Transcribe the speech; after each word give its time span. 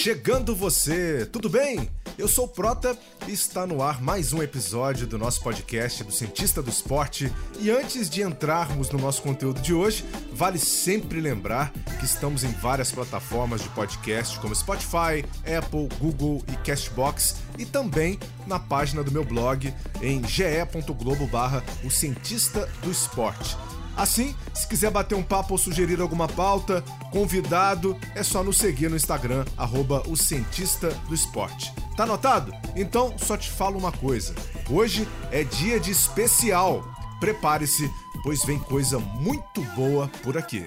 Chegando 0.00 0.56
você, 0.56 1.28
tudo 1.30 1.50
bem? 1.50 1.90
Eu 2.16 2.26
sou 2.26 2.46
o 2.46 2.48
Prota 2.48 2.96
e 3.28 3.32
está 3.32 3.66
no 3.66 3.82
ar 3.82 4.00
mais 4.00 4.32
um 4.32 4.42
episódio 4.42 5.06
do 5.06 5.18
nosso 5.18 5.42
podcast 5.42 6.02
do 6.02 6.10
Cientista 6.10 6.62
do 6.62 6.70
Esporte. 6.70 7.30
E 7.60 7.70
antes 7.70 8.08
de 8.08 8.22
entrarmos 8.22 8.88
no 8.88 8.98
nosso 8.98 9.20
conteúdo 9.20 9.60
de 9.60 9.74
hoje, 9.74 10.02
vale 10.32 10.58
sempre 10.58 11.20
lembrar 11.20 11.70
que 11.98 12.06
estamos 12.06 12.44
em 12.44 12.50
várias 12.50 12.90
plataformas 12.90 13.60
de 13.60 13.68
podcast 13.68 14.40
como 14.40 14.54
Spotify, 14.54 15.22
Apple, 15.44 15.86
Google 15.98 16.42
e 16.48 16.56
Castbox 16.66 17.36
e 17.58 17.66
também 17.66 18.18
na 18.46 18.58
página 18.58 19.04
do 19.04 19.12
meu 19.12 19.24
blog 19.24 19.70
em 20.00 20.26
ge.globo 20.26 21.26
barra 21.26 21.62
o 21.84 21.90
Cientista 21.90 22.66
do 22.82 22.90
Esporte. 22.90 23.54
Assim, 24.00 24.34
se 24.54 24.66
quiser 24.66 24.90
bater 24.90 25.14
um 25.14 25.22
papo 25.22 25.52
ou 25.52 25.58
sugerir 25.58 26.00
alguma 26.00 26.26
pauta, 26.26 26.82
convidado, 27.12 27.94
é 28.14 28.22
só 28.22 28.42
nos 28.42 28.56
seguir 28.56 28.88
no 28.88 28.96
Instagram, 28.96 29.44
arroba 29.58 30.02
o 30.08 30.16
Cientista 30.16 30.88
do 31.06 31.14
Esporte. 31.14 31.70
Tá 31.98 32.04
anotado? 32.04 32.50
Então, 32.74 33.14
só 33.18 33.36
te 33.36 33.50
falo 33.50 33.78
uma 33.78 33.92
coisa. 33.92 34.34
Hoje 34.70 35.06
é 35.30 35.44
dia 35.44 35.78
de 35.78 35.90
especial. 35.90 36.82
Prepare-se, 37.20 37.90
pois 38.22 38.42
vem 38.42 38.58
coisa 38.58 38.98
muito 38.98 39.60
boa 39.76 40.10
por 40.22 40.38
aqui. 40.38 40.66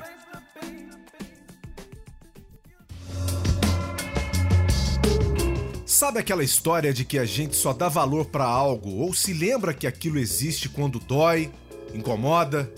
Sabe 5.87 6.19
aquela 6.19 6.43
história 6.43 6.93
de 6.93 7.03
que 7.03 7.17
a 7.17 7.25
gente 7.25 7.55
só 7.55 7.73
dá 7.73 7.89
valor 7.89 8.25
para 8.25 8.45
algo 8.45 8.99
ou 8.99 9.11
se 9.11 9.33
lembra 9.33 9.73
que 9.73 9.87
aquilo 9.87 10.19
existe 10.19 10.69
quando 10.69 10.99
dói, 10.99 11.51
incomoda, 11.95 12.71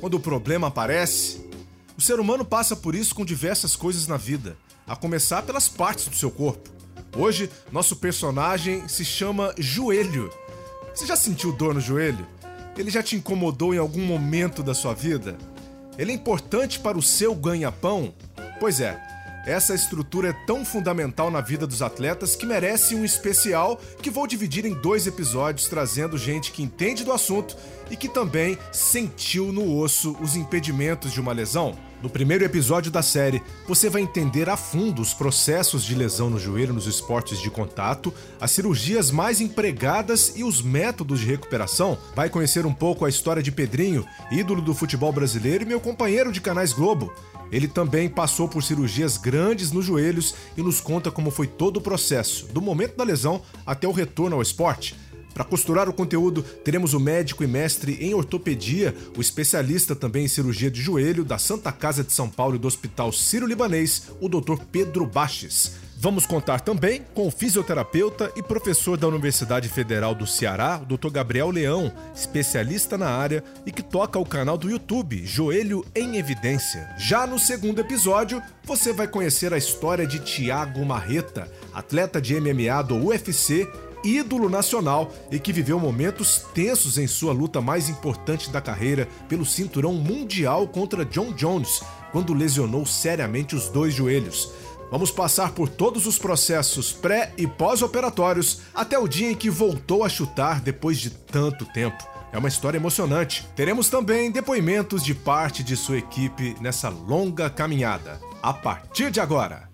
quando 0.00 0.14
o 0.14 0.20
problema 0.20 0.68
aparece? 0.68 1.46
O 1.96 2.00
ser 2.00 2.18
humano 2.18 2.44
passa 2.44 2.74
por 2.74 2.94
isso 2.94 3.14
com 3.14 3.24
diversas 3.24 3.76
coisas 3.76 4.06
na 4.06 4.16
vida, 4.16 4.56
a 4.86 4.96
começar 4.96 5.42
pelas 5.42 5.68
partes 5.68 6.08
do 6.08 6.16
seu 6.16 6.30
corpo. 6.30 6.70
Hoje, 7.16 7.50
nosso 7.70 7.96
personagem 7.96 8.88
se 8.88 9.04
chama 9.04 9.54
Joelho. 9.58 10.32
Você 10.94 11.06
já 11.06 11.14
sentiu 11.14 11.52
dor 11.52 11.74
no 11.74 11.80
joelho? 11.80 12.26
Ele 12.76 12.90
já 12.90 13.02
te 13.02 13.16
incomodou 13.16 13.74
em 13.74 13.78
algum 13.78 14.04
momento 14.04 14.62
da 14.62 14.72
sua 14.72 14.94
vida? 14.94 15.36
Ele 15.98 16.12
é 16.12 16.14
importante 16.14 16.78
para 16.78 16.96
o 16.96 17.02
seu 17.02 17.34
ganha-pão? 17.34 18.14
Pois 18.58 18.80
é, 18.80 18.98
essa 19.46 19.74
estrutura 19.74 20.28
é 20.28 20.32
tão 20.46 20.64
fundamental 20.64 21.30
na 21.30 21.40
vida 21.40 21.66
dos 21.66 21.82
atletas 21.82 22.36
que 22.36 22.46
merece 22.46 22.94
um 22.94 23.04
especial 23.04 23.80
que 24.02 24.10
vou 24.10 24.26
dividir 24.26 24.64
em 24.64 24.74
dois 24.74 25.06
episódios, 25.06 25.68
trazendo 25.68 26.18
gente 26.18 26.52
que 26.52 26.62
entende 26.62 27.04
do 27.04 27.12
assunto 27.12 27.56
e 27.90 27.96
que 27.96 28.08
também 28.08 28.58
sentiu 28.70 29.52
no 29.52 29.76
osso 29.78 30.16
os 30.20 30.36
impedimentos 30.36 31.12
de 31.12 31.20
uma 31.20 31.32
lesão. 31.32 31.76
No 32.02 32.08
primeiro 32.08 32.44
episódio 32.44 32.90
da 32.90 33.02
série, 33.02 33.42
você 33.68 33.90
vai 33.90 34.00
entender 34.00 34.48
a 34.48 34.56
fundo 34.56 35.02
os 35.02 35.12
processos 35.12 35.84
de 35.84 35.94
lesão 35.94 36.30
no 36.30 36.38
joelho 36.38 36.72
nos 36.72 36.86
esportes 36.86 37.38
de 37.38 37.50
contato, 37.50 38.12
as 38.40 38.52
cirurgias 38.52 39.10
mais 39.10 39.38
empregadas 39.40 40.32
e 40.34 40.42
os 40.42 40.62
métodos 40.62 41.20
de 41.20 41.26
recuperação. 41.26 41.98
Vai 42.16 42.30
conhecer 42.30 42.64
um 42.64 42.72
pouco 42.72 43.04
a 43.04 43.08
história 43.08 43.42
de 43.42 43.52
Pedrinho, 43.52 44.06
ídolo 44.32 44.62
do 44.62 44.72
futebol 44.72 45.12
brasileiro 45.12 45.64
e 45.64 45.66
meu 45.66 45.80
companheiro 45.80 46.32
de 46.32 46.40
canais 46.40 46.72
Globo. 46.72 47.12
Ele 47.52 47.68
também 47.68 48.08
passou 48.08 48.48
por 48.48 48.62
cirurgias 48.62 49.16
grandes 49.16 49.72
nos 49.72 49.84
joelhos 49.84 50.34
e 50.56 50.62
nos 50.62 50.80
conta 50.80 51.10
como 51.10 51.30
foi 51.30 51.46
todo 51.46 51.78
o 51.78 51.80
processo, 51.80 52.46
do 52.52 52.60
momento 52.60 52.96
da 52.96 53.04
lesão 53.04 53.42
até 53.66 53.86
o 53.86 53.92
retorno 53.92 54.36
ao 54.36 54.42
esporte. 54.42 54.96
Para 55.32 55.44
costurar 55.44 55.88
o 55.88 55.92
conteúdo, 55.92 56.42
teremos 56.42 56.92
o 56.92 57.00
médico 57.00 57.44
e 57.44 57.46
mestre 57.46 57.96
em 58.00 58.14
ortopedia, 58.14 58.94
o 59.16 59.20
especialista 59.20 59.94
também 59.94 60.24
em 60.24 60.28
cirurgia 60.28 60.70
de 60.70 60.82
joelho 60.82 61.24
da 61.24 61.38
Santa 61.38 61.70
Casa 61.70 62.02
de 62.02 62.12
São 62.12 62.28
Paulo 62.28 62.56
e 62.56 62.58
do 62.58 62.66
Hospital 62.66 63.12
Sírio-Libanês, 63.12 64.08
o 64.20 64.28
Dr. 64.28 64.56
Pedro 64.70 65.06
Baches. 65.06 65.72
Vamos 66.02 66.24
contar 66.24 66.60
também 66.60 67.02
com 67.12 67.26
o 67.28 67.30
fisioterapeuta 67.30 68.32
e 68.34 68.42
professor 68.42 68.96
da 68.96 69.06
Universidade 69.06 69.68
Federal 69.68 70.14
do 70.14 70.26
Ceará, 70.26 70.80
o 70.82 70.96
Dr. 70.96 71.10
Gabriel 71.10 71.50
Leão, 71.50 71.92
especialista 72.14 72.96
na 72.96 73.10
área 73.10 73.44
e 73.66 73.70
que 73.70 73.82
toca 73.82 74.18
o 74.18 74.24
canal 74.24 74.56
do 74.56 74.70
YouTube 74.70 75.26
Joelho 75.26 75.84
em 75.94 76.16
Evidência. 76.16 76.88
Já 76.96 77.26
no 77.26 77.38
segundo 77.38 77.82
episódio, 77.82 78.42
você 78.64 78.94
vai 78.94 79.06
conhecer 79.06 79.52
a 79.52 79.58
história 79.58 80.06
de 80.06 80.20
Tiago 80.20 80.82
Marreta, 80.86 81.52
atleta 81.74 82.18
de 82.18 82.40
MMA 82.40 82.82
do 82.82 82.96
UFC 82.96 83.68
ídolo 84.02 84.48
nacional 84.48 85.12
e 85.30 85.38
que 85.38 85.52
viveu 85.52 85.78
momentos 85.78 86.46
tensos 86.54 86.96
em 86.96 87.06
sua 87.06 87.34
luta 87.34 87.60
mais 87.60 87.90
importante 87.90 88.48
da 88.48 88.58
carreira 88.58 89.06
pelo 89.28 89.44
cinturão 89.44 89.92
mundial 89.92 90.66
contra 90.66 91.04
John 91.04 91.34
Jones, 91.34 91.82
quando 92.10 92.32
lesionou 92.32 92.86
seriamente 92.86 93.54
os 93.54 93.68
dois 93.68 93.92
joelhos. 93.92 94.50
Vamos 94.90 95.12
passar 95.12 95.52
por 95.52 95.68
todos 95.68 96.04
os 96.06 96.18
processos 96.18 96.92
pré 96.92 97.32
e 97.38 97.46
pós-operatórios 97.46 98.62
até 98.74 98.98
o 98.98 99.06
dia 99.06 99.30
em 99.30 99.36
que 99.36 99.48
voltou 99.48 100.02
a 100.02 100.08
chutar 100.08 100.60
depois 100.60 100.98
de 100.98 101.10
tanto 101.10 101.64
tempo. 101.66 102.04
É 102.32 102.38
uma 102.38 102.48
história 102.48 102.76
emocionante. 102.76 103.46
Teremos 103.54 103.88
também 103.88 104.32
depoimentos 104.32 105.04
de 105.04 105.14
parte 105.14 105.62
de 105.62 105.76
sua 105.76 105.98
equipe 105.98 106.56
nessa 106.60 106.88
longa 106.88 107.48
caminhada. 107.48 108.20
A 108.42 108.52
partir 108.52 109.10
de 109.10 109.20
agora. 109.20 109.68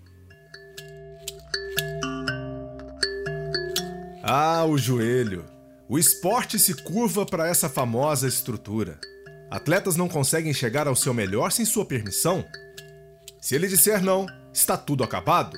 Ah, 4.23 4.65
o 4.65 4.77
joelho. 4.77 5.45
O 5.89 5.97
esporte 5.97 6.59
se 6.59 6.73
curva 6.73 7.25
para 7.25 7.47
essa 7.47 7.69
famosa 7.69 8.27
estrutura. 8.27 8.99
Atletas 9.49 9.95
não 9.95 10.09
conseguem 10.09 10.53
chegar 10.53 10.87
ao 10.87 10.95
seu 10.95 11.13
melhor 11.13 11.51
sem 11.51 11.63
sua 11.63 11.85
permissão. 11.85 12.43
Se 13.39 13.55
ele 13.55 13.67
disser 13.67 14.03
não, 14.03 14.25
está 14.57 14.75
tudo 14.75 15.03
acabado. 15.03 15.57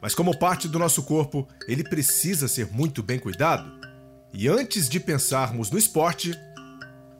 Mas, 0.00 0.14
como 0.14 0.36
parte 0.36 0.68
do 0.68 0.78
nosso 0.78 1.02
corpo, 1.04 1.48
ele 1.66 1.82
precisa 1.82 2.46
ser 2.46 2.66
muito 2.72 3.02
bem 3.02 3.18
cuidado. 3.18 3.72
E 4.34 4.48
antes 4.48 4.88
de 4.88 5.00
pensarmos 5.00 5.70
no 5.70 5.78
esporte. 5.78 6.32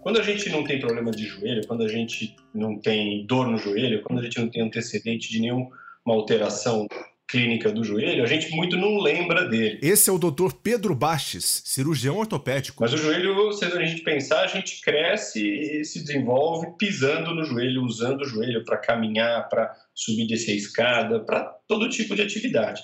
Quando 0.03 0.19
a 0.19 0.23
gente 0.23 0.51
não 0.51 0.65
tem 0.65 0.81
problema 0.81 1.11
de 1.11 1.25
joelho, 1.25 1.67
quando 1.67 1.85
a 1.85 1.89
gente 1.89 2.37
não 2.55 2.79
tem 2.79 3.25
dor 3.25 3.47
no 3.47 3.57
joelho, 3.57 4.03
quando 4.03 4.19
a 4.19 4.23
gente 4.23 4.39
não 4.39 4.49
tem 4.49 4.63
antecedente 4.63 5.31
de 5.31 5.41
nenhuma 5.41 5.71
alteração 6.07 6.89
clínica 7.29 7.73
do 7.73 7.83
joelho, 7.83 8.23
a 8.23 8.27
gente 8.27 8.51
muito 8.51 8.77
não 8.77 8.99
lembra 8.99 9.49
dele. 9.49 9.79
Esse 9.81 10.11
é 10.11 10.13
o 10.13 10.19
Dr. 10.19 10.53
Pedro 10.63 10.95
Bastes, 10.95 11.63
cirurgião 11.65 12.19
ortopédico. 12.19 12.83
Mas 12.83 12.93
o 12.93 12.99
joelho, 12.99 13.53
se 13.53 13.65
a 13.65 13.85
gente 13.85 14.03
pensar, 14.03 14.43
a 14.43 14.47
gente 14.49 14.83
cresce 14.83 15.41
e 15.41 15.85
se 15.85 16.01
desenvolve 16.01 16.67
pisando 16.77 17.35
no 17.35 17.45
joelho, 17.45 17.85
usando 17.85 18.23
o 18.23 18.29
joelho 18.29 18.65
para 18.65 18.77
caminhar, 18.77 19.49
para 19.49 19.75
subir 19.95 20.25
e 20.25 20.27
descer 20.27 20.53
a 20.53 20.57
escada, 20.57 21.21
para 21.21 21.45
todo 21.69 21.89
tipo 21.89 22.15
de 22.15 22.23
atividade. 22.23 22.83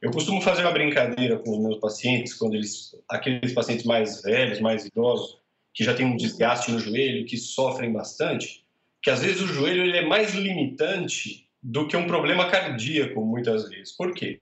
Eu 0.00 0.10
costumo 0.10 0.40
fazer 0.40 0.62
uma 0.62 0.72
brincadeira 0.72 1.38
com 1.38 1.50
os 1.50 1.60
meus 1.60 1.80
pacientes, 1.80 2.34
quando 2.34 2.54
eles, 2.54 2.94
aqueles 3.08 3.52
pacientes 3.52 3.84
mais 3.84 4.22
velhos, 4.22 4.60
mais 4.60 4.86
idosos, 4.86 5.38
que 5.74 5.84
já 5.84 5.94
têm 5.94 6.06
um 6.06 6.16
desgaste 6.16 6.70
no 6.70 6.78
joelho, 6.78 7.26
que 7.26 7.36
sofrem 7.36 7.92
bastante, 7.92 8.64
que 9.02 9.10
às 9.10 9.22
vezes 9.22 9.40
o 9.40 9.46
joelho 9.46 9.82
ele 9.82 9.98
é 9.98 10.06
mais 10.06 10.34
limitante 10.34 11.48
do 11.62 11.86
que 11.86 11.96
um 11.96 12.06
problema 12.06 12.48
cardíaco, 12.48 13.24
muitas 13.24 13.68
vezes. 13.68 13.96
Por 13.96 14.14
quê? 14.14 14.40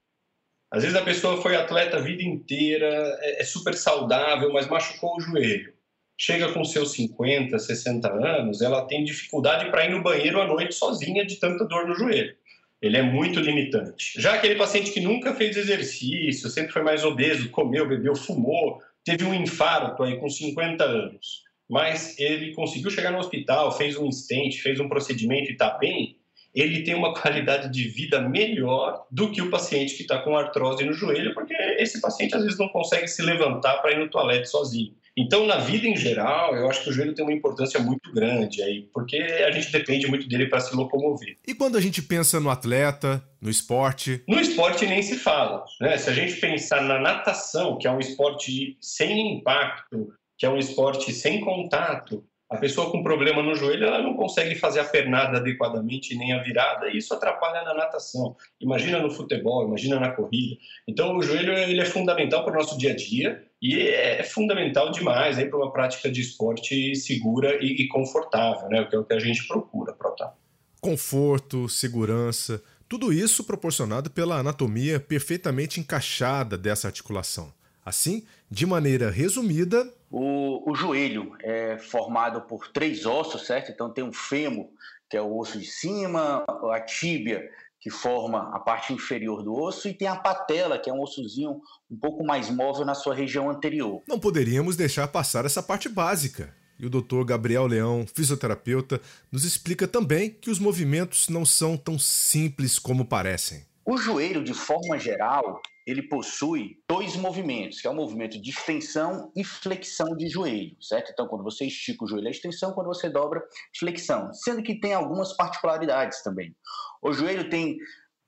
Às 0.70 0.82
vezes 0.82 0.96
a 0.96 1.02
pessoa 1.02 1.40
foi 1.40 1.56
atleta 1.56 1.98
a 1.98 2.00
vida 2.00 2.22
inteira, 2.22 2.86
é, 3.20 3.42
é 3.42 3.44
super 3.44 3.74
saudável, 3.74 4.52
mas 4.52 4.69
machucou 4.69 5.16
o 5.16 5.20
joelho. 5.20 5.72
Chega 6.18 6.50
com 6.52 6.64
seus 6.64 6.92
50, 6.92 7.58
60 7.58 8.08
anos, 8.10 8.62
ela 8.62 8.86
tem 8.86 9.04
dificuldade 9.04 9.70
para 9.70 9.84
ir 9.84 9.90
no 9.90 10.02
banheiro 10.02 10.40
à 10.40 10.46
noite 10.46 10.74
sozinha 10.74 11.26
de 11.26 11.36
tanta 11.36 11.64
dor 11.66 11.86
no 11.86 11.94
joelho. 11.94 12.34
Ele 12.80 12.96
é 12.96 13.02
muito 13.02 13.40
limitante. 13.40 14.20
Já 14.20 14.34
aquele 14.34 14.54
paciente 14.54 14.92
que 14.92 15.00
nunca 15.00 15.34
fez 15.34 15.56
exercício, 15.56 16.48
sempre 16.48 16.72
foi 16.72 16.82
mais 16.82 17.04
obeso, 17.04 17.50
comeu, 17.50 17.86
bebeu, 17.86 18.14
fumou, 18.14 18.80
teve 19.04 19.24
um 19.24 19.34
infarto 19.34 20.02
aí 20.02 20.18
com 20.18 20.28
50 20.28 20.84
anos, 20.84 21.42
mas 21.68 22.19
ele 22.19 22.54
conseguiu 22.54 22.90
chegar 22.90 23.10
no 23.10 23.19
hospital, 23.19 23.76
fez 23.76 23.96
um 23.96 24.10
stent, 24.10 24.56
fez 24.56 24.80
um 24.80 24.88
procedimento 24.88 25.50
e 25.50 25.52
está 25.52 25.76
bem, 25.78 26.16
ele 26.54 26.82
tem 26.82 26.94
uma 26.94 27.12
qualidade 27.20 27.70
de 27.70 27.88
vida 27.88 28.20
melhor 28.20 29.06
do 29.10 29.30
que 29.30 29.42
o 29.42 29.50
paciente 29.50 29.94
que 29.94 30.02
está 30.02 30.19
com 30.19 30.36
artrose 30.36 30.84
no 30.84 30.94
joelho, 30.94 31.34
porque 31.34 31.54
esse 31.78 32.00
paciente 32.00 32.34
às 32.34 32.42
vezes 32.42 32.58
não 32.58 32.69
consegue 32.69 33.06
se 33.06 33.22
levantar 33.22 33.78
para 33.78 33.92
ir 33.92 33.98
no 33.98 34.08
toalete 34.08 34.48
sozinho. 34.48 34.94
Então, 35.16 35.46
na 35.46 35.56
vida 35.56 35.86
em 35.86 35.96
geral, 35.96 36.54
eu 36.54 36.68
acho 36.68 36.84
que 36.84 36.90
o 36.90 36.92
joelho 36.92 37.14
tem 37.14 37.24
uma 37.24 37.32
importância 37.32 37.80
muito 37.80 38.12
grande 38.12 38.62
aí, 38.62 38.88
porque 38.92 39.16
a 39.16 39.50
gente 39.50 39.72
depende 39.72 40.06
muito 40.06 40.28
dele 40.28 40.46
para 40.46 40.60
se 40.60 40.76
locomover. 40.76 41.38
E 41.46 41.54
quando 41.54 41.76
a 41.76 41.80
gente 41.80 42.02
pensa 42.02 42.38
no 42.38 42.50
atleta, 42.50 43.22
no 43.40 43.48
esporte? 43.48 44.22
No 44.28 44.38
esporte 44.38 44.86
nem 44.86 45.02
se 45.02 45.16
fala. 45.16 45.64
Né? 45.80 45.96
Se 45.96 46.10
a 46.10 46.12
gente 46.12 46.36
pensar 46.36 46.82
na 46.82 47.00
natação, 47.00 47.78
que 47.78 47.86
é 47.86 47.90
um 47.90 47.98
esporte 47.98 48.76
sem 48.80 49.38
impacto, 49.38 50.12
que 50.36 50.44
é 50.44 50.50
um 50.50 50.58
esporte 50.58 51.10
sem 51.12 51.40
contato, 51.40 52.22
a 52.48 52.56
pessoa 52.56 52.90
com 52.90 53.02
problema 53.02 53.43
no 53.43 53.54
joelho, 53.56 53.87
ela 53.87 54.00
não 54.00 54.14
consegue 54.14 54.54
fazer 54.54 54.78
a 54.78 54.84
pernada 54.84 55.38
adequadamente, 55.38 56.14
nem 56.14 56.32
a 56.32 56.43
virada, 56.43 56.88
e 56.88 56.98
isso 56.98 57.12
atrapalha 57.12 57.64
na 57.64 57.75
natação. 57.75 58.37
Imagina 58.60 59.00
no 59.00 59.10
futebol, 59.10 59.66
imagina 59.66 59.98
na 59.98 60.10
corrida. 60.10 60.56
Então, 60.87 61.16
o 61.16 61.22
joelho 61.22 61.52
ele 61.52 61.81
é 61.81 61.84
fundamental 61.84 62.44
para 62.44 62.54
o 62.54 62.56
nosso 62.56 62.78
dia 62.78 62.93
a 62.93 62.96
dia 62.96 63.44
e 63.60 63.81
é 63.81 64.22
fundamental 64.22 64.93
demais 64.93 65.37
para 65.37 65.56
uma 65.56 65.72
prática 65.72 66.10
de 66.10 66.20
esporte 66.20 66.94
segura 66.94 67.58
e, 67.60 67.82
e 67.82 67.88
confortável, 67.88 68.69
né? 68.69 68.84
que 68.84 68.94
é 68.94 68.98
o 68.98 69.04
que 69.04 69.14
a 69.14 69.19
gente 69.19 69.46
procura, 69.48 69.93
Prota. 69.93 70.32
Conforto, 70.81 71.69
segurança, 71.69 72.62
tudo 72.88 73.12
isso 73.12 73.43
proporcionado 73.43 74.08
pela 74.08 74.38
anatomia 74.38 75.00
perfeitamente 75.00 75.81
encaixada 75.81 76.56
dessa 76.56 76.87
articulação. 76.87 77.52
Assim, 77.84 78.25
de 78.48 78.66
maneira 78.66 79.10
resumida, 79.10 79.88
o, 80.11 80.70
o, 80.70 80.75
joelho 80.75 81.37
é 81.43 81.79
formado 81.79 82.43
por 82.43 82.69
três 82.69 83.06
ossos, 83.06 83.47
certo? 83.47 83.70
Então 83.70 83.93
tem 83.93 84.05
um 84.05 84.12
fêmur, 84.12 84.69
que 85.11 85.17
é 85.17 85.23
o 85.23 85.37
osso 85.37 85.58
de 85.58 85.67
cima, 85.67 86.44
a 86.73 86.81
tíbia, 86.81 87.49
que 87.81 87.91
forma 87.91 88.50
a 88.55 88.58
parte 88.58 88.93
inferior 88.93 89.43
do 89.43 89.55
osso, 89.55 89.88
e 89.88 89.94
tem 89.94 90.08
a 90.08 90.17
patela, 90.17 90.79
que 90.79 90.91
é 90.91 90.93
um 90.93 91.00
ossozinho 91.00 91.61
um 91.91 91.97
pouco 91.97 92.25
mais 92.25 92.50
móvel 92.50 92.85
na 92.85 92.94
sua 92.94 93.14
região 93.14 93.50
anterior. 93.50 94.03
Não 94.08 94.19
poderíamos 94.19 94.76
deixar 94.76 95.08
passar 95.08 95.44
essa 95.44 95.62
parte 95.62 95.88
básica. 95.88 96.55
E 96.79 96.85
o 96.85 96.91
Dr. 96.91 97.25
Gabriel 97.25 97.67
Leão, 97.67 98.05
fisioterapeuta, 98.06 99.00
nos 99.32 99.44
explica 99.44 99.88
também 99.88 100.31
que 100.31 100.50
os 100.50 100.58
movimentos 100.58 101.29
não 101.29 101.47
são 101.47 101.76
tão 101.76 101.99
simples 101.99 102.79
como 102.79 103.06
parecem. 103.06 103.64
O 103.85 103.97
joelho, 103.97 104.44
de 104.44 104.53
forma 104.53 104.99
geral, 104.99 105.62
ele 105.86 106.02
possui 106.02 106.82
dois 106.88 107.16
movimentos, 107.16 107.80
que 107.80 107.86
é 107.86 107.90
o 107.90 107.94
movimento 107.94 108.40
de 108.42 108.50
extensão 108.50 109.30
e 109.36 109.44
flexão 109.44 110.16
de 110.16 110.28
joelho, 110.28 110.76
certo? 110.82 111.12
Então, 111.12 111.28
quando 111.28 111.44
você 111.44 111.64
estica 111.64 112.04
o 112.04 112.08
joelho 112.08 112.26
é 112.26 112.30
extensão, 112.30 112.72
quando 112.72 112.88
você 112.88 113.08
dobra, 113.08 113.40
flexão. 113.78 114.32
Sendo 114.34 114.62
que 114.62 114.80
tem 114.80 114.92
algumas 114.92 115.32
particularidades 115.36 116.22
também. 116.22 116.54
O 117.00 117.12
joelho 117.12 117.48
tem 117.48 117.78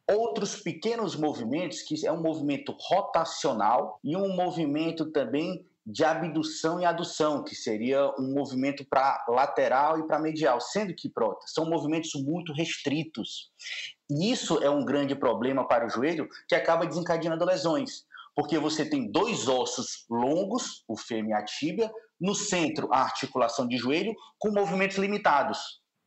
outros 0.08 0.56
pequenos 0.62 1.16
movimentos, 1.16 1.82
que 1.82 2.06
é 2.06 2.12
um 2.12 2.22
movimento 2.22 2.74
rotacional 2.78 3.98
e 4.04 4.16
um 4.16 4.34
movimento 4.36 5.10
também 5.10 5.66
de 5.84 6.04
abdução 6.04 6.78
e 6.78 6.84
adução, 6.84 7.42
que 7.42 7.54
seria 7.54 8.10
um 8.18 8.34
movimento 8.34 8.84
para 8.88 9.24
lateral 9.26 9.98
e 9.98 10.06
para 10.06 10.18
medial, 10.18 10.60
sendo 10.60 10.94
que, 10.94 11.08
prota, 11.08 11.40
são 11.46 11.64
movimentos 11.64 12.12
muito 12.14 12.52
restritos. 12.52 13.50
E 14.10 14.30
isso 14.30 14.62
é 14.62 14.70
um 14.70 14.84
grande 14.84 15.14
problema 15.14 15.66
para 15.66 15.86
o 15.86 15.90
joelho, 15.90 16.28
que 16.46 16.54
acaba 16.54 16.86
desencadeando 16.86 17.44
lesões, 17.44 18.04
porque 18.34 18.58
você 18.58 18.88
tem 18.88 19.10
dois 19.10 19.48
ossos 19.48 20.06
longos, 20.08 20.84
o 20.88 20.96
fêmur 20.96 21.30
e 21.30 21.34
a 21.34 21.44
tíbia, 21.44 21.90
no 22.20 22.34
centro 22.34 22.88
a 22.92 23.02
articulação 23.02 23.66
de 23.66 23.76
joelho, 23.76 24.14
com 24.38 24.50
movimentos 24.50 24.96
limitados, 24.96 25.58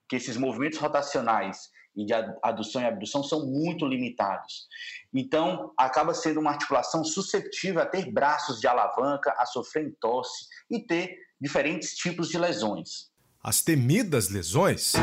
que 0.10 0.16
esses 0.16 0.36
movimentos 0.36 0.80
rotacionais 0.80 1.70
e 1.96 2.06
de 2.06 2.14
adução 2.42 2.82
e 2.82 2.86
abdução 2.86 3.24
são 3.24 3.46
muito 3.46 3.86
limitados. 3.86 4.68
Então, 5.14 5.72
acaba 5.78 6.14
sendo 6.14 6.40
uma 6.40 6.52
articulação 6.52 7.04
susceptível 7.04 7.82
a 7.82 7.86
ter 7.86 8.12
braços 8.12 8.60
de 8.60 8.68
alavanca, 8.68 9.34
a 9.38 9.46
sofrer 9.46 9.86
entorse 9.88 10.46
e 10.70 10.80
ter 10.80 11.18
diferentes 11.40 11.96
tipos 11.96 12.30
de 12.30 12.38
lesões. 12.38 13.12
As 13.44 13.62
temidas 13.62 14.30
lesões. 14.30 14.94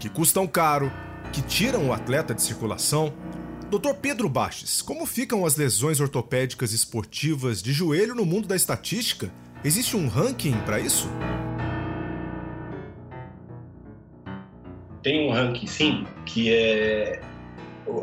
Que 0.00 0.08
custam 0.08 0.46
caro, 0.48 0.90
que 1.32 1.42
tiram 1.42 1.88
o 1.88 1.92
atleta 1.92 2.34
de 2.34 2.42
circulação. 2.42 3.12
Dr. 3.70 3.94
Pedro 4.02 4.28
Baches, 4.28 4.82
como 4.82 5.06
ficam 5.06 5.46
as 5.46 5.54
lesões 5.56 6.00
ortopédicas 6.00 6.72
esportivas 6.72 7.62
de 7.62 7.72
joelho 7.72 8.16
no 8.16 8.26
mundo 8.26 8.48
da 8.48 8.56
estatística? 8.56 9.30
Existe 9.62 9.96
um 9.96 10.08
ranking 10.08 10.58
para 10.64 10.80
isso? 10.80 11.08
tem 15.02 15.26
um 15.26 15.30
ranking 15.30 15.66
sim, 15.66 16.06
que 16.26 16.52
é 16.52 17.20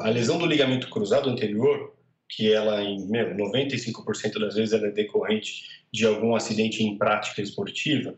a 0.02 0.10
lesão 0.10 0.38
do 0.38 0.46
ligamento 0.46 0.90
cruzado 0.90 1.30
anterior, 1.30 1.94
que 2.30 2.52
ela 2.52 2.84
em 2.84 3.08
meu, 3.08 3.36
95% 3.36 4.40
das 4.40 4.56
vezes 4.56 4.74
é 4.74 4.92
decorrente 4.92 5.64
de 5.92 6.06
algum 6.06 6.36
acidente 6.36 6.84
em 6.84 6.98
prática 6.98 7.42
esportiva, 7.42 8.16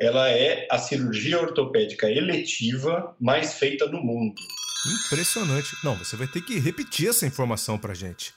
ela 0.00 0.30
é 0.30 0.66
a 0.70 0.78
cirurgia 0.78 1.38
ortopédica 1.38 2.10
eletiva 2.10 3.14
mais 3.20 3.58
feita 3.58 3.86
no 3.86 4.02
mundo. 4.02 4.40
Impressionante. 5.04 5.76
Não, 5.84 5.94
você 5.94 6.16
vai 6.16 6.26
ter 6.26 6.40
que 6.40 6.58
repetir 6.58 7.10
essa 7.10 7.26
informação 7.26 7.76
pra 7.76 7.92
gente. 7.92 8.32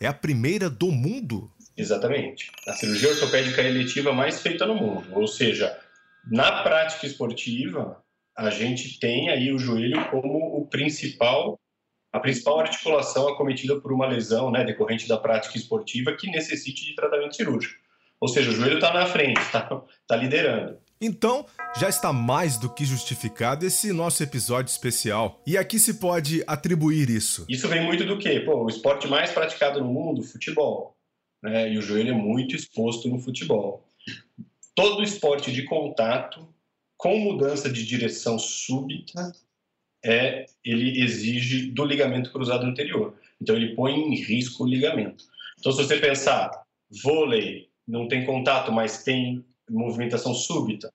É 0.00 0.08
a 0.08 0.12
primeira 0.12 0.68
do 0.68 0.90
mundo? 0.90 1.48
Exatamente. 1.76 2.50
A 2.66 2.72
cirurgia 2.72 3.10
ortopédica 3.10 3.62
eletiva 3.62 4.12
mais 4.12 4.42
feita 4.42 4.66
no 4.66 4.74
mundo. 4.74 5.06
Ou 5.12 5.28
seja, 5.28 5.78
na 6.28 6.64
prática 6.64 7.06
esportiva, 7.06 8.02
a 8.36 8.50
gente 8.50 8.98
tem 8.98 9.30
aí 9.30 9.52
o 9.52 9.58
joelho 9.58 10.04
como 10.10 10.58
o 10.58 10.66
principal 10.66 11.60
a 12.12 12.20
principal 12.20 12.60
articulação 12.60 13.26
acometida 13.26 13.80
por 13.80 13.92
uma 13.92 14.06
lesão 14.06 14.48
né, 14.48 14.62
decorrente 14.62 15.08
da 15.08 15.16
prática 15.16 15.58
esportiva 15.58 16.12
que 16.12 16.30
necessite 16.30 16.86
de 16.86 16.94
tratamento 16.94 17.34
cirúrgico. 17.34 17.74
Ou 18.20 18.28
seja, 18.28 18.50
o 18.50 18.54
joelho 18.54 18.76
está 18.76 18.94
na 18.94 19.04
frente, 19.04 19.40
está 19.40 19.82
tá 20.06 20.14
liderando. 20.14 20.78
Então, 21.04 21.44
já 21.78 21.86
está 21.86 22.14
mais 22.14 22.56
do 22.56 22.72
que 22.72 22.82
justificado 22.82 23.66
esse 23.66 23.92
nosso 23.92 24.22
episódio 24.22 24.70
especial. 24.70 25.42
E 25.46 25.58
aqui 25.58 25.78
se 25.78 26.00
pode 26.00 26.42
atribuir 26.46 27.10
isso. 27.10 27.44
Isso 27.46 27.68
vem 27.68 27.84
muito 27.84 28.06
do 28.06 28.18
quê? 28.18 28.40
Pô, 28.40 28.64
o 28.64 28.68
esporte 28.68 29.06
mais 29.06 29.30
praticado 29.30 29.80
no 29.80 29.92
mundo, 29.92 30.22
futebol. 30.22 30.96
Né? 31.42 31.74
E 31.74 31.76
o 31.76 31.82
joelho 31.82 32.08
é 32.08 32.16
muito 32.16 32.56
exposto 32.56 33.06
no 33.06 33.18
futebol. 33.18 33.86
Todo 34.74 35.02
esporte 35.02 35.52
de 35.52 35.64
contato 35.64 36.48
com 36.96 37.18
mudança 37.18 37.68
de 37.68 37.84
direção 37.84 38.38
súbita, 38.38 39.30
é, 40.02 40.46
ele 40.64 41.02
exige 41.02 41.70
do 41.70 41.84
ligamento 41.84 42.32
cruzado 42.32 42.64
anterior. 42.64 43.14
Então, 43.38 43.54
ele 43.54 43.74
põe 43.74 43.92
em 43.92 44.14
risco 44.14 44.64
o 44.64 44.66
ligamento. 44.66 45.24
Então, 45.58 45.70
se 45.70 45.84
você 45.84 45.98
pensar, 45.98 46.50
vôlei 47.02 47.68
não 47.86 48.08
tem 48.08 48.24
contato, 48.24 48.72
mas 48.72 49.04
tem 49.04 49.44
movimentação 49.70 50.34
súbita, 50.34 50.92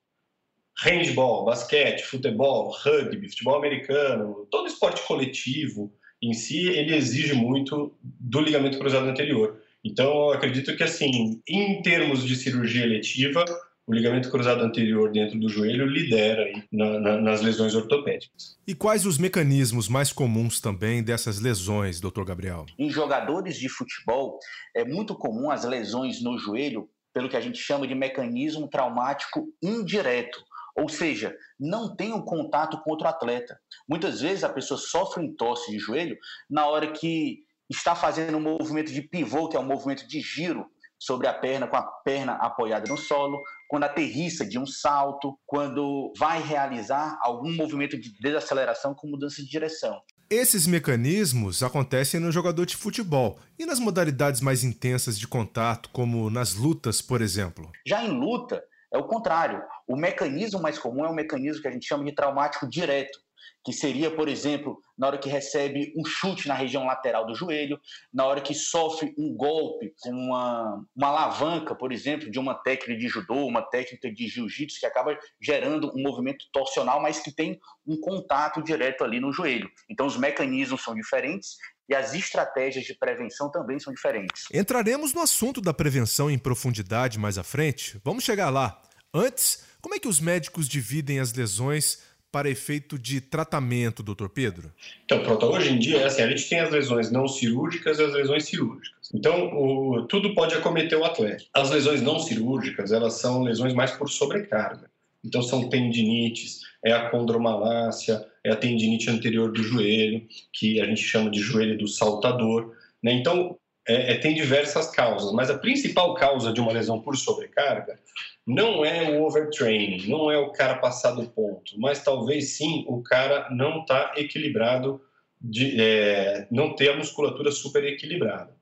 handball, 0.78 1.44
basquete, 1.44 2.02
futebol, 2.02 2.70
rugby, 2.70 3.28
futebol 3.28 3.56
americano, 3.56 4.46
todo 4.50 4.66
esporte 4.66 5.06
coletivo 5.06 5.92
em 6.22 6.32
si, 6.34 6.68
ele 6.68 6.94
exige 6.94 7.34
muito 7.34 7.94
do 8.02 8.40
ligamento 8.40 8.78
cruzado 8.78 9.06
anterior. 9.06 9.60
Então, 9.82 10.06
eu 10.06 10.32
acredito 10.32 10.76
que, 10.76 10.82
assim, 10.82 11.40
em 11.48 11.80
termos 11.80 12.22
de 12.22 12.36
cirurgia 12.36 12.84
eletiva, 12.84 13.44
o 13.86 13.92
ligamento 13.92 14.30
cruzado 14.30 14.62
anterior 14.62 15.10
dentro 15.10 15.38
do 15.38 15.48
joelho 15.48 15.86
lidera 15.86 16.42
aí 16.42 16.62
na, 16.70 17.00
na, 17.00 17.20
nas 17.20 17.40
lesões 17.40 17.74
ortopédicas. 17.74 18.58
E 18.66 18.74
quais 18.74 19.06
os 19.06 19.18
mecanismos 19.18 19.88
mais 19.88 20.12
comuns 20.12 20.60
também 20.60 21.02
dessas 21.02 21.40
lesões, 21.40 22.00
doutor 22.00 22.24
Gabriel? 22.24 22.66
Em 22.78 22.90
jogadores 22.90 23.58
de 23.58 23.68
futebol, 23.68 24.38
é 24.76 24.84
muito 24.84 25.14
comum 25.14 25.50
as 25.50 25.64
lesões 25.64 26.22
no 26.22 26.38
joelho 26.38 26.88
pelo 27.12 27.28
que 27.28 27.36
a 27.36 27.40
gente 27.40 27.58
chama 27.58 27.86
de 27.86 27.94
mecanismo 27.94 28.68
traumático 28.68 29.46
indireto. 29.62 30.42
Ou 30.76 30.88
seja, 30.88 31.34
não 31.58 31.94
tem 31.94 32.12
um 32.12 32.24
contato 32.24 32.80
com 32.80 32.90
outro 32.90 33.08
atleta. 33.08 33.58
Muitas 33.88 34.20
vezes 34.20 34.44
a 34.44 34.48
pessoa 34.48 34.78
sofre 34.78 35.22
um 35.22 35.34
tosse 35.34 35.70
de 35.70 35.78
joelho 35.78 36.16
na 36.48 36.66
hora 36.66 36.92
que 36.92 37.40
está 37.68 37.94
fazendo 37.94 38.36
um 38.36 38.40
movimento 38.40 38.92
de 38.92 39.02
pivô, 39.02 39.48
que 39.48 39.56
é 39.56 39.60
um 39.60 39.66
movimento 39.66 40.06
de 40.06 40.20
giro 40.20 40.66
sobre 40.98 41.26
a 41.26 41.32
perna, 41.32 41.66
com 41.66 41.76
a 41.76 41.82
perna 41.82 42.34
apoiada 42.34 42.90
no 42.90 42.96
solo, 42.96 43.42
quando 43.68 43.84
aterrissa 43.84 44.44
de 44.44 44.58
um 44.58 44.66
salto, 44.66 45.38
quando 45.46 46.12
vai 46.18 46.42
realizar 46.42 47.18
algum 47.22 47.54
movimento 47.54 47.98
de 47.98 48.12
desaceleração 48.20 48.94
com 48.94 49.08
mudança 49.08 49.42
de 49.42 49.48
direção. 49.48 49.98
Esses 50.32 50.64
mecanismos 50.64 51.60
acontecem 51.60 52.20
no 52.20 52.30
jogador 52.30 52.64
de 52.64 52.76
futebol 52.76 53.40
e 53.58 53.66
nas 53.66 53.80
modalidades 53.80 54.40
mais 54.40 54.62
intensas 54.62 55.18
de 55.18 55.26
contato, 55.26 55.90
como 55.92 56.30
nas 56.30 56.54
lutas, 56.54 57.02
por 57.02 57.20
exemplo. 57.20 57.68
Já 57.84 58.04
em 58.04 58.12
luta, 58.12 58.62
é 58.94 58.96
o 58.96 59.08
contrário. 59.08 59.60
O 59.88 59.96
mecanismo 59.96 60.62
mais 60.62 60.78
comum 60.78 61.04
é 61.04 61.10
o 61.10 61.14
mecanismo 61.14 61.60
que 61.60 61.66
a 61.66 61.72
gente 61.72 61.84
chama 61.84 62.04
de 62.04 62.14
traumático 62.14 62.68
direto, 62.70 63.18
que 63.64 63.72
seria, 63.72 64.10
por 64.10 64.28
exemplo, 64.28 64.80
na 64.96 65.06
hora 65.06 65.18
que 65.18 65.28
recebe 65.28 65.92
um 65.96 66.04
chute 66.04 66.48
na 66.48 66.54
região 66.54 66.84
lateral 66.84 67.26
do 67.26 67.34
joelho, 67.34 67.78
na 68.12 68.24
hora 68.26 68.40
que 68.40 68.54
sofre 68.54 69.14
um 69.18 69.34
golpe 69.36 69.92
com 70.00 70.10
uma, 70.10 70.84
uma 70.96 71.08
alavanca, 71.08 71.74
por 71.74 71.92
exemplo, 71.92 72.30
de 72.30 72.38
uma 72.38 72.54
técnica 72.54 72.98
de 72.98 73.08
judô, 73.08 73.46
uma 73.46 73.62
técnica 73.62 74.12
de 74.12 74.28
jiu-jitsu, 74.28 74.80
que 74.80 74.86
acaba 74.86 75.18
gerando 75.40 75.90
um 75.94 76.02
movimento 76.02 76.44
torsional, 76.52 77.00
mas 77.00 77.20
que 77.20 77.34
tem 77.34 77.58
um 77.86 77.98
contato 78.00 78.62
direto 78.62 79.04
ali 79.04 79.20
no 79.20 79.32
joelho. 79.32 79.70
Então, 79.88 80.06
os 80.06 80.16
mecanismos 80.16 80.82
são 80.82 80.94
diferentes 80.94 81.56
e 81.88 81.94
as 81.94 82.14
estratégias 82.14 82.84
de 82.84 82.94
prevenção 82.94 83.50
também 83.50 83.78
são 83.78 83.92
diferentes. 83.92 84.44
Entraremos 84.54 85.12
no 85.12 85.20
assunto 85.20 85.60
da 85.60 85.74
prevenção 85.74 86.30
em 86.30 86.38
profundidade 86.38 87.18
mais 87.18 87.36
à 87.36 87.42
frente. 87.42 88.00
Vamos 88.04 88.22
chegar 88.22 88.48
lá. 88.48 88.80
Antes, 89.12 89.64
como 89.80 89.96
é 89.96 89.98
que 89.98 90.06
os 90.06 90.20
médicos 90.20 90.68
dividem 90.68 91.18
as 91.18 91.32
lesões 91.32 91.98
para 92.30 92.48
efeito 92.48 92.98
de 92.98 93.20
tratamento, 93.20 94.02
doutor 94.02 94.28
Pedro? 94.28 94.72
Então, 95.04 95.22
pronto, 95.22 95.46
hoje 95.46 95.70
em 95.72 95.78
dia 95.78 95.98
é 95.98 96.04
assim, 96.04 96.22
a 96.22 96.28
gente 96.28 96.48
tem 96.48 96.60
as 96.60 96.70
lesões 96.70 97.10
não 97.10 97.26
cirúrgicas 97.26 97.98
e 97.98 98.02
as 98.04 98.12
lesões 98.12 98.44
cirúrgicas. 98.44 99.10
Então, 99.12 99.50
o, 99.52 100.06
tudo 100.06 100.34
pode 100.34 100.54
acometer 100.54 100.96
o 100.96 101.04
atleta. 101.04 101.44
As 101.54 101.70
lesões 101.70 102.00
não 102.00 102.18
cirúrgicas, 102.18 102.92
elas 102.92 103.14
são 103.14 103.42
lesões 103.42 103.74
mais 103.74 103.90
por 103.92 104.08
sobrecarga. 104.08 104.90
Então, 105.24 105.42
são 105.42 105.68
tendinites, 105.68 106.60
é 106.84 106.92
a 106.92 107.10
condromalácia, 107.10 108.24
é 108.44 108.50
a 108.50 108.56
tendinite 108.56 109.10
anterior 109.10 109.52
do 109.52 109.62
joelho, 109.62 110.26
que 110.52 110.80
a 110.80 110.86
gente 110.86 111.02
chama 111.02 111.30
de 111.30 111.40
joelho 111.40 111.76
do 111.76 111.86
saltador. 111.86 112.74
Né? 113.02 113.12
Então, 113.12 113.58
é, 113.86 114.12
é, 114.12 114.16
tem 114.18 114.34
diversas 114.34 114.90
causas, 114.90 115.32
mas 115.32 115.50
a 115.50 115.58
principal 115.58 116.14
causa 116.14 116.52
de 116.52 116.60
uma 116.60 116.72
lesão 116.72 117.00
por 117.00 117.16
sobrecarga 117.16 117.98
não 118.46 118.84
é 118.84 119.10
o 119.10 119.24
overtraining, 119.24 120.08
não 120.08 120.30
é 120.30 120.38
o 120.38 120.50
cara 120.50 120.76
passar 120.76 121.12
do 121.12 121.28
ponto, 121.28 121.78
mas 121.78 122.02
talvez 122.02 122.56
sim 122.56 122.84
o 122.88 123.02
cara 123.02 123.48
não 123.50 123.84
tá 123.84 124.14
equilibrado, 124.16 125.00
de, 125.40 125.80
é, 125.80 126.46
não 126.50 126.74
ter 126.74 126.90
a 126.90 126.96
musculatura 126.96 127.50
super 127.50 127.84
equilibrada. 127.84 128.54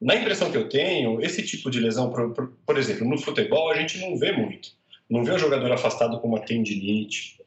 Na 0.00 0.14
impressão 0.14 0.50
que 0.50 0.56
eu 0.56 0.68
tenho, 0.68 1.20
esse 1.20 1.42
tipo 1.42 1.70
de 1.70 1.80
lesão, 1.80 2.10
por, 2.10 2.32
por, 2.34 2.52
por 2.66 2.76
exemplo, 2.76 3.08
no 3.08 3.18
futebol 3.18 3.70
a 3.70 3.76
gente 3.76 3.98
não 3.98 4.16
vê 4.16 4.32
muito. 4.32 4.70
Não 5.08 5.24
vê 5.24 5.32
o 5.32 5.38
jogador 5.38 5.70
afastado 5.72 6.20
com 6.20 6.28
uma 6.28 6.40
tendinite, 6.40 7.40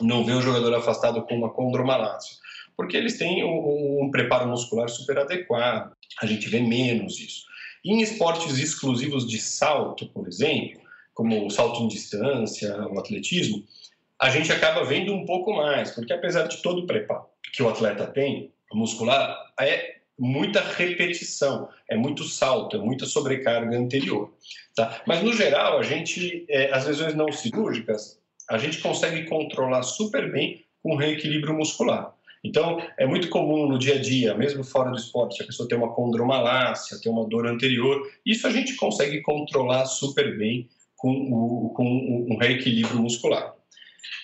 não 0.00 0.24
vê 0.24 0.32
o 0.32 0.40
jogador 0.40 0.74
afastado 0.74 1.22
com 1.22 1.34
uma 1.34 1.50
condromalácia, 1.50 2.36
porque 2.76 2.96
eles 2.96 3.18
têm 3.18 3.44
um, 3.44 4.04
um 4.04 4.10
preparo 4.10 4.48
muscular 4.48 4.88
super 4.88 5.18
adequado. 5.18 5.92
A 6.20 6.26
gente 6.26 6.48
vê 6.48 6.60
menos 6.60 7.18
isso. 7.18 7.44
Em 7.84 8.00
esportes 8.02 8.58
exclusivos 8.58 9.26
de 9.26 9.38
salto, 9.38 10.06
por 10.08 10.28
exemplo, 10.28 10.79
como 11.20 11.46
o 11.46 11.50
salto 11.50 11.82
em 11.82 11.88
distância, 11.88 12.74
o 12.88 12.98
atletismo, 12.98 13.62
a 14.18 14.30
gente 14.30 14.50
acaba 14.50 14.84
vendo 14.84 15.12
um 15.12 15.26
pouco 15.26 15.52
mais, 15.52 15.90
porque 15.90 16.14
apesar 16.14 16.46
de 16.46 16.62
todo 16.62 16.80
o 16.80 16.86
preparo 16.86 17.26
que 17.52 17.62
o 17.62 17.68
atleta 17.68 18.06
tem, 18.06 18.50
muscular, 18.72 19.36
é 19.60 19.96
muita 20.18 20.62
repetição, 20.62 21.68
é 21.90 21.94
muito 21.94 22.24
salto, 22.24 22.76
é 22.76 22.78
muita 22.78 23.04
sobrecarga 23.04 23.76
anterior. 23.76 24.32
Tá? 24.74 25.02
Mas, 25.06 25.22
no 25.22 25.34
geral, 25.34 25.78
a 25.78 25.82
gente, 25.82 26.46
é, 26.48 26.72
as 26.72 26.86
lesões 26.86 27.14
não 27.14 27.30
cirúrgicas, 27.30 28.18
a 28.48 28.56
gente 28.56 28.78
consegue 28.78 29.24
controlar 29.24 29.82
super 29.82 30.32
bem 30.32 30.64
com 30.82 30.96
reequilíbrio 30.96 31.52
muscular. 31.52 32.14
Então, 32.42 32.78
é 32.96 33.04
muito 33.04 33.28
comum 33.28 33.68
no 33.68 33.78
dia 33.78 33.96
a 33.96 34.00
dia, 34.00 34.34
mesmo 34.34 34.64
fora 34.64 34.88
do 34.88 34.96
esporte, 34.96 35.42
a 35.42 35.46
pessoa 35.46 35.68
ter 35.68 35.74
uma 35.74 35.92
condromalácia, 35.92 36.98
ter 36.98 37.10
uma 37.10 37.28
dor 37.28 37.46
anterior. 37.46 38.10
Isso 38.24 38.46
a 38.46 38.50
gente 38.50 38.74
consegue 38.76 39.20
controlar 39.20 39.84
super 39.84 40.38
bem 40.38 40.66
com, 41.00 41.10
o, 41.32 41.70
com 41.70 42.26
um 42.30 42.36
reequilíbrio 42.36 43.00
muscular. 43.00 43.54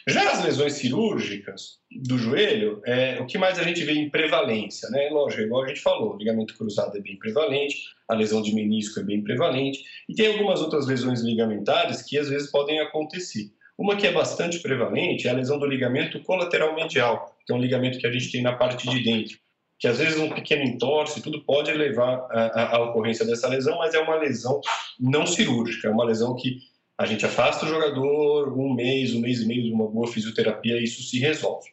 Já 0.08 0.30
as 0.30 0.44
lesões 0.44 0.74
cirúrgicas 0.74 1.78
do 1.90 2.16
joelho, 2.16 2.80
é, 2.86 3.18
o 3.20 3.26
que 3.26 3.38
mais 3.38 3.58
a 3.58 3.64
gente 3.64 3.82
vê 3.82 3.92
em 3.92 4.08
prevalência, 4.08 4.88
né? 4.90 5.08
Lógico, 5.10 5.42
igual 5.42 5.64
a 5.64 5.68
gente 5.68 5.80
falou, 5.80 6.16
ligamento 6.16 6.56
cruzado 6.56 6.96
é 6.96 7.00
bem 7.00 7.18
prevalente, 7.18 7.76
a 8.08 8.14
lesão 8.14 8.40
de 8.40 8.54
menisco 8.54 9.00
é 9.00 9.02
bem 9.02 9.24
prevalente, 9.24 9.82
e 10.08 10.14
tem 10.14 10.28
algumas 10.28 10.60
outras 10.60 10.86
lesões 10.86 11.22
ligamentares 11.22 12.02
que 12.02 12.18
às 12.18 12.28
vezes 12.28 12.50
podem 12.50 12.78
acontecer. 12.78 13.50
Uma 13.76 13.96
que 13.96 14.06
é 14.06 14.12
bastante 14.12 14.60
prevalente 14.60 15.26
é 15.26 15.30
a 15.30 15.34
lesão 15.34 15.58
do 15.58 15.66
ligamento 15.66 16.22
colateral 16.22 16.74
medial, 16.74 17.36
que 17.44 17.52
é 17.52 17.56
um 17.56 17.60
ligamento 17.60 17.98
que 17.98 18.06
a 18.06 18.12
gente 18.12 18.30
tem 18.30 18.42
na 18.42 18.52
parte 18.52 18.88
de 18.88 19.02
dentro, 19.02 19.38
que 19.78 19.86
às 19.86 19.98
vezes 19.98 20.18
um 20.18 20.30
pequeno 20.30 20.62
entorse, 20.62 21.20
tudo 21.20 21.44
pode 21.44 21.72
levar 21.72 22.26
à 22.54 22.80
ocorrência 22.82 23.26
dessa 23.26 23.48
lesão, 23.48 23.78
mas 23.78 23.94
é 23.94 23.98
uma 23.98 24.16
lesão 24.16 24.60
não 24.98 25.26
cirúrgica, 25.26 25.88
é 25.88 25.90
uma 25.90 26.04
lesão 26.04 26.34
que 26.34 26.58
a 26.98 27.04
gente 27.04 27.26
afasta 27.26 27.66
o 27.66 27.68
jogador 27.68 28.58
um 28.58 28.72
mês, 28.74 29.12
um 29.14 29.20
mês 29.20 29.40
e 29.40 29.46
meio 29.46 29.64
de 29.64 29.72
uma 29.72 29.86
boa 29.86 30.06
fisioterapia 30.06 30.78
e 30.78 30.84
isso 30.84 31.02
se 31.02 31.18
resolve. 31.18 31.68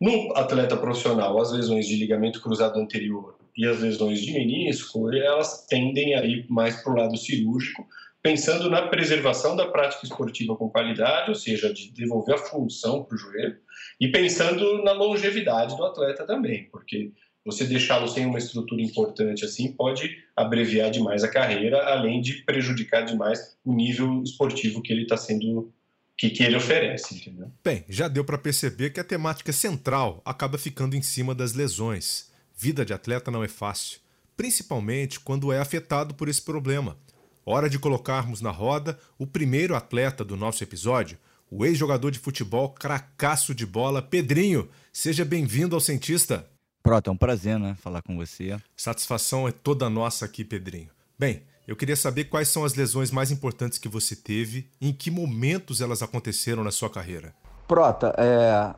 No 0.00 0.32
atleta 0.36 0.76
profissional, 0.76 1.40
as 1.40 1.52
lesões 1.52 1.86
de 1.86 1.96
ligamento 1.96 2.40
cruzado 2.40 2.78
anterior 2.78 3.36
e 3.56 3.66
as 3.66 3.80
lesões 3.80 4.20
de 4.20 4.32
menisco, 4.32 5.12
elas 5.12 5.66
tendem 5.66 6.14
a 6.14 6.24
ir 6.24 6.46
mais 6.48 6.82
para 6.82 6.92
o 6.92 6.96
lado 6.96 7.16
cirúrgico, 7.16 7.86
pensando 8.22 8.68
na 8.70 8.82
preservação 8.82 9.56
da 9.56 9.66
prática 9.66 10.04
esportiva 10.04 10.56
com 10.56 10.68
qualidade, 10.68 11.30
ou 11.30 11.34
seja, 11.34 11.72
de 11.72 11.92
devolver 11.92 12.34
a 12.34 12.38
função 12.38 13.04
para 13.04 13.14
o 13.14 13.18
joelho, 13.18 13.58
e 14.00 14.08
pensando 14.08 14.82
na 14.82 14.92
longevidade 14.92 15.76
do 15.76 15.84
atleta 15.84 16.24
também, 16.24 16.68
porque 16.70 17.12
você 17.44 17.64
deixá-lo 17.64 18.08
sem 18.08 18.26
uma 18.26 18.38
estrutura 18.38 18.82
importante 18.82 19.44
assim 19.44 19.72
pode 19.72 20.24
abreviar 20.36 20.90
demais 20.90 21.24
a 21.24 21.28
carreira, 21.28 21.82
além 21.84 22.20
de 22.20 22.42
prejudicar 22.44 23.04
demais 23.04 23.56
o 23.64 23.72
nível 23.72 24.22
esportivo 24.22 24.82
que 24.82 24.92
ele 24.92 25.02
está 25.02 25.16
sendo 25.16 25.72
que, 26.16 26.30
que 26.30 26.42
ele 26.42 26.56
oferece, 26.56 27.14
entendeu? 27.14 27.50
Bem, 27.64 27.84
já 27.88 28.08
deu 28.08 28.24
para 28.24 28.36
perceber 28.36 28.90
que 28.90 28.98
a 28.98 29.04
temática 29.04 29.52
central 29.52 30.20
acaba 30.24 30.58
ficando 30.58 30.96
em 30.96 31.02
cima 31.02 31.32
das 31.32 31.52
lesões. 31.52 32.32
Vida 32.56 32.84
de 32.84 32.92
atleta 32.92 33.30
não 33.30 33.44
é 33.44 33.48
fácil, 33.48 34.00
principalmente 34.36 35.20
quando 35.20 35.52
é 35.52 35.60
afetado 35.60 36.14
por 36.14 36.28
esse 36.28 36.42
problema. 36.42 36.98
Hora 37.46 37.70
de 37.70 37.78
colocarmos 37.78 38.40
na 38.40 38.50
roda 38.50 38.98
o 39.16 39.26
primeiro 39.26 39.76
atleta 39.76 40.24
do 40.24 40.36
nosso 40.36 40.62
episódio, 40.64 41.16
o 41.48 41.64
ex-jogador 41.64 42.10
de 42.10 42.18
futebol 42.18 42.70
cracaço 42.70 43.54
de 43.54 43.64
bola, 43.64 44.02
Pedrinho. 44.02 44.68
Seja 44.92 45.24
bem-vindo 45.24 45.74
ao 45.74 45.80
Cientista. 45.80 46.46
Pronto, 46.88 47.10
é 47.10 47.12
um 47.12 47.16
prazer, 47.18 47.58
né, 47.58 47.76
falar 47.78 48.00
com 48.00 48.16
você. 48.16 48.56
Satisfação 48.74 49.46
é 49.46 49.52
toda 49.52 49.90
nossa 49.90 50.24
aqui, 50.24 50.42
Pedrinho. 50.42 50.88
Bem, 51.18 51.42
eu 51.66 51.76
queria 51.76 51.94
saber 51.94 52.24
quais 52.24 52.48
são 52.48 52.64
as 52.64 52.74
lesões 52.74 53.10
mais 53.10 53.30
importantes 53.30 53.76
que 53.76 53.86
você 53.86 54.16
teve 54.16 54.70
e 54.80 54.88
em 54.88 54.92
que 54.94 55.10
momentos 55.10 55.82
elas 55.82 56.02
aconteceram 56.02 56.64
na 56.64 56.70
sua 56.70 56.88
carreira. 56.88 57.34
Prota, 57.66 58.14
é... 58.16 58.74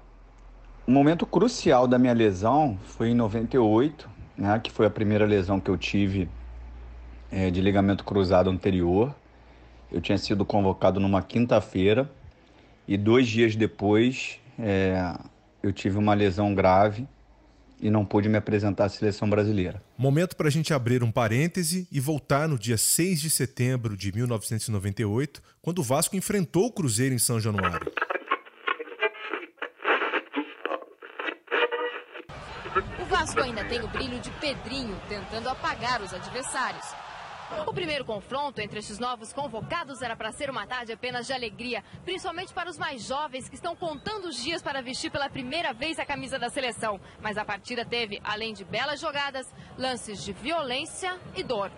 um 0.88 0.92
momento 0.92 1.24
crucial 1.24 1.86
da 1.86 2.00
minha 2.00 2.12
lesão 2.12 2.76
foi 2.82 3.10
em 3.10 3.14
98, 3.14 4.10
né, 4.36 4.58
que 4.58 4.72
foi 4.72 4.86
a 4.86 4.90
primeira 4.90 5.24
lesão 5.24 5.60
que 5.60 5.70
eu 5.70 5.78
tive 5.78 6.28
é, 7.30 7.48
de 7.48 7.60
ligamento 7.60 8.02
cruzado 8.02 8.50
anterior. 8.50 9.14
Eu 9.88 10.00
tinha 10.00 10.18
sido 10.18 10.44
convocado 10.44 10.98
numa 10.98 11.22
quinta-feira 11.22 12.10
e 12.88 12.96
dois 12.96 13.28
dias 13.28 13.54
depois 13.54 14.40
é, 14.58 15.16
eu 15.62 15.72
tive 15.72 15.96
uma 15.96 16.12
lesão 16.12 16.52
grave 16.56 17.06
e 17.80 17.90
não 17.90 18.04
pude 18.04 18.28
me 18.28 18.36
apresentar 18.36 18.84
à 18.84 18.88
seleção 18.88 19.28
brasileira. 19.28 19.82
Momento 19.96 20.36
para 20.36 20.48
a 20.48 20.50
gente 20.50 20.72
abrir 20.72 21.02
um 21.02 21.10
parêntese 21.10 21.88
e 21.90 21.98
voltar 21.98 22.48
no 22.48 22.58
dia 22.58 22.76
6 22.76 23.20
de 23.20 23.30
setembro 23.30 23.96
de 23.96 24.12
1998, 24.12 25.42
quando 25.62 25.78
o 25.78 25.82
Vasco 25.82 26.16
enfrentou 26.16 26.66
o 26.66 26.72
Cruzeiro 26.72 27.14
em 27.14 27.18
São 27.18 27.40
Januário. 27.40 27.90
O 33.00 33.04
Vasco 33.06 33.40
ainda 33.40 33.64
tem 33.64 33.80
o 33.82 33.88
brilho 33.88 34.20
de 34.20 34.30
Pedrinho 34.32 34.96
tentando 35.08 35.48
apagar 35.48 36.02
os 36.02 36.12
adversários. 36.12 37.09
O 37.66 37.72
primeiro 37.72 38.04
confronto 38.04 38.60
entre 38.60 38.78
esses 38.78 38.98
novos 38.98 39.32
convocados 39.32 40.02
era 40.02 40.14
para 40.14 40.32
ser 40.32 40.50
uma 40.50 40.66
tarde 40.66 40.92
apenas 40.92 41.26
de 41.26 41.32
alegria, 41.32 41.82
principalmente 42.04 42.54
para 42.54 42.70
os 42.70 42.78
mais 42.78 43.02
jovens 43.02 43.48
que 43.48 43.54
estão 43.54 43.74
contando 43.74 44.26
os 44.26 44.42
dias 44.42 44.62
para 44.62 44.80
vestir 44.80 45.10
pela 45.10 45.28
primeira 45.28 45.72
vez 45.72 45.98
a 45.98 46.04
camisa 46.04 46.38
da 46.38 46.48
seleção. 46.48 47.00
Mas 47.20 47.36
a 47.36 47.44
partida 47.44 47.84
teve, 47.84 48.20
além 48.22 48.54
de 48.54 48.64
belas 48.64 49.00
jogadas, 49.00 49.52
lances 49.76 50.22
de 50.22 50.32
violência 50.32 51.18
e 51.34 51.42
dor. 51.42 51.70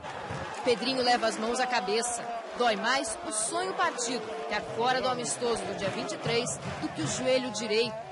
Pedrinho 0.65 1.03
leva 1.03 1.27
as 1.27 1.39
mãos 1.39 1.59
à 1.59 1.67
cabeça. 1.67 2.23
Dói 2.59 2.77
mais 2.77 3.19
o 3.27 3.33
sonho 3.33 3.73
partido, 3.73 4.23
que 4.49 4.55
é 4.55 4.61
fora 4.61 5.01
do 5.01 5.09
amistoso 5.09 5.65
do 5.65 5.77
dia 5.77 5.89
23, 5.89 6.59
do 6.83 6.89
que 6.89 7.03
o 7.03 7.07
joelho 7.07 7.51
direito 7.51 8.12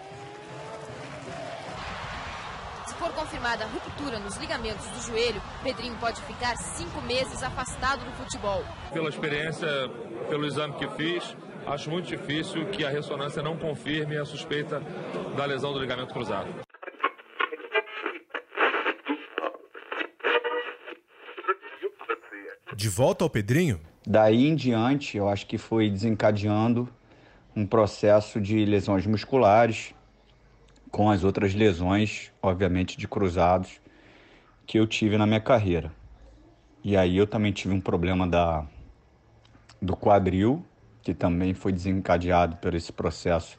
for 3.00 3.11
confirmada 3.12 3.64
a 3.64 3.66
ruptura 3.66 4.19
nos 4.19 4.37
ligamentos 4.37 4.87
do 4.88 5.00
joelho, 5.00 5.40
Pedrinho 5.62 5.97
pode 5.97 6.21
ficar 6.21 6.54
cinco 6.59 7.00
meses 7.00 7.42
afastado 7.42 8.04
do 8.04 8.12
futebol. 8.12 8.62
Pela 8.92 9.09
experiência, 9.09 9.66
pelo 10.28 10.45
exame 10.45 10.75
que 10.75 10.87
fiz, 10.90 11.35
acho 11.66 11.88
muito 11.88 12.07
difícil 12.07 12.66
que 12.66 12.85
a 12.85 12.90
ressonância 12.90 13.42
não 13.42 13.57
confirme 13.57 14.19
a 14.19 14.26
suspeita 14.26 14.83
da 15.35 15.47
lesão 15.47 15.73
do 15.73 15.80
ligamento 15.80 16.12
cruzado. 16.12 16.49
De 22.76 22.88
volta 22.90 23.25
ao 23.25 23.30
Pedrinho? 23.30 23.80
Daí 24.07 24.47
em 24.47 24.54
diante, 24.54 25.16
eu 25.16 25.26
acho 25.26 25.47
que 25.47 25.57
foi 25.57 25.88
desencadeando 25.88 26.87
um 27.57 27.66
processo 27.66 28.38
de 28.38 28.62
lesões 28.66 29.07
musculares, 29.07 29.95
com 30.91 31.11
as 31.11 31.25
outras 31.25 31.55
lesões, 31.55 32.31
obviamente, 32.43 32.97
de 32.97 33.07
cruzados 33.07 33.81
que 34.67 34.79
eu 34.79 34.87
tive 34.87 35.17
na 35.17 35.27
minha 35.27 35.41
carreira. 35.41 35.93
E 36.83 36.97
aí 36.97 37.17
eu 37.17 37.27
também 37.27 37.53
tive 37.53 37.75
um 37.75 37.81
problema 37.81 38.27
da, 38.27 38.67
do 39.81 39.97
quadril, 39.97 40.65
que 41.03 41.15
também 41.15 41.55
foi 41.55 41.73
desencadeado 41.73 42.57
por 42.57 42.75
esse 42.75 42.93
processo 42.93 43.59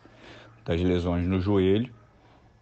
das 0.65 0.79
lesões 0.81 1.27
no 1.27 1.39
joelho, 1.39 1.93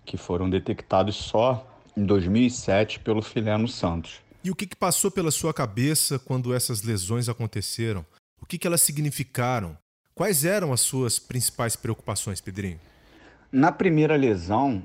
que 0.05 0.17
foram 0.17 0.49
detectados 0.49 1.15
só 1.15 1.65
em 1.95 2.05
2007 2.05 2.99
pelo 2.99 3.21
Fileno 3.21 3.67
Santos. 3.67 4.21
E 4.43 4.49
o 4.49 4.55
que, 4.55 4.65
que 4.65 4.75
passou 4.75 5.11
pela 5.11 5.31
sua 5.31 5.53
cabeça 5.53 6.17
quando 6.17 6.53
essas 6.53 6.81
lesões 6.81 7.27
aconteceram? 7.27 8.05
O 8.41 8.45
que, 8.45 8.57
que 8.57 8.65
elas 8.65 8.81
significaram? 8.81 9.77
Quais 10.15 10.45
eram 10.45 10.71
as 10.71 10.81
suas 10.81 11.19
principais 11.19 11.75
preocupações, 11.75 12.39
Pedrinho? 12.39 12.79
Na 13.51 13.71
primeira 13.71 14.15
lesão, 14.15 14.83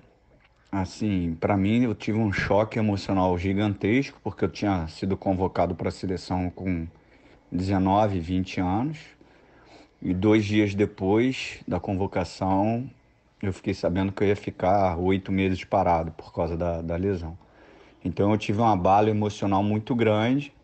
assim, 0.73 1.37
para 1.39 1.55
mim 1.55 1.83
eu 1.83 1.95
tive 1.95 2.17
um 2.17 2.33
choque 2.33 2.79
emocional 2.79 3.37
gigantesco, 3.37 4.19
porque 4.25 4.43
eu 4.43 4.49
tinha 4.49 4.89
sido 4.89 5.19
convocado 5.19 5.75
para 5.75 5.91
a 5.91 5.93
seleção 5.93 6.49
com 6.49 6.87
19, 7.53 8.19
20 8.21 8.61
anos. 8.63 8.99
E 10.01 10.15
dois 10.15 10.47
dias 10.47 10.75
depois 10.75 11.59
da 11.69 11.79
convocação, 11.79 12.89
eu 13.43 13.53
fiquei 13.53 13.75
sabendo 13.75 14.11
que 14.13 14.25
eu 14.25 14.29
ia 14.29 14.37
ficar 14.37 14.97
oito 14.97 15.31
meses 15.31 15.63
parado 15.63 16.11
por 16.13 16.33
causa 16.33 16.57
da, 16.57 16.81
da 16.81 16.97
lesão. 16.97 17.37
Então 18.03 18.31
eu 18.31 18.39
tive 18.39 18.63
um 18.63 18.67
abalo 18.67 19.11
emocional 19.11 19.63
muito 19.63 19.95
grande 19.95 20.55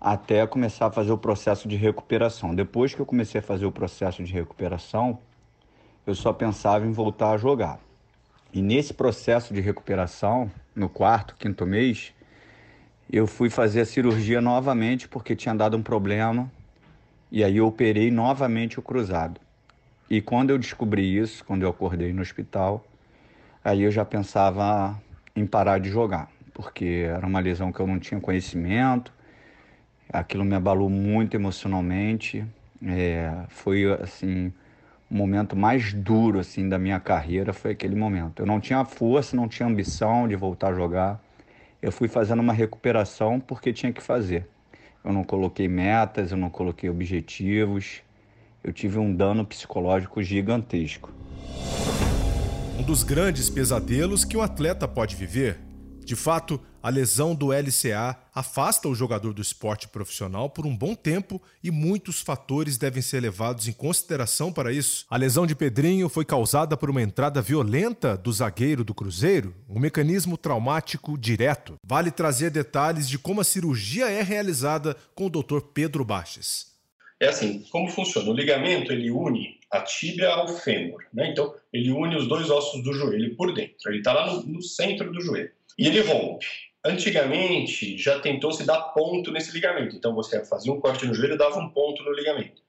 até 0.00 0.46
começar 0.46 0.86
a 0.86 0.90
fazer 0.90 1.12
o 1.12 1.18
processo 1.18 1.68
de 1.68 1.76
recuperação. 1.76 2.54
Depois 2.54 2.94
que 2.94 3.00
eu 3.00 3.06
comecei 3.06 3.38
a 3.38 3.44
fazer 3.44 3.66
o 3.66 3.72
processo 3.72 4.24
de 4.24 4.32
recuperação, 4.32 5.18
eu 6.06 6.14
só 6.14 6.32
pensava 6.32 6.86
em 6.86 6.92
voltar 6.92 7.32
a 7.32 7.36
jogar. 7.36 7.80
E 8.52 8.62
nesse 8.62 8.94
processo 8.94 9.52
de 9.52 9.60
recuperação, 9.60 10.50
no 10.74 10.88
quarto, 10.88 11.34
quinto 11.36 11.66
mês, 11.66 12.14
eu 13.10 13.26
fui 13.26 13.50
fazer 13.50 13.80
a 13.80 13.84
cirurgia 13.84 14.40
novamente 14.40 15.08
porque 15.08 15.34
tinha 15.34 15.54
dado 15.54 15.76
um 15.76 15.82
problema 15.82 16.50
e 17.30 17.42
aí 17.42 17.56
eu 17.56 17.66
operei 17.66 18.10
novamente 18.10 18.78
o 18.78 18.82
cruzado. 18.82 19.40
E 20.08 20.20
quando 20.20 20.50
eu 20.50 20.58
descobri 20.58 21.18
isso, 21.18 21.44
quando 21.44 21.64
eu 21.64 21.68
acordei 21.68 22.12
no 22.12 22.22
hospital, 22.22 22.86
aí 23.64 23.82
eu 23.82 23.90
já 23.90 24.04
pensava 24.04 25.00
em 25.34 25.44
parar 25.44 25.78
de 25.80 25.90
jogar, 25.90 26.30
porque 26.54 27.04
era 27.08 27.26
uma 27.26 27.40
lesão 27.40 27.72
que 27.72 27.80
eu 27.80 27.86
não 27.86 27.98
tinha 27.98 28.20
conhecimento, 28.20 29.12
aquilo 30.08 30.44
me 30.44 30.54
abalou 30.54 30.88
muito 30.88 31.34
emocionalmente, 31.34 32.46
é, 32.80 33.44
foi 33.48 33.92
assim 34.00 34.52
o 35.10 35.14
momento 35.14 35.56
mais 35.56 35.92
duro 35.92 36.40
assim 36.40 36.68
da 36.68 36.78
minha 36.78 36.98
carreira 36.98 37.52
foi 37.52 37.72
aquele 37.72 37.94
momento. 37.94 38.42
Eu 38.42 38.46
não 38.46 38.60
tinha 38.60 38.84
força, 38.84 39.36
não 39.36 39.48
tinha 39.48 39.68
ambição 39.68 40.26
de 40.26 40.34
voltar 40.34 40.72
a 40.72 40.74
jogar. 40.74 41.20
Eu 41.80 41.92
fui 41.92 42.08
fazendo 42.08 42.40
uma 42.40 42.52
recuperação 42.52 43.38
porque 43.38 43.72
tinha 43.72 43.92
que 43.92 44.02
fazer. 44.02 44.48
Eu 45.04 45.12
não 45.12 45.22
coloquei 45.22 45.68
metas, 45.68 46.32
eu 46.32 46.36
não 46.36 46.50
coloquei 46.50 46.90
objetivos. 46.90 48.02
Eu 48.64 48.72
tive 48.72 48.98
um 48.98 49.14
dano 49.14 49.44
psicológico 49.44 50.20
gigantesco. 50.22 51.12
Um 52.78 52.82
dos 52.82 53.04
grandes 53.04 53.48
pesadelos 53.48 54.24
que 54.24 54.36
um 54.36 54.42
atleta 54.42 54.88
pode 54.88 55.14
viver. 55.14 55.65
De 56.06 56.14
fato, 56.14 56.60
a 56.80 56.88
lesão 56.88 57.34
do 57.34 57.48
LCA 57.48 58.16
afasta 58.32 58.86
o 58.86 58.94
jogador 58.94 59.34
do 59.34 59.42
esporte 59.42 59.88
profissional 59.88 60.48
por 60.48 60.64
um 60.64 60.76
bom 60.76 60.94
tempo 60.94 61.42
e 61.60 61.68
muitos 61.68 62.20
fatores 62.20 62.78
devem 62.78 63.02
ser 63.02 63.18
levados 63.18 63.66
em 63.66 63.72
consideração 63.72 64.52
para 64.52 64.72
isso. 64.72 65.04
A 65.10 65.16
lesão 65.16 65.44
de 65.48 65.56
Pedrinho 65.56 66.08
foi 66.08 66.24
causada 66.24 66.76
por 66.76 66.90
uma 66.90 67.02
entrada 67.02 67.42
violenta 67.42 68.16
do 68.16 68.32
zagueiro 68.32 68.84
do 68.84 68.94
Cruzeiro, 68.94 69.52
um 69.68 69.80
mecanismo 69.80 70.38
traumático 70.38 71.18
direto. 71.18 71.74
Vale 71.84 72.12
trazer 72.12 72.50
detalhes 72.50 73.08
de 73.08 73.18
como 73.18 73.40
a 73.40 73.44
cirurgia 73.44 74.08
é 74.08 74.22
realizada 74.22 74.96
com 75.12 75.26
o 75.26 75.30
Dr. 75.30 75.58
Pedro 75.74 76.04
Baches. 76.04 76.68
É 77.18 77.30
assim, 77.30 77.64
como 77.72 77.88
funciona? 77.88 78.30
O 78.30 78.32
ligamento 78.32 78.92
ele 78.92 79.10
une 79.10 79.56
a 79.72 79.80
tíbia 79.80 80.28
ao 80.28 80.46
fêmur, 80.46 81.02
né? 81.12 81.32
Então 81.32 81.52
ele 81.72 81.90
une 81.90 82.14
os 82.14 82.28
dois 82.28 82.48
ossos 82.48 82.84
do 82.84 82.92
joelho 82.92 83.34
por 83.34 83.52
dentro. 83.52 83.74
Ele 83.88 83.98
está 83.98 84.12
lá 84.12 84.32
no, 84.32 84.42
no 84.44 84.62
centro 84.62 85.10
do 85.10 85.20
joelho 85.20 85.55
e 85.78 85.86
ele 85.86 86.00
rompe. 86.00 86.46
Antigamente 86.84 87.98
já 87.98 88.20
tentou 88.20 88.52
se 88.52 88.64
dar 88.64 88.80
ponto 88.80 89.32
nesse 89.32 89.52
ligamento, 89.52 89.96
então 89.96 90.14
você 90.14 90.44
fazia 90.44 90.72
um 90.72 90.80
corte 90.80 91.04
no 91.04 91.14
joelho 91.14 91.36
dava 91.36 91.58
um 91.58 91.68
ponto 91.68 92.02
no 92.04 92.12
ligamento. 92.12 92.62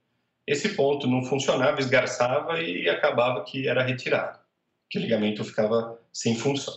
Esse 0.45 0.69
ponto 0.69 1.05
não 1.07 1.23
funcionava, 1.23 1.79
esgarçava 1.79 2.61
e 2.61 2.89
acabava 2.89 3.43
que 3.43 3.67
era 3.67 3.83
retirado, 3.83 4.39
que 4.89 4.97
o 4.97 5.01
ligamento 5.01 5.43
ficava 5.43 5.99
sem 6.11 6.35
função. 6.35 6.73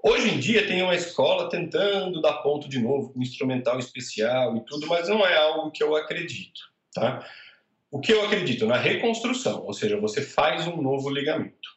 Hoje 0.00 0.30
em 0.30 0.38
dia 0.38 0.66
tem 0.66 0.82
uma 0.82 0.94
escola 0.94 1.48
tentando 1.48 2.20
dar 2.20 2.34
ponto 2.34 2.68
de 2.68 2.78
novo, 2.78 3.12
com 3.12 3.20
instrumental 3.20 3.78
especial 3.78 4.56
e 4.56 4.60
tudo, 4.60 4.86
mas 4.86 5.08
não 5.08 5.26
é 5.26 5.36
algo 5.36 5.72
que 5.72 5.82
eu 5.82 5.96
acredito, 5.96 6.60
tá? 6.94 7.26
O 7.90 7.98
que 7.98 8.12
eu 8.12 8.24
acredito? 8.24 8.66
Na 8.66 8.76
reconstrução, 8.76 9.64
ou 9.64 9.72
seja, 9.72 9.98
você 9.98 10.22
faz 10.22 10.68
um 10.68 10.80
novo 10.80 11.10
ligamento 11.10 11.75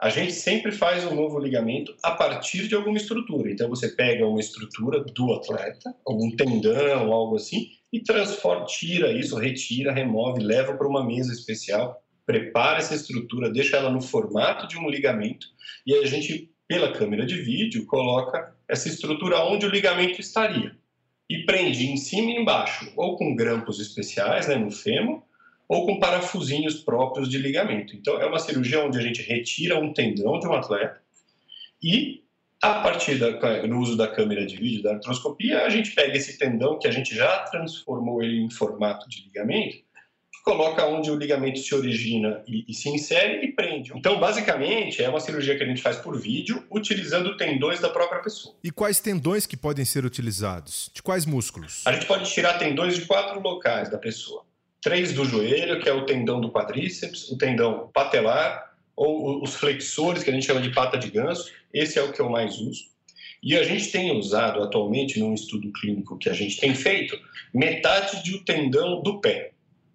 a 0.00 0.10
gente 0.10 0.32
sempre 0.32 0.72
faz 0.72 1.04
um 1.06 1.14
novo 1.14 1.38
ligamento 1.38 1.94
a 2.02 2.10
partir 2.10 2.68
de 2.68 2.74
alguma 2.74 2.98
estrutura. 2.98 3.50
Então 3.50 3.68
você 3.68 3.88
pega 3.88 4.26
uma 4.26 4.40
estrutura 4.40 5.02
do 5.02 5.32
atleta, 5.32 5.94
algum 6.06 6.30
tendão, 6.36 7.12
algo 7.12 7.36
assim, 7.36 7.68
e 7.92 8.00
transforma, 8.00 8.66
tira 8.66 9.10
isso, 9.10 9.36
retira, 9.36 9.92
remove, 9.92 10.42
leva 10.42 10.74
para 10.74 10.86
uma 10.86 11.04
mesa 11.04 11.32
especial, 11.32 12.02
prepara 12.26 12.78
essa 12.78 12.94
estrutura, 12.94 13.50
deixa 13.50 13.76
ela 13.76 13.90
no 13.90 14.02
formato 14.02 14.66
de 14.68 14.76
um 14.76 14.90
ligamento 14.90 15.46
e 15.86 15.94
a 15.94 16.04
gente, 16.04 16.50
pela 16.68 16.92
câmera 16.92 17.24
de 17.24 17.40
vídeo, 17.40 17.86
coloca 17.86 18.54
essa 18.68 18.88
estrutura 18.88 19.44
onde 19.44 19.64
o 19.64 19.70
ligamento 19.70 20.20
estaria 20.20 20.76
e 21.30 21.44
prende 21.44 21.86
em 21.86 21.96
cima 21.96 22.30
e 22.30 22.36
embaixo, 22.36 22.92
ou 22.96 23.16
com 23.16 23.34
grampos 23.34 23.80
especiais, 23.80 24.46
né, 24.46 24.56
no 24.56 24.70
fêmur, 24.70 25.22
ou 25.68 25.86
com 25.86 25.98
parafusinhos 25.98 26.76
próprios 26.76 27.28
de 27.28 27.38
ligamento. 27.38 27.96
Então, 27.96 28.20
é 28.20 28.26
uma 28.26 28.38
cirurgia 28.38 28.84
onde 28.84 28.98
a 28.98 29.02
gente 29.02 29.22
retira 29.22 29.78
um 29.78 29.92
tendão 29.92 30.38
de 30.38 30.46
um 30.46 30.52
atleta 30.52 31.00
e, 31.82 32.22
a 32.62 32.80
partir 32.80 33.16
do 33.16 33.78
uso 33.78 33.96
da 33.96 34.08
câmera 34.08 34.46
de 34.46 34.56
vídeo, 34.56 34.82
da 34.82 34.94
artroscopia, 34.94 35.64
a 35.64 35.68
gente 35.68 35.92
pega 35.92 36.16
esse 36.16 36.38
tendão 36.38 36.78
que 36.78 36.88
a 36.88 36.90
gente 36.90 37.14
já 37.14 37.40
transformou 37.44 38.22
ele 38.22 38.40
em 38.40 38.50
formato 38.50 39.08
de 39.08 39.24
ligamento, 39.24 39.84
coloca 40.44 40.86
onde 40.86 41.10
o 41.10 41.16
ligamento 41.16 41.58
se 41.58 41.74
origina 41.74 42.40
e, 42.46 42.64
e, 42.68 42.72
se 42.72 42.88
insere 42.88 43.44
e 43.44 43.52
prende. 43.52 43.92
Então, 43.96 44.20
basicamente, 44.20 45.02
é 45.02 45.08
uma 45.08 45.18
cirurgia 45.18 45.56
que 45.56 45.64
a 45.64 45.66
gente 45.66 45.82
faz 45.82 45.96
por 45.96 46.16
vídeo, 46.20 46.64
utilizando 46.70 47.36
tendões 47.36 47.80
da 47.80 47.88
própria 47.88 48.22
pessoa. 48.22 48.54
E 48.62 48.70
quais 48.70 49.00
tendões 49.00 49.44
que 49.44 49.56
podem 49.56 49.84
ser 49.84 50.04
utilizados? 50.04 50.88
De 50.94 51.02
quais 51.02 51.26
músculos? 51.26 51.82
A 51.84 51.92
gente 51.92 52.06
pode 52.06 52.30
tirar 52.32 52.58
tendões 52.60 52.94
de 52.94 53.04
quatro 53.06 53.40
locais 53.40 53.90
da 53.90 53.98
pessoa 53.98 54.45
três 54.80 55.12
do 55.12 55.24
joelho, 55.24 55.80
que 55.80 55.88
é 55.88 55.92
o 55.92 56.06
tendão 56.06 56.40
do 56.40 56.50
quadríceps, 56.50 57.30
o 57.30 57.38
tendão 57.38 57.90
patelar, 57.92 58.74
ou 58.94 59.42
os 59.42 59.54
flexores, 59.54 60.22
que 60.22 60.30
a 60.30 60.32
gente 60.32 60.46
chama 60.46 60.60
de 60.60 60.70
pata 60.70 60.96
de 60.96 61.10
ganso. 61.10 61.52
Esse 61.72 61.98
é 61.98 62.02
o 62.02 62.12
que 62.12 62.20
eu 62.20 62.30
mais 62.30 62.58
uso. 62.58 62.84
E 63.42 63.56
a 63.56 63.62
gente 63.62 63.92
tem 63.92 64.16
usado 64.16 64.62
atualmente, 64.62 65.20
num 65.20 65.34
estudo 65.34 65.70
clínico 65.72 66.18
que 66.18 66.28
a 66.28 66.32
gente 66.32 66.58
tem 66.58 66.74
feito, 66.74 67.18
metade 67.52 68.22
de 68.22 68.34
um 68.34 68.42
tendão 68.42 69.02
do 69.02 69.20
pé. 69.20 69.52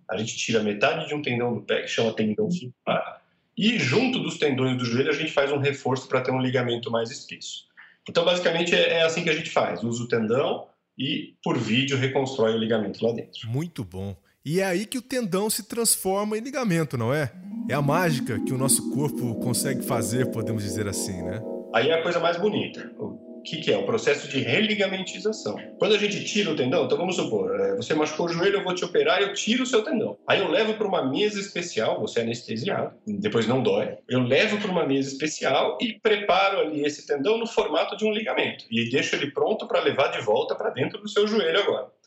A 0.09 0.17
gente 0.17 0.37
tira 0.37 0.61
metade 0.61 1.07
de 1.07 1.15
um 1.15 1.21
tendão 1.21 1.53
do 1.53 1.61
pé, 1.61 1.81
que 1.81 1.87
chama 1.87 2.13
tendão 2.13 2.51
sulcar, 2.51 3.21
e 3.57 3.77
junto 3.79 4.19
dos 4.19 4.37
tendões 4.37 4.77
do 4.77 4.85
joelho 4.85 5.09
a 5.09 5.13
gente 5.13 5.31
faz 5.31 5.51
um 5.51 5.57
reforço 5.57 6.07
para 6.07 6.21
ter 6.21 6.31
um 6.31 6.41
ligamento 6.41 6.89
mais 6.89 7.11
espesso. 7.11 7.65
Então, 8.09 8.25
basicamente, 8.25 8.73
é, 8.75 8.99
é 8.99 9.01
assim 9.03 9.23
que 9.23 9.29
a 9.29 9.35
gente 9.35 9.49
faz: 9.49 9.83
usa 9.83 10.03
o 10.03 10.07
tendão 10.07 10.67
e, 10.97 11.35
por 11.43 11.57
vídeo, 11.57 11.97
reconstrói 11.97 12.53
o 12.53 12.57
ligamento 12.57 13.05
lá 13.05 13.13
dentro. 13.13 13.47
Muito 13.47 13.83
bom. 13.83 14.15
E 14.43 14.59
é 14.59 14.65
aí 14.65 14.87
que 14.87 14.97
o 14.97 15.03
tendão 15.03 15.51
se 15.51 15.67
transforma 15.67 16.35
em 16.35 16.41
ligamento, 16.41 16.97
não 16.97 17.13
é? 17.13 17.31
É 17.69 17.75
a 17.75 17.81
mágica 17.81 18.39
que 18.39 18.51
o 18.51 18.57
nosso 18.57 18.91
corpo 18.91 19.35
consegue 19.35 19.83
fazer, 19.83 20.31
podemos 20.31 20.63
dizer 20.63 20.87
assim, 20.87 21.21
né? 21.21 21.39
Aí 21.75 21.89
é 21.89 21.93
a 21.93 22.01
coisa 22.01 22.19
mais 22.19 22.37
bonita. 22.37 22.91
O 22.97 23.43
que, 23.43 23.57
que 23.57 23.71
é? 23.71 23.77
O 23.77 23.85
processo 23.85 24.27
de 24.27 24.39
religamentização. 24.39 25.55
Quando 25.77 25.93
a 25.93 25.97
gente 25.97 26.23
tira 26.25 26.49
o 26.49 26.55
tendão, 26.55 26.85
então 26.85 26.97
vamos 26.97 27.17
supor, 27.17 27.53
é, 27.59 27.75
você 27.75 27.93
machucou 27.93 28.25
o 28.25 28.29
joelho, 28.29 28.57
eu 28.57 28.63
vou 28.63 28.73
te 28.73 28.83
operar, 28.83 29.21
eu 29.21 29.33
tiro 29.33 29.61
o 29.61 29.65
seu 29.65 29.83
tendão. 29.83 30.17
Aí 30.27 30.39
eu 30.39 30.49
levo 30.49 30.73
para 30.73 30.87
uma 30.87 31.07
mesa 31.07 31.39
especial, 31.39 31.99
você 31.99 32.19
é 32.19 32.23
anestesiado, 32.23 32.95
depois 33.05 33.47
não 33.47 33.61
dói. 33.61 33.95
Eu 34.09 34.21
levo 34.21 34.57
para 34.57 34.71
uma 34.71 34.87
mesa 34.87 35.09
especial 35.09 35.77
e 35.79 35.99
preparo 35.99 36.59
ali 36.59 36.83
esse 36.83 37.05
tendão 37.05 37.37
no 37.37 37.45
formato 37.45 37.95
de 37.95 38.05
um 38.05 38.11
ligamento. 38.11 38.65
E 38.71 38.89
deixo 38.89 39.15
ele 39.15 39.29
pronto 39.29 39.67
para 39.67 39.81
levar 39.81 40.07
de 40.07 40.21
volta 40.21 40.55
para 40.55 40.71
dentro 40.71 40.99
do 40.99 41.07
seu 41.07 41.27
joelho 41.27 41.59
agora. 41.59 42.00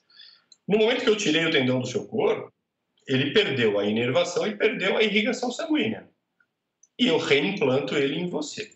No 0.66 0.78
momento 0.78 1.02
que 1.02 1.10
eu 1.10 1.16
tirei 1.16 1.44
o 1.44 1.50
tendão 1.50 1.80
do 1.80 1.86
seu 1.86 2.06
corpo, 2.06 2.52
ele 3.06 3.32
perdeu 3.32 3.78
a 3.78 3.84
inervação 3.84 4.46
e 4.46 4.56
perdeu 4.56 4.96
a 4.96 5.02
irrigação 5.02 5.50
sanguínea. 5.50 6.08
E 6.98 7.06
eu 7.06 7.18
reimplanto 7.18 7.96
ele 7.96 8.18
em 8.18 8.28
você. 8.28 8.70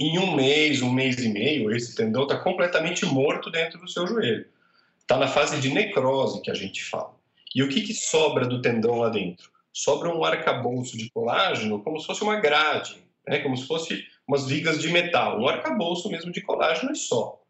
Em 0.00 0.18
um 0.18 0.34
mês, 0.34 0.82
um 0.82 0.92
mês 0.92 1.18
e 1.18 1.28
meio, 1.28 1.74
esse 1.74 1.94
tendão 1.94 2.24
está 2.24 2.38
completamente 2.38 3.06
morto 3.06 3.50
dentro 3.50 3.78
do 3.78 3.88
seu 3.88 4.06
joelho. 4.06 4.46
Está 5.00 5.16
na 5.16 5.28
fase 5.28 5.60
de 5.60 5.72
necrose 5.72 6.42
que 6.42 6.50
a 6.50 6.54
gente 6.54 6.84
fala. 6.84 7.14
E 7.54 7.62
o 7.62 7.68
que, 7.68 7.82
que 7.82 7.94
sobra 7.94 8.46
do 8.46 8.60
tendão 8.60 8.98
lá 8.98 9.08
dentro? 9.08 9.50
Sobra 9.72 10.14
um 10.14 10.24
arcabouço 10.24 10.96
de 10.96 11.08
colágeno 11.10 11.82
como 11.82 12.00
se 12.00 12.06
fosse 12.06 12.22
uma 12.22 12.40
grade, 12.40 12.96
né? 13.26 13.38
como 13.38 13.56
se 13.56 13.66
fosse 13.66 14.04
umas 14.26 14.46
vigas 14.46 14.80
de 14.80 14.88
metal, 14.88 15.40
um 15.40 15.48
arcabouço 15.48 16.10
mesmo 16.10 16.32
de 16.32 16.40
colágeno 16.40 16.92
e 16.92 16.96
só. 16.96 17.40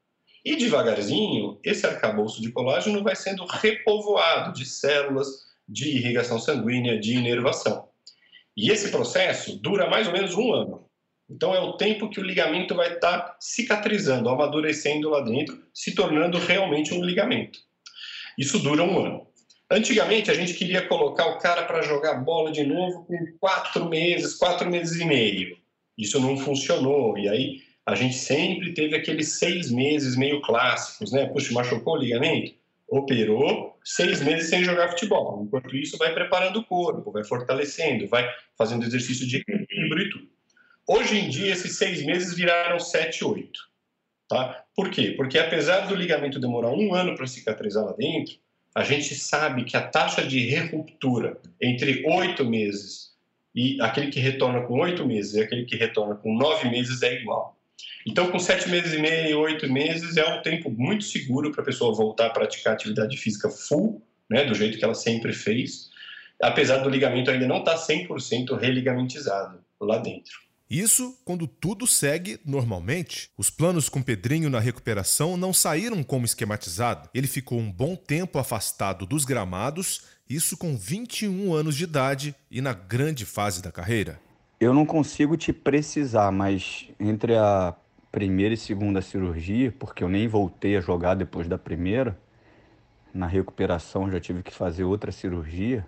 E 0.46 0.54
devagarzinho, 0.54 1.58
esse 1.64 1.84
arcabouço 1.84 2.40
de 2.40 2.52
colágeno 2.52 3.02
vai 3.02 3.16
sendo 3.16 3.44
repovoado 3.46 4.52
de 4.52 4.64
células 4.64 5.26
de 5.68 5.88
irrigação 5.88 6.38
sanguínea, 6.38 7.00
de 7.00 7.16
inervação. 7.16 7.88
E 8.56 8.70
esse 8.70 8.92
processo 8.92 9.60
dura 9.60 9.90
mais 9.90 10.06
ou 10.06 10.12
menos 10.12 10.36
um 10.36 10.54
ano. 10.54 10.88
Então 11.28 11.52
é 11.52 11.58
o 11.58 11.72
tempo 11.72 12.08
que 12.08 12.20
o 12.20 12.22
ligamento 12.22 12.76
vai 12.76 12.94
estar 12.94 13.18
tá 13.18 13.36
cicatrizando, 13.40 14.28
amadurecendo 14.28 15.10
lá 15.10 15.20
dentro, 15.20 15.60
se 15.74 15.96
tornando 15.96 16.38
realmente 16.38 16.94
um 16.94 17.04
ligamento. 17.04 17.58
Isso 18.38 18.60
dura 18.60 18.84
um 18.84 19.04
ano. 19.04 19.26
Antigamente 19.68 20.30
a 20.30 20.34
gente 20.34 20.54
queria 20.54 20.86
colocar 20.86 21.26
o 21.26 21.38
cara 21.38 21.64
para 21.64 21.82
jogar 21.82 22.22
bola 22.22 22.52
de 22.52 22.62
novo 22.62 23.04
com 23.04 23.18
quatro 23.40 23.88
meses, 23.88 24.36
quatro 24.36 24.70
meses 24.70 25.00
e 25.00 25.04
meio. 25.04 25.56
Isso 25.98 26.20
não 26.20 26.36
funcionou. 26.36 27.18
E 27.18 27.28
aí 27.28 27.65
a 27.86 27.94
gente 27.94 28.16
sempre 28.16 28.72
teve 28.72 28.96
aqueles 28.96 29.38
seis 29.38 29.70
meses 29.70 30.16
meio 30.16 30.42
clássicos, 30.42 31.12
né? 31.12 31.26
Puxa, 31.26 31.54
machucou 31.54 31.94
o 31.94 31.98
ligamento? 31.98 32.52
Operou, 32.88 33.78
seis 33.84 34.20
meses 34.20 34.50
sem 34.50 34.64
jogar 34.64 34.90
futebol. 34.90 35.44
Enquanto 35.44 35.76
isso, 35.76 35.96
vai 35.96 36.12
preparando 36.12 36.58
o 36.58 36.64
corpo, 36.64 37.12
vai 37.12 37.22
fortalecendo, 37.22 38.08
vai 38.08 38.28
fazendo 38.58 38.84
exercício 38.84 39.24
de 39.26 39.36
equilíbrio 39.36 40.06
e 40.06 40.10
tudo. 40.10 40.28
Hoje 40.88 41.16
em 41.16 41.28
dia, 41.28 41.52
esses 41.52 41.78
seis 41.78 42.04
meses 42.04 42.34
viraram 42.34 42.80
sete, 42.80 43.24
oito. 43.24 43.60
Tá? 44.28 44.64
Por 44.74 44.90
quê? 44.90 45.12
Porque 45.16 45.38
apesar 45.38 45.86
do 45.86 45.94
ligamento 45.94 46.40
demorar 46.40 46.70
um 46.70 46.92
ano 46.92 47.14
para 47.14 47.26
cicatrizar 47.28 47.84
lá 47.84 47.92
dentro, 47.92 48.34
a 48.74 48.82
gente 48.82 49.14
sabe 49.14 49.64
que 49.64 49.76
a 49.76 49.86
taxa 49.86 50.26
de 50.26 50.54
ruptura 50.56 51.40
entre 51.62 52.04
oito 52.04 52.44
meses 52.44 53.14
e 53.54 53.80
aquele 53.80 54.08
que 54.08 54.18
retorna 54.18 54.62
com 54.62 54.80
oito 54.80 55.06
meses 55.06 55.34
e 55.34 55.40
aquele 55.40 55.64
que 55.64 55.76
retorna 55.76 56.16
com 56.16 56.36
nove 56.36 56.68
meses 56.68 57.00
é 57.02 57.14
igual. 57.20 57.55
Então, 58.06 58.30
com 58.30 58.38
sete 58.38 58.68
meses 58.68 58.92
e 58.92 58.98
meio, 58.98 59.40
oito 59.40 59.70
meses, 59.70 60.16
é 60.16 60.24
um 60.24 60.40
tempo 60.40 60.70
muito 60.70 61.02
seguro 61.02 61.50
para 61.50 61.62
a 61.62 61.64
pessoa 61.64 61.92
voltar 61.92 62.26
a 62.26 62.30
praticar 62.30 62.74
atividade 62.74 63.16
física 63.16 63.50
full, 63.50 64.00
né, 64.30 64.44
do 64.44 64.54
jeito 64.54 64.78
que 64.78 64.84
ela 64.84 64.94
sempre 64.94 65.32
fez, 65.32 65.90
apesar 66.40 66.78
do 66.78 66.88
ligamento 66.88 67.32
ainda 67.32 67.48
não 67.48 67.58
estar 67.58 67.74
tá 67.74 67.86
100% 67.86 68.56
religamentizado 68.56 69.58
lá 69.80 69.98
dentro. 69.98 70.46
Isso 70.70 71.16
quando 71.24 71.48
tudo 71.48 71.86
segue 71.86 72.38
normalmente. 72.44 73.30
Os 73.36 73.50
planos 73.50 73.88
com 73.88 74.02
Pedrinho 74.02 74.50
na 74.50 74.60
recuperação 74.60 75.36
não 75.36 75.52
saíram 75.52 76.02
como 76.02 76.24
esquematizado. 76.24 77.08
Ele 77.12 77.26
ficou 77.26 77.58
um 77.58 77.70
bom 77.70 77.96
tempo 77.96 78.38
afastado 78.38 79.04
dos 79.04 79.24
gramados, 79.24 80.02
isso 80.28 80.56
com 80.56 80.76
21 80.76 81.54
anos 81.54 81.76
de 81.76 81.84
idade 81.84 82.34
e 82.50 82.60
na 82.60 82.72
grande 82.72 83.24
fase 83.24 83.62
da 83.62 83.72
carreira. 83.72 84.20
Eu 84.58 84.72
não 84.72 84.86
consigo 84.86 85.36
te 85.36 85.52
precisar, 85.52 86.32
mas 86.32 86.88
entre 86.98 87.36
a 87.36 87.76
primeira 88.16 88.54
e 88.54 88.56
segunda 88.56 89.02
cirurgia, 89.02 89.70
porque 89.78 90.02
eu 90.02 90.08
nem 90.08 90.26
voltei 90.26 90.74
a 90.74 90.80
jogar 90.80 91.12
depois 91.12 91.46
da 91.46 91.58
primeira, 91.58 92.18
na 93.12 93.26
recuperação 93.26 94.10
já 94.10 94.18
tive 94.18 94.42
que 94.42 94.50
fazer 94.50 94.84
outra 94.84 95.12
cirurgia, 95.12 95.86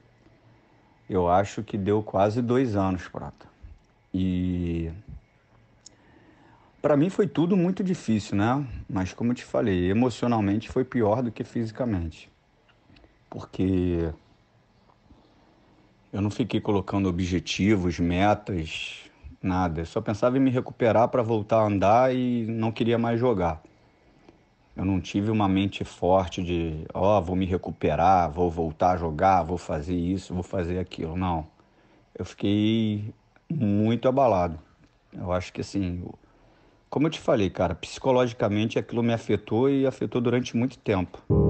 eu 1.09 1.27
acho 1.27 1.63
que 1.63 1.79
deu 1.79 2.03
quase 2.03 2.43
dois 2.43 2.77
anos, 2.77 3.09
Prata. 3.09 3.47
E 4.13 4.91
para 6.83 6.99
mim 6.99 7.09
foi 7.09 7.27
tudo 7.27 7.57
muito 7.57 7.83
difícil, 7.83 8.37
né? 8.37 8.63
Mas 8.87 9.15
como 9.15 9.31
eu 9.31 9.35
te 9.35 9.47
falei, 9.47 9.91
emocionalmente 9.91 10.69
foi 10.69 10.85
pior 10.85 11.23
do 11.23 11.33
que 11.33 11.43
fisicamente. 11.43 12.31
Porque 13.31 14.13
eu 16.13 16.21
não 16.21 16.31
fiquei 16.31 16.61
colocando 16.61 17.09
objetivos, 17.09 17.99
metas, 17.99 19.08
nada. 19.43 19.81
Eu 19.81 19.87
só 19.87 20.01
pensava 20.01 20.37
em 20.37 20.41
me 20.41 20.51
recuperar 20.51 21.09
para 21.09 21.23
voltar 21.23 21.59
a 21.61 21.67
andar 21.67 22.15
e 22.15 22.47
não 22.47 22.73
queria 22.73 22.99
mais 22.99 23.19
jogar. 23.19 23.63
Eu 24.77 24.85
não 24.85 25.01
tive 25.01 25.31
uma 25.31 25.49
mente 25.49 25.85
forte 25.85 26.43
de, 26.43 26.87
ó, 26.95 27.19
oh, 27.19 27.23
vou 27.23 27.35
me 27.35 27.45
recuperar, 27.45 28.31
vou 28.31 28.49
voltar 28.49 28.93
a 28.93 28.97
jogar, 28.97 29.43
vou 29.43 29.59
fazer 29.59 29.97
isso, 29.97 30.33
vou 30.33 30.43
fazer 30.43 30.79
aquilo. 30.79 31.17
Não. 31.17 31.47
Eu 32.17 32.25
fiquei 32.25 33.13
muito 33.51 34.09
abalado. 34.09 34.59
Eu 35.13 35.33
acho 35.33 35.53
que 35.53 35.63
assim, 35.63 36.05
como 36.89 37.07
eu 37.07 37.11
te 37.11 37.19
falei, 37.19 37.51
cara, 37.51 37.75
psicologicamente 37.75 38.79
aquilo 38.79 39.03
me 39.03 39.13
afetou 39.13 39.69
e 39.69 39.87
afetou 39.87 40.21
durante 40.21 40.57
muito 40.57 40.79
tempo. 40.79 41.48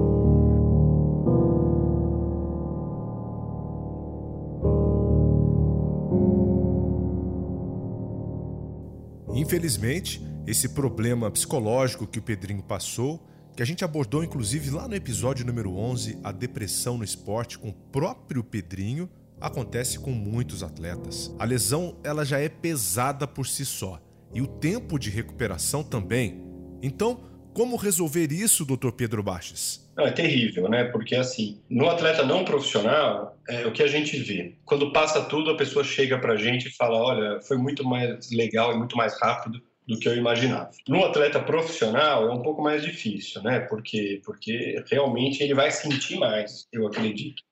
Infelizmente, 9.49 10.21
esse 10.45 10.69
problema 10.69 11.31
psicológico 11.31 12.05
que 12.05 12.19
o 12.19 12.21
Pedrinho 12.21 12.61
passou, 12.61 13.27
que 13.55 13.63
a 13.63 13.65
gente 13.65 13.83
abordou 13.83 14.23
inclusive 14.23 14.69
lá 14.69 14.87
no 14.87 14.93
episódio 14.93 15.43
número 15.43 15.75
11, 15.75 16.19
a 16.23 16.31
depressão 16.31 16.99
no 16.99 17.03
esporte 17.03 17.57
com 17.57 17.69
o 17.69 17.73
próprio 17.73 18.43
Pedrinho, 18.43 19.09
acontece 19.41 19.97
com 19.97 20.11
muitos 20.11 20.61
atletas. 20.61 21.33
A 21.39 21.45
lesão 21.45 21.97
ela 22.03 22.23
já 22.23 22.37
é 22.37 22.47
pesada 22.47 23.25
por 23.25 23.47
si 23.47 23.65
só 23.65 23.99
e 24.35 24.39
o 24.39 24.45
tempo 24.45 24.99
de 24.99 25.09
recuperação 25.09 25.83
também. 25.83 26.43
Então, 26.79 27.19
como 27.59 27.75
resolver 27.75 28.31
isso, 28.31 28.63
Dr. 28.63 28.91
Pedro 28.95 29.21
Baches? 29.21 29.85
É 29.97 30.09
terrível, 30.11 30.69
né? 30.69 30.85
Porque 30.85 31.13
assim, 31.13 31.59
no 31.69 31.89
atleta 31.89 32.25
não 32.25 32.45
profissional, 32.45 33.37
é 33.49 33.67
o 33.67 33.73
que 33.73 33.83
a 33.83 33.87
gente 33.87 34.17
vê. 34.17 34.55
Quando 34.63 34.93
passa 34.93 35.25
tudo, 35.25 35.51
a 35.51 35.57
pessoa 35.57 35.83
chega 35.83 36.17
pra 36.17 36.37
gente 36.37 36.69
e 36.69 36.71
fala: 36.71 36.97
"Olha, 36.97 37.41
foi 37.41 37.57
muito 37.57 37.83
mais 37.83 38.31
legal 38.31 38.71
e 38.71 38.77
muito 38.77 38.95
mais 38.95 39.19
rápido 39.19 39.61
do 39.85 39.99
que 39.99 40.07
eu 40.07 40.15
imaginava". 40.15 40.69
No 40.87 41.03
atleta 41.03 41.37
profissional 41.41 42.29
é 42.29 42.33
um 42.33 42.41
pouco 42.41 42.61
mais 42.61 42.81
difícil, 42.81 43.43
né? 43.43 43.59
Porque 43.59 44.21
porque 44.23 44.81
realmente 44.89 45.43
ele 45.43 45.53
vai 45.53 45.69
sentir 45.69 46.17
mais, 46.17 46.65
eu 46.71 46.87
acredito, 46.87 47.43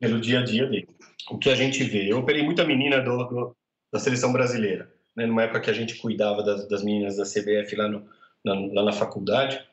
pelo 0.00 0.22
dia 0.22 0.40
a 0.40 0.42
dia 0.42 0.64
dele 0.64 0.88
o 1.30 1.36
que 1.36 1.50
a 1.50 1.54
gente 1.54 1.84
vê. 1.84 2.10
Eu 2.10 2.20
operei 2.20 2.42
muita 2.42 2.64
menina 2.64 2.98
do, 2.98 3.24
do, 3.24 3.56
da 3.92 4.00
seleção 4.00 4.32
brasileira, 4.32 4.90
né, 5.14 5.26
numa 5.26 5.42
época 5.42 5.60
que 5.60 5.70
a 5.70 5.74
gente 5.74 5.96
cuidava 5.96 6.42
das, 6.42 6.66
das 6.66 6.82
meninas 6.82 7.18
da 7.18 7.24
CBF 7.24 7.76
lá, 7.76 7.86
no, 7.86 8.08
na, 8.44 8.54
lá 8.54 8.84
na 8.84 8.92
faculdade. 8.92 9.64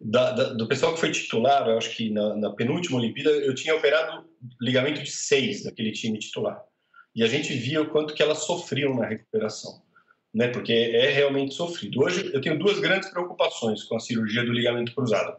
Da, 0.00 0.32
da, 0.32 0.52
do 0.54 0.66
pessoal 0.66 0.94
que 0.94 1.00
foi 1.00 1.12
titular, 1.12 1.68
eu 1.68 1.78
acho 1.78 1.96
que 1.96 2.10
na, 2.10 2.34
na, 2.34 2.50
penúltima 2.50 2.98
Olimpíada, 2.98 3.30
eu 3.30 3.54
tinha 3.54 3.74
operado 3.74 4.24
ligamento 4.60 5.02
de 5.02 5.10
seis 5.10 5.62
daquele 5.62 5.92
time 5.92 6.18
titular. 6.18 6.60
E 7.14 7.22
a 7.22 7.28
gente 7.28 7.52
via 7.52 7.82
o 7.82 7.90
quanto 7.90 8.14
que 8.14 8.22
elas 8.22 8.38
sofriam 8.38 8.96
na 8.96 9.06
recuperação, 9.06 9.82
né? 10.34 10.48
Porque 10.48 10.72
é 10.72 11.10
realmente 11.10 11.54
sofrido. 11.54 12.02
Hoje 12.02 12.30
eu 12.32 12.40
tenho 12.40 12.58
duas 12.58 12.80
grandes 12.80 13.10
preocupações 13.10 13.84
com 13.84 13.96
a 13.96 14.00
cirurgia 14.00 14.44
do 14.44 14.52
ligamento 14.52 14.94
cruzado. 14.94 15.36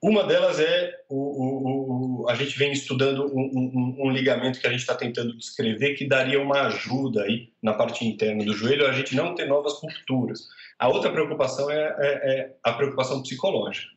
Uma 0.00 0.22
delas 0.24 0.60
é 0.60 0.94
o, 1.08 1.16
o, 1.16 2.22
o, 2.22 2.28
a 2.28 2.34
gente 2.36 2.56
vem 2.56 2.70
estudando 2.70 3.26
um, 3.26 3.40
um, 3.40 3.96
um 4.06 4.10
ligamento 4.10 4.60
que 4.60 4.66
a 4.66 4.70
gente 4.70 4.80
está 4.80 4.94
tentando 4.94 5.36
descrever 5.36 5.94
que 5.94 6.06
daria 6.06 6.40
uma 6.40 6.68
ajuda 6.68 7.24
aí 7.24 7.52
na 7.60 7.74
parte 7.74 8.06
interna 8.06 8.44
do 8.44 8.52
joelho 8.52 8.86
a 8.86 8.92
gente 8.92 9.16
não 9.16 9.34
ter 9.34 9.46
novas 9.46 9.74
rupturas. 9.82 10.46
A 10.78 10.88
outra 10.88 11.10
preocupação 11.10 11.68
é, 11.68 11.96
é, 11.98 12.30
é, 12.30 12.56
a 12.62 12.72
preocupação 12.74 13.22
psicológica, 13.22 13.88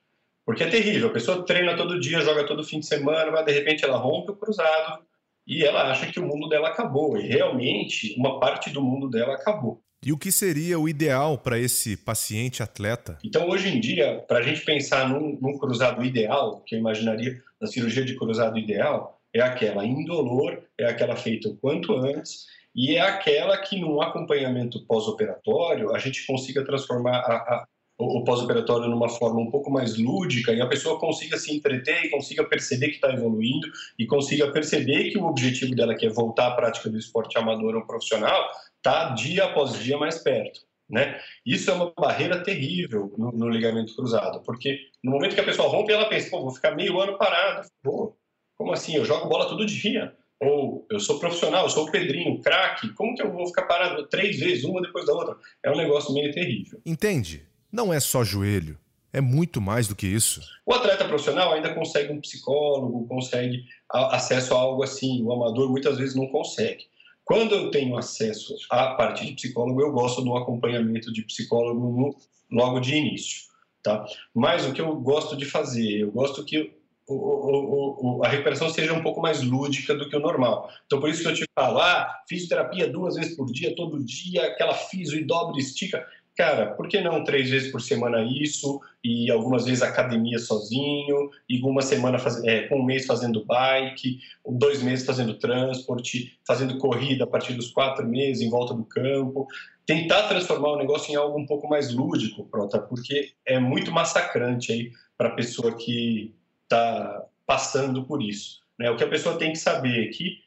porque 0.44 0.64
é 0.64 0.70
terrível. 0.70 1.10
A 1.10 1.14
pessoa 1.14 1.46
treina 1.46 1.78
todo 1.78 2.00
dia, 2.00 2.22
joga 2.22 2.48
todo 2.48 2.64
fim 2.64 2.80
de 2.80 2.88
semana, 2.88 3.30
mas 3.30 3.46
de 3.46 3.52
repente 3.52 3.86
ela 3.86 3.98
rompe 3.98 4.32
o 4.32 4.36
cruzado 4.36 5.04
e 5.46 5.64
ela 5.64 5.92
acha 5.92 6.12
que 6.12 6.20
o 6.20 6.26
mundo 6.26 6.50
dela 6.50 6.70
acabou. 6.70 7.16
E 7.16 7.28
realmente 7.28 8.16
uma 8.18 8.40
parte 8.40 8.72
do 8.72 8.82
mundo 8.82 9.08
dela 9.08 9.36
acabou. 9.36 9.81
E 10.04 10.12
o 10.12 10.18
que 10.18 10.32
seria 10.32 10.80
o 10.80 10.90
ideal 10.90 11.38
para 11.38 11.60
esse 11.60 11.96
paciente 11.96 12.64
atleta? 12.64 13.20
Então, 13.24 13.48
hoje 13.48 13.70
em 13.70 13.80
dia, 13.80 14.18
para 14.28 14.40
a 14.40 14.42
gente 14.42 14.66
pensar 14.66 15.08
num, 15.08 15.38
num, 15.40 15.60
cruzado 15.60 16.04
ideal, 16.04 16.60
que 16.66 16.74
eu 16.74 16.80
imaginaria 16.80 17.40
na 17.62 17.68
cirurgia 17.68 18.04
de 18.04 18.16
cruzado 18.16 18.58
ideal, 18.58 19.22
é 19.32 19.42
aquela 19.42 19.86
indolor, 19.86 20.64
é 20.76 20.86
aquela 20.86 21.16
feita 21.16 21.50
o 21.50 21.56
quanto 21.56 21.94
antes, 21.94 22.48
e 22.76 22.96
é 22.96 23.02
aquela 23.02 23.56
que, 23.60 23.80
num 23.80 24.02
acompanhamento 24.02 24.84
pós-operatório, 24.88 25.94
a 25.94 26.00
gente 26.00 26.26
consiga 26.26 26.66
transformar 26.66 27.18
a, 27.18 27.36
a, 27.36 27.66
o 28.00 28.24
pós-operatório 28.24 28.90
numa 28.90 29.08
forma 29.08 29.40
um 29.40 29.52
pouco 29.52 29.70
mais 29.70 30.00
lúdica 30.00 30.52
e 30.52 30.62
a 30.62 30.68
pessoa 30.68 31.00
consiga 31.00 31.38
se 31.38 31.54
entreter 31.54 32.06
e 32.06 32.10
consiga 32.10 32.44
perceber 32.44 32.88
que 32.88 32.96
está 32.96 33.14
evoluindo 33.14 33.68
e 34.00 34.08
consiga 34.08 34.52
perceber 34.52 35.12
que 35.12 35.20
o 35.20 35.26
objetivo 35.26 35.76
dela, 35.76 35.94
que 35.94 36.08
é 36.08 36.10
voltar 36.10 36.48
à 36.48 36.56
prática 36.56 36.90
do 36.90 36.98
esporte 36.98 37.38
amador 37.38 37.76
ou 37.76 37.86
profissional, 37.86 38.50
está 38.82 39.10
dia 39.10 39.46
após 39.46 39.74
dia 39.80 39.98
mais 39.98 40.18
perto. 40.18 40.62
Né? 40.90 41.22
Isso 41.46 41.72
é 41.72 41.74
uma 41.74 41.94
barreira 41.98 42.44
terrível 42.44 43.14
no, 43.18 43.32
no, 43.32 43.48
ligamento 43.48 43.96
cruzado, 43.96 44.42
porque 44.42 44.78
no 45.02 45.12
momento 45.12 45.36
que 45.36 45.40
a 45.40 45.46
pessoa 45.46 45.70
rompe, 45.70 45.94
ela 45.94 46.10
pensa, 46.10 46.32
vou 46.32 46.52
ficar 46.52 46.76
meio 46.76 47.00
ano 47.00 47.18
parado. 47.18 47.66
Pô, 47.82 48.14
como 48.58 48.74
assim? 48.74 48.96
Eu 48.96 49.06
jogo 49.06 49.30
bola 49.30 49.48
todo 49.48 49.66
dia. 49.66 50.14
Ou 50.42 50.86
eu 50.90 51.00
sou 51.00 51.20
profissional, 51.20 51.64
eu 51.64 51.70
sou 51.70 51.88
o 51.88 51.92
Pedrinho, 51.92 52.42
craque, 52.42 52.90
como 52.94 53.16
que 53.16 53.22
eu 53.22 53.32
vou 53.32 53.46
ficar 53.46 53.62
parado 53.64 54.08
três 54.08 54.40
vezes, 54.40 54.64
uma 54.64 54.82
depois 54.82 55.06
da 55.06 55.14
outra? 55.14 55.38
É 55.64 55.72
um 55.72 55.78
negócio 55.78 56.14
meio 56.14 56.34
terrível. 56.34 56.82
Entende? 56.84 57.46
Não 57.72 57.94
é 57.94 58.00
só 58.00 58.24
joelho, 58.24 58.78
é 59.14 59.22
muito 59.22 59.62
mais 59.62 59.88
do 59.88 59.96
que 59.96 60.08
isso. 60.08 60.42
O 60.66 60.74
atleta 60.74 61.06
profissional 61.06 61.54
ainda 61.54 61.74
consegue 61.76 62.12
um 62.12 62.20
psicólogo, 62.20 63.08
consegue 63.08 63.66
acesso 63.90 64.56
a 64.56 64.60
algo 64.60 64.84
assim, 64.84 65.24
o 65.24 65.32
amador 65.32 65.70
muitas 65.70 65.98
vezes 65.98 66.16
não 66.16 66.28
consegue. 66.28 66.86
Quando 67.32 67.56
eu 67.56 67.72
tenho 67.72 67.96
acesso 67.96 68.58
à 68.70 68.94
parte 68.96 69.26
de 69.26 69.32
psicólogo, 69.32 69.82
eu 69.82 69.94
gosto 69.94 70.22
do 70.22 70.36
acompanhamento 70.36 71.14
de 71.14 71.22
psicólogo 71.22 71.80
no, 71.80 72.16
logo 72.52 72.82
de 72.82 72.94
início, 72.94 73.44
tá? 73.82 74.06
Mas 74.36 74.66
o 74.66 74.74
que 74.74 74.82
eu 74.82 74.94
gosto 74.98 75.38
de 75.38 75.46
fazer, 75.46 76.02
eu 76.02 76.12
gosto 76.12 76.44
que 76.44 76.74
o, 77.08 77.14
o, 77.14 78.18
o, 78.18 78.26
a 78.26 78.28
recuperação 78.28 78.70
seja 78.70 78.92
um 78.92 79.02
pouco 79.02 79.22
mais 79.22 79.42
lúdica 79.42 79.96
do 79.96 80.10
que 80.10 80.16
o 80.18 80.20
normal. 80.20 80.70
Então, 80.86 81.00
por 81.00 81.10
isso 81.10 81.22
que 81.22 81.30
eu 81.30 81.34
te 81.34 81.46
falo, 81.58 81.80
ah, 81.80 82.22
fisioterapia 82.28 82.90
duas 82.90 83.16
vezes 83.16 83.34
por 83.38 83.46
dia, 83.50 83.74
todo 83.78 84.04
dia, 84.04 84.48
aquela 84.48 84.74
fisio 84.74 85.18
e 85.18 85.24
dobra 85.24 85.56
e 85.56 85.62
estica. 85.62 86.06
Cara, 86.38 86.68
por 86.68 86.88
que 86.88 87.02
não 87.02 87.24
três 87.24 87.50
vezes 87.50 87.72
por 87.72 87.82
semana 87.82 88.24
isso 88.24 88.80
e 89.04 89.30
algumas 89.30 89.66
vezes 89.66 89.82
academia 89.82 90.40
sozinho 90.40 91.30
e 91.48 91.62
uma 91.62 91.82
semana 91.82 92.18
faz... 92.18 92.42
é, 92.46 92.70
um 92.72 92.84
mês 92.84 93.06
fazendo 93.06 93.46
bike, 93.46 94.20
dois 94.46 94.82
meses 94.82 95.06
fazendo 95.06 95.38
transporte, 95.38 96.40
fazendo 96.48 96.78
corrida 96.78 97.26
a 97.26 97.28
partir 97.28 97.54
dos 97.54 97.70
quatro 97.72 98.08
meses 98.08 98.42
em 98.42 98.50
volta 98.50 98.74
do 98.74 98.86
campo, 98.86 99.46
tentar 99.86 100.30
transformar 100.30 100.70
o 100.70 100.78
negócio 100.78 101.12
em 101.12 101.16
algo 101.16 101.38
um 101.38 101.46
pouco 101.46 101.68
mais 101.68 101.94
lúdico, 101.94 102.46
Prota, 102.46 102.80
porque 102.80 103.34
é 103.46 103.60
muito 103.60 103.92
massacrante 103.92 104.72
aí 104.72 104.92
para 105.18 105.30
a 105.30 105.36
pessoa 105.36 105.76
que 105.76 106.34
está 106.64 107.26
passando 107.46 108.06
por 108.06 108.24
isso. 108.24 108.62
Né? 108.80 108.90
O 108.90 108.96
que 108.96 109.04
a 109.04 109.10
pessoa 109.10 109.38
tem 109.38 109.52
que 109.52 109.60
saber 109.60 110.08
é 110.08 110.12
que 110.12 110.38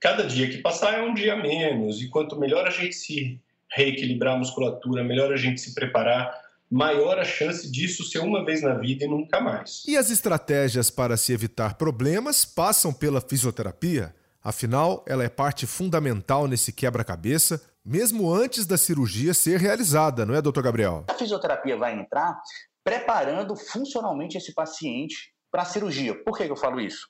cada 0.00 0.24
dia 0.24 0.48
que 0.48 0.58
passar 0.58 0.98
é 0.98 1.02
um 1.02 1.12
dia 1.12 1.36
menos 1.36 2.00
e 2.00 2.08
quanto 2.08 2.38
melhor 2.38 2.66
a 2.66 2.70
gente 2.70 2.94
se 2.94 3.38
reequilibrar 3.76 4.34
a 4.34 4.38
musculatura, 4.38 5.04
melhor 5.04 5.30
a 5.30 5.36
gente 5.36 5.60
se 5.60 5.74
preparar, 5.74 6.34
maior 6.70 7.18
a 7.18 7.24
chance 7.24 7.70
disso 7.70 8.02
ser 8.04 8.20
uma 8.20 8.42
vez 8.42 8.62
na 8.62 8.74
vida 8.74 9.04
e 9.04 9.08
nunca 9.08 9.38
mais. 9.38 9.84
E 9.86 9.96
as 9.96 10.10
estratégias 10.10 10.90
para 10.90 11.16
se 11.16 11.32
evitar 11.32 11.74
problemas 11.74 12.44
passam 12.44 12.92
pela 12.92 13.20
fisioterapia? 13.20 14.14
Afinal, 14.42 15.04
ela 15.06 15.24
é 15.24 15.28
parte 15.28 15.66
fundamental 15.66 16.48
nesse 16.48 16.72
quebra-cabeça, 16.72 17.60
mesmo 17.84 18.32
antes 18.32 18.64
da 18.66 18.78
cirurgia 18.78 19.34
ser 19.34 19.60
realizada, 19.60 20.24
não 20.24 20.34
é, 20.34 20.40
doutor 20.40 20.62
Gabriel? 20.62 21.04
A 21.08 21.14
fisioterapia 21.14 21.76
vai 21.76 21.98
entrar 21.98 22.40
preparando 22.82 23.54
funcionalmente 23.56 24.38
esse 24.38 24.54
paciente 24.54 25.32
para 25.50 25.62
a 25.62 25.66
cirurgia. 25.66 26.14
Por 26.24 26.36
que 26.36 26.44
eu 26.44 26.56
falo 26.56 26.80
isso? 26.80 27.08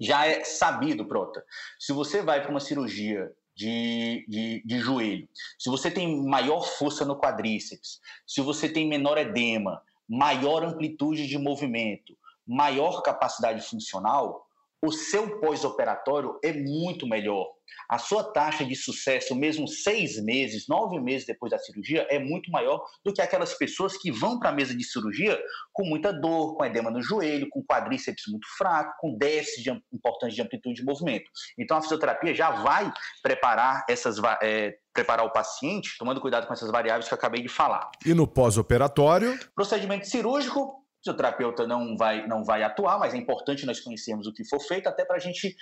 Já 0.00 0.26
é 0.26 0.44
sabido, 0.44 1.06
Prota. 1.06 1.42
Se 1.78 1.92
você 1.92 2.22
vai 2.22 2.42
para 2.42 2.50
uma 2.50 2.60
cirurgia 2.60 3.30
de, 3.54 4.24
de, 4.28 4.62
de, 4.64 4.78
joelho, 4.78 5.28
se 5.58 5.68
você 5.68 5.90
tem 5.90 6.24
maior 6.24 6.62
força 6.62 7.04
no 7.04 7.18
quadríceps, 7.18 8.00
se 8.26 8.40
você 8.40 8.68
tem 8.68 8.88
menor 8.88 9.18
edema, 9.18 9.82
maior 10.08 10.64
amplitude 10.64 11.26
de 11.26 11.38
movimento, 11.38 12.16
maior 12.46 13.02
capacidade 13.02 13.60
funcional, 13.62 14.46
o 14.84 14.90
seu 14.90 15.38
pós-operatório 15.38 16.38
é 16.42 16.52
muito 16.52 17.06
melhor. 17.06 17.46
A 17.88 17.98
sua 17.98 18.24
taxa 18.32 18.64
de 18.64 18.74
sucesso, 18.74 19.34
mesmo 19.34 19.68
seis 19.68 20.22
meses, 20.22 20.66
nove 20.68 21.00
meses 21.00 21.26
depois 21.26 21.52
da 21.52 21.58
cirurgia, 21.58 22.06
é 22.10 22.18
muito 22.18 22.50
maior 22.50 22.84
do 23.04 23.12
que 23.12 23.22
aquelas 23.22 23.54
pessoas 23.54 23.96
que 23.96 24.10
vão 24.10 24.38
para 24.38 24.50
a 24.50 24.52
mesa 24.52 24.74
de 24.74 24.82
cirurgia 24.82 25.40
com 25.72 25.84
muita 25.84 26.12
dor, 26.12 26.56
com 26.56 26.64
edema 26.64 26.90
no 26.90 27.00
joelho, 27.00 27.48
com 27.48 27.64
quadríceps 27.64 28.24
muito 28.28 28.46
fraco, 28.58 28.92
com 29.00 29.16
déficit 29.16 29.62
de, 29.62 29.70
importante 29.92 30.34
de 30.34 30.42
amplitude 30.42 30.80
de 30.80 30.84
movimento. 30.84 31.30
Então, 31.58 31.76
a 31.76 31.82
fisioterapia 31.82 32.34
já 32.34 32.50
vai 32.50 32.92
preparar 33.22 33.84
essas 33.88 34.16
é, 34.42 34.74
preparar 34.92 35.24
o 35.24 35.32
paciente, 35.32 35.96
tomando 35.98 36.20
cuidado 36.20 36.46
com 36.46 36.52
essas 36.52 36.70
variáveis 36.70 37.08
que 37.08 37.14
eu 37.14 37.18
acabei 37.18 37.40
de 37.40 37.48
falar. 37.48 37.90
E 38.04 38.12
no 38.12 38.26
pós-operatório? 38.26 39.38
Procedimento 39.54 40.06
cirúrgico, 40.06 40.81
fisioterapeuta 41.02 41.66
não 41.66 41.96
vai, 41.96 42.26
não 42.26 42.44
vai 42.44 42.62
atuar, 42.62 42.98
mas 42.98 43.12
é 43.12 43.16
importante 43.16 43.66
nós 43.66 43.80
conhecermos 43.80 44.26
o 44.26 44.32
que 44.32 44.44
for 44.44 44.60
feito, 44.60 44.88
até 44.88 45.04
para 45.04 45.16
a 45.16 45.20
gente 45.20 45.54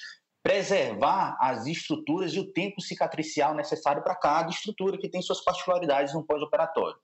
preservar 0.42 1.36
as 1.40 1.66
estruturas 1.66 2.32
e 2.32 2.40
o 2.40 2.52
tempo 2.52 2.80
cicatricial 2.80 3.54
necessário 3.54 4.02
para 4.02 4.14
cada 4.14 4.50
estrutura 4.50 4.98
que 4.98 5.08
tem 5.08 5.20
suas 5.20 5.42
particularidades 5.42 6.14
no 6.14 6.24
pós-operatório. 6.24 6.98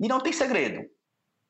E 0.00 0.08
não 0.08 0.20
tem 0.20 0.32
segredo 0.32 0.88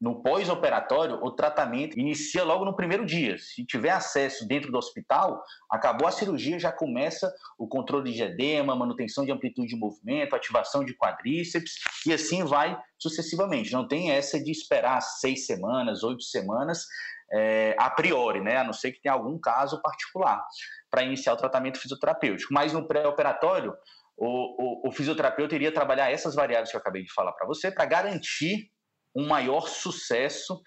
no 0.03 0.21
pós-operatório, 0.21 1.21
o 1.23 1.31
tratamento 1.31 1.97
inicia 1.97 2.43
logo 2.43 2.65
no 2.65 2.75
primeiro 2.75 3.07
dia. 3.07 3.39
Se 3.39 3.65
tiver 3.65 3.91
acesso 3.91 4.49
dentro 4.49 4.73
do 4.73 4.77
hospital, 4.77 5.41
acabou 5.71 6.09
a 6.09 6.11
cirurgia, 6.11 6.59
já 6.59 6.73
começa 6.73 7.33
o 7.57 7.69
controle 7.69 8.13
de 8.13 8.21
edema, 8.21 8.75
manutenção 8.75 9.25
de 9.25 9.31
amplitude 9.31 9.69
de 9.69 9.77
movimento, 9.77 10.35
ativação 10.35 10.85
de 10.85 10.93
quadríceps 10.97 11.75
e 12.05 12.13
assim 12.13 12.43
vai 12.45 12.77
sucessivamente. 12.99 13.73
Não 13.73 13.87
tem 13.87 14.11
essa 14.11 14.43
de 14.43 14.51
esperar 14.51 15.01
seis 15.01 15.47
semanas, 15.47 16.03
oito 16.03 16.25
semanas 16.25 16.85
é, 17.33 17.77
a 17.79 17.89
priori, 17.89 18.41
né? 18.41 18.57
A 18.57 18.65
não 18.65 18.73
ser 18.73 18.91
que 18.91 19.01
tenha 19.01 19.15
algum 19.15 19.39
caso 19.39 19.81
particular 19.81 20.45
para 20.91 21.05
iniciar 21.05 21.35
o 21.35 21.37
tratamento 21.37 21.79
fisioterapêutico. 21.79 22.53
Mas 22.53 22.73
no 22.73 22.89
pré-operatório, 22.89 23.73
o, 24.17 24.87
o, 24.87 24.89
o 24.89 24.91
fisioterapeuta 24.91 25.55
iria 25.55 25.73
trabalhar 25.73 26.11
essas 26.11 26.35
variáveis 26.35 26.71
que 26.71 26.77
eu 26.77 26.81
acabei 26.81 27.05
de 27.05 27.13
falar 27.13 27.31
para 27.35 27.47
você 27.47 27.71
para 27.71 27.87
garantir 27.87 28.69
um 29.15 29.27
maior 29.27 29.69
sucesso 29.69 30.61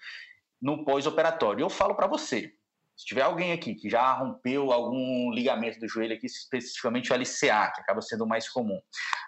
no 0.60 0.84
pós-operatório. 0.84 1.62
Eu 1.62 1.70
falo 1.70 1.94
para 1.94 2.06
você, 2.06 2.52
se 2.96 3.04
tiver 3.04 3.22
alguém 3.22 3.52
aqui 3.52 3.74
que 3.74 3.90
já 3.90 4.10
rompeu 4.14 4.72
algum 4.72 5.30
ligamento 5.30 5.78
do 5.78 5.86
joelho, 5.86 6.14
aqui 6.14 6.24
especificamente 6.24 7.12
o 7.12 7.14
LCA, 7.14 7.70
que 7.74 7.80
acaba 7.82 8.00
sendo 8.00 8.24
o 8.24 8.26
mais 8.26 8.48
comum, 8.48 8.80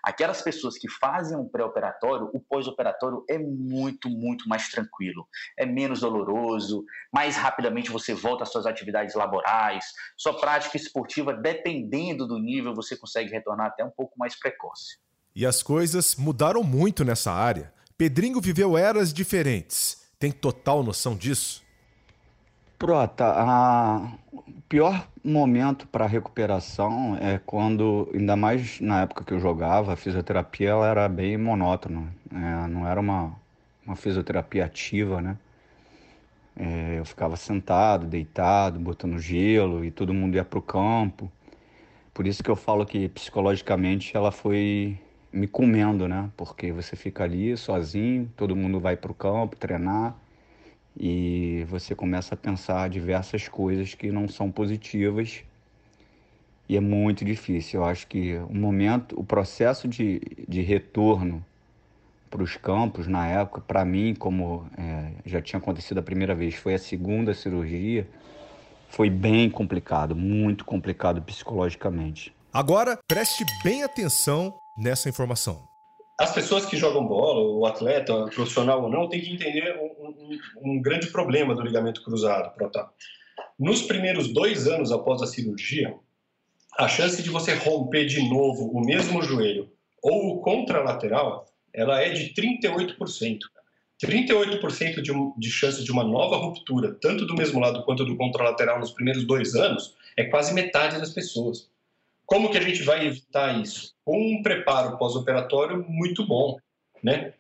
aquelas 0.03 0.41
pessoas 0.41 0.79
que 0.79 0.89
fazem 0.89 1.37
um 1.37 1.47
pré-operatório, 1.47 2.31
o 2.33 2.41
pós-operatório 2.41 3.23
é 3.29 3.37
muito, 3.37 4.09
muito 4.09 4.49
mais 4.49 4.71
tranquilo, 4.71 5.29
é 5.59 5.67
menos 5.67 6.01
doloroso, 6.01 6.83
mais 7.13 7.37
rapidamente 7.37 7.91
você 7.91 8.15
volta 8.15 8.45
às 8.45 8.51
suas 8.51 8.65
atividades 8.65 9.15
laborais, 9.15 9.85
sua 10.17 10.41
prática 10.41 10.79
esportiva, 10.79 11.35
dependendo 11.35 12.27
do 12.27 12.39
nível, 12.39 12.75
você 12.75 12.97
consegue 12.97 13.31
retornar 13.31 13.67
até 13.67 13.85
um 13.85 13.91
pouco 13.91 14.19
mais 14.19 14.35
precoce. 14.39 14.99
E 15.37 15.45
as 15.45 15.63
coisas 15.63 16.17
mudaram 16.17 16.65
muito 16.65 17.05
nessa 17.05 17.33
área. 17.33 17.73
Pedrinho 17.99 18.41
viveu 18.41 18.79
eras 18.79 19.13
diferentes. 19.13 20.09
Tem 20.21 20.31
total 20.31 20.85
noção 20.85 21.17
disso? 21.17 21.65
Prota, 22.79 23.25
a... 23.25 24.13
o 24.33 24.45
pior 24.69 25.09
momento 25.25 25.85
para 25.89 26.07
recuperação 26.07 27.19
é 27.21 27.41
quando, 27.45 28.09
ainda 28.15 28.37
mais 28.37 28.81
na 28.81 29.03
época 29.03 29.25
que 29.25 29.35
eu 29.35 29.41
jogava, 29.41 29.93
a 29.93 29.97
fisioterapia 29.97 30.71
ela 30.71 30.87
era 30.87 31.09
bem 31.09 31.37
monótona. 31.37 32.07
É, 32.33 32.69
não 32.69 32.87
era 32.87 33.01
uma, 33.01 33.35
uma 33.85 33.97
fisioterapia 33.97 34.65
ativa, 34.65 35.21
né? 35.21 35.37
É, 36.57 37.01
eu 37.01 37.05
ficava 37.05 37.35
sentado, 37.35 38.07
deitado, 38.07 38.79
botando 38.79 39.19
gelo 39.19 39.85
e 39.85 39.91
todo 39.91 40.15
mundo 40.15 40.37
ia 40.37 40.45
para 40.45 40.61
o 40.61 40.63
campo. 40.63 41.29
Por 42.15 42.29
isso 42.29 42.45
que 42.45 42.51
eu 42.51 42.57
falo 42.57 42.87
que 42.87 43.09
psicologicamente 43.09 44.17
ela 44.17 44.31
foi 44.31 45.01
me 45.33 45.47
comendo, 45.47 46.09
né? 46.09 46.31
Porque 46.37 46.73
você 46.73 46.97
fica 46.97 47.25
ali 47.25 47.57
sozinho, 47.57 48.31
todo 48.37 48.57
mundo 48.57 48.81
vai 48.81 48.97
para 48.97 49.13
o 49.13 49.15
campo 49.15 49.57
treinar 49.57 50.17
e 50.99 51.65
você 51.69 51.95
começa 51.95 52.35
a 52.35 52.37
pensar 52.37 52.89
diversas 52.89 53.47
coisas 53.49 53.95
que 53.95 54.11
não 54.11 54.29
são 54.29 54.51
positivas 54.51 55.45
e 56.69 56.77
é 56.77 56.81
muito 56.81 57.25
difícil. 57.25 57.81
Eu 57.81 57.87
acho 57.87 58.07
que 58.07 58.37
o 58.49 58.55
momento, 58.55 59.19
o 59.19 59.25
processo 59.25 59.89
de, 59.89 60.21
de 60.47 60.61
retorno 60.61 61.45
para 62.31 62.43
os 62.43 62.57
campos 62.57 63.07
na 63.07 63.27
época, 63.27 63.61
para 63.61 63.85
mim, 63.85 64.15
como 64.15 64.67
é, 64.77 65.13
já 65.25 65.41
tinha 65.41 65.59
acontecido 65.59 65.99
a 65.99 66.03
primeira 66.03 66.35
vez, 66.35 66.55
foi 66.55 66.75
a 66.75 66.79
segunda 66.79 67.33
cirurgia, 67.33 68.07
foi 68.91 69.09
bem 69.09 69.49
complicado, 69.49 70.15
muito 70.15 70.65
complicado 70.65 71.23
psicologicamente. 71.23 72.35
Agora 72.53 72.99
preste 73.09 73.45
bem 73.63 73.83
atenção 73.83 74.55
nessa 74.79 75.09
informação? 75.09 75.67
As 76.19 76.33
pessoas 76.33 76.65
que 76.67 76.77
jogam 76.77 77.07
bola, 77.07 77.41
o 77.41 77.65
atleta, 77.67 78.27
profissional 78.27 78.83
ou 78.83 78.91
não, 78.91 79.09
tem 79.09 79.21
que 79.21 79.33
entender 79.33 79.77
um, 79.77 80.09
um, 80.09 80.39
um 80.63 80.83
grande 80.83 81.09
problema 81.09 81.55
do 81.55 81.63
ligamento 81.63 82.03
cruzado. 82.03 82.53
Nos 83.59 83.83
primeiros 83.83 84.33
dois 84.33 84.67
anos 84.67 84.91
após 84.91 85.23
a 85.23 85.27
cirurgia, 85.27 85.95
a 86.77 86.89
chance 86.89 87.23
de 87.23 87.31
você 87.31 87.55
romper 87.55 88.07
de 88.07 88.29
novo 88.29 88.71
o 88.71 88.81
mesmo 88.81 89.23
joelho 89.23 89.71
ou 90.03 90.37
o 90.37 90.41
contralateral, 90.41 91.47
ela 91.73 92.01
é 92.01 92.11
de 92.11 92.33
38%. 92.35 93.39
38% 94.01 95.03
de, 95.03 95.13
de 95.37 95.51
chance 95.51 95.83
de 95.83 95.91
uma 95.91 96.05
nova 96.05 96.37
ruptura, 96.37 96.97
tanto 97.01 97.27
do 97.27 97.35
mesmo 97.35 97.59
lado 97.59 97.85
quanto 97.85 98.05
do 98.05 98.17
contralateral 98.17 98.79
nos 98.79 98.93
primeiros 98.93 99.25
dois 99.25 99.57
anos, 99.57 99.97
é 100.17 100.25
quase 100.25 100.55
metade 100.55 100.99
das 100.99 101.11
pessoas. 101.11 101.69
Como 102.29 102.51
que 102.51 102.59
a 102.59 102.61
gente 102.61 102.83
vai 102.83 103.07
evitar 103.07 103.59
isso? 103.59 103.95
Com 104.05 104.21
um 104.21 104.43
preparo 104.43 104.99
pós-operatório 104.99 105.83
muito 105.89 106.27
bom, 106.27 106.59
né? 107.03 107.33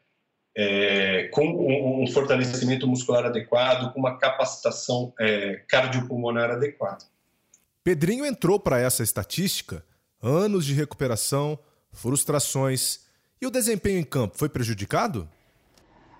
É, 0.56 1.24
com 1.24 1.44
um, 1.46 2.02
um, 2.02 2.06
fortalecimento 2.06 2.88
muscular 2.88 3.26
adequado, 3.26 3.92
com 3.92 4.00
uma 4.00 4.16
capacitação 4.16 5.12
é, 5.20 5.62
cardiopulmonar 5.68 6.50
adequada. 6.50 7.04
Pedrinho 7.84 8.24
entrou 8.24 8.58
para 8.58 8.80
essa 8.80 9.02
estatística, 9.02 9.84
anos 10.22 10.64
de 10.64 10.72
recuperação, 10.72 11.58
frustrações. 11.92 13.00
E 13.42 13.46
o 13.46 13.50
desempenho 13.50 13.98
em 13.98 14.04
campo 14.04 14.38
foi 14.38 14.48
prejudicado? 14.48 15.28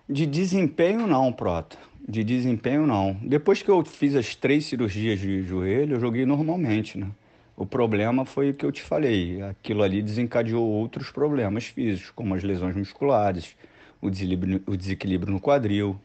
De 0.07 0.27
desempenho 0.27 1.07
não, 1.07 1.33
Prota. 1.33 1.79
De 2.07 2.23
desempenho 2.23 2.87
não. 2.87 3.15
Depois 3.23 3.63
que 3.63 3.71
eu 3.71 3.83
fiz 3.83 4.15
as 4.15 4.35
três 4.35 4.67
cirurgias 4.67 5.19
de 5.19 5.43
joelho, 5.43 5.97
eu 5.97 6.01
joguei 6.01 6.27
normalmente, 6.27 6.99
né? 6.99 7.11
O 7.59 7.67
problema 7.67 8.25
foi 8.25 8.51
o 8.51 8.55
que 8.55 8.65
eu 8.65 8.71
te 8.71 8.81
falei, 8.81 9.43
aquilo 9.43 9.83
ali 9.83 10.01
desencadeou 10.01 10.65
outros 10.65 11.11
problemas 11.11 11.65
físicos, 11.65 12.13
como 12.13 12.37
as 12.37 12.45
lesões 12.45 12.77
musculares, 12.77 13.57
o 14.01 14.09
desequilíbrio, 14.09 14.63
o 14.65 14.77
desequilíbrio 14.77 15.33
no 15.33 15.41
quadril. 15.41 16.01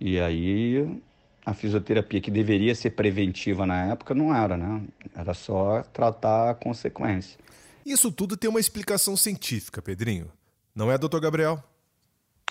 E 0.00 0.18
aí 0.18 0.98
a 1.44 1.52
fisioterapia 1.52 2.18
que 2.18 2.30
deveria 2.30 2.74
ser 2.74 2.92
preventiva 2.92 3.66
na 3.66 3.92
época 3.92 4.14
não 4.14 4.34
era, 4.34 4.56
né? 4.56 4.82
Era 5.14 5.34
só 5.34 5.82
tratar 5.82 6.48
a 6.48 6.54
consequência. 6.54 7.38
Isso 7.84 8.10
tudo 8.10 8.34
tem 8.34 8.48
uma 8.48 8.58
explicação 8.58 9.18
científica, 9.18 9.82
Pedrinho. 9.82 10.32
Não 10.74 10.90
é, 10.90 10.96
doutor 10.96 11.20
Gabriel? 11.20 11.62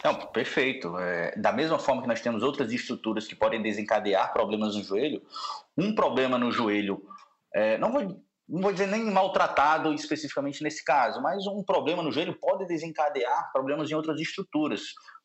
Não, 0.04 0.14
perfeito. 0.14 1.00
É, 1.00 1.36
da 1.36 1.52
mesma 1.52 1.80
forma 1.80 2.04
que 2.04 2.08
nós 2.08 2.22
temos 2.22 2.44
outras 2.44 2.72
estruturas 2.72 3.26
que 3.26 3.36
podem 3.36 3.60
desencadear 3.60 4.32
problemas 4.32 4.76
no 4.76 4.84
joelho, 4.84 5.20
um 5.76 5.96
problema 5.96 6.38
no 6.38 6.52
joelho, 6.52 7.02
é, 7.54 7.78
não, 7.78 7.92
vou, 7.92 8.04
não 8.48 8.62
vou 8.62 8.72
dizer 8.72 8.88
nem 8.88 9.04
maltratado 9.06 9.94
especificamente 9.94 10.64
nesse 10.64 10.84
caso, 10.84 11.22
mas 11.22 11.46
um 11.48 11.64
problema 11.64 12.04
no 12.04 12.12
joelho 12.12 12.38
pode 12.40 12.66
desencadear 12.68 13.52
problemas 13.52 13.90
em 13.90 13.96
outras 13.96 14.20
estruturas. 14.20 14.82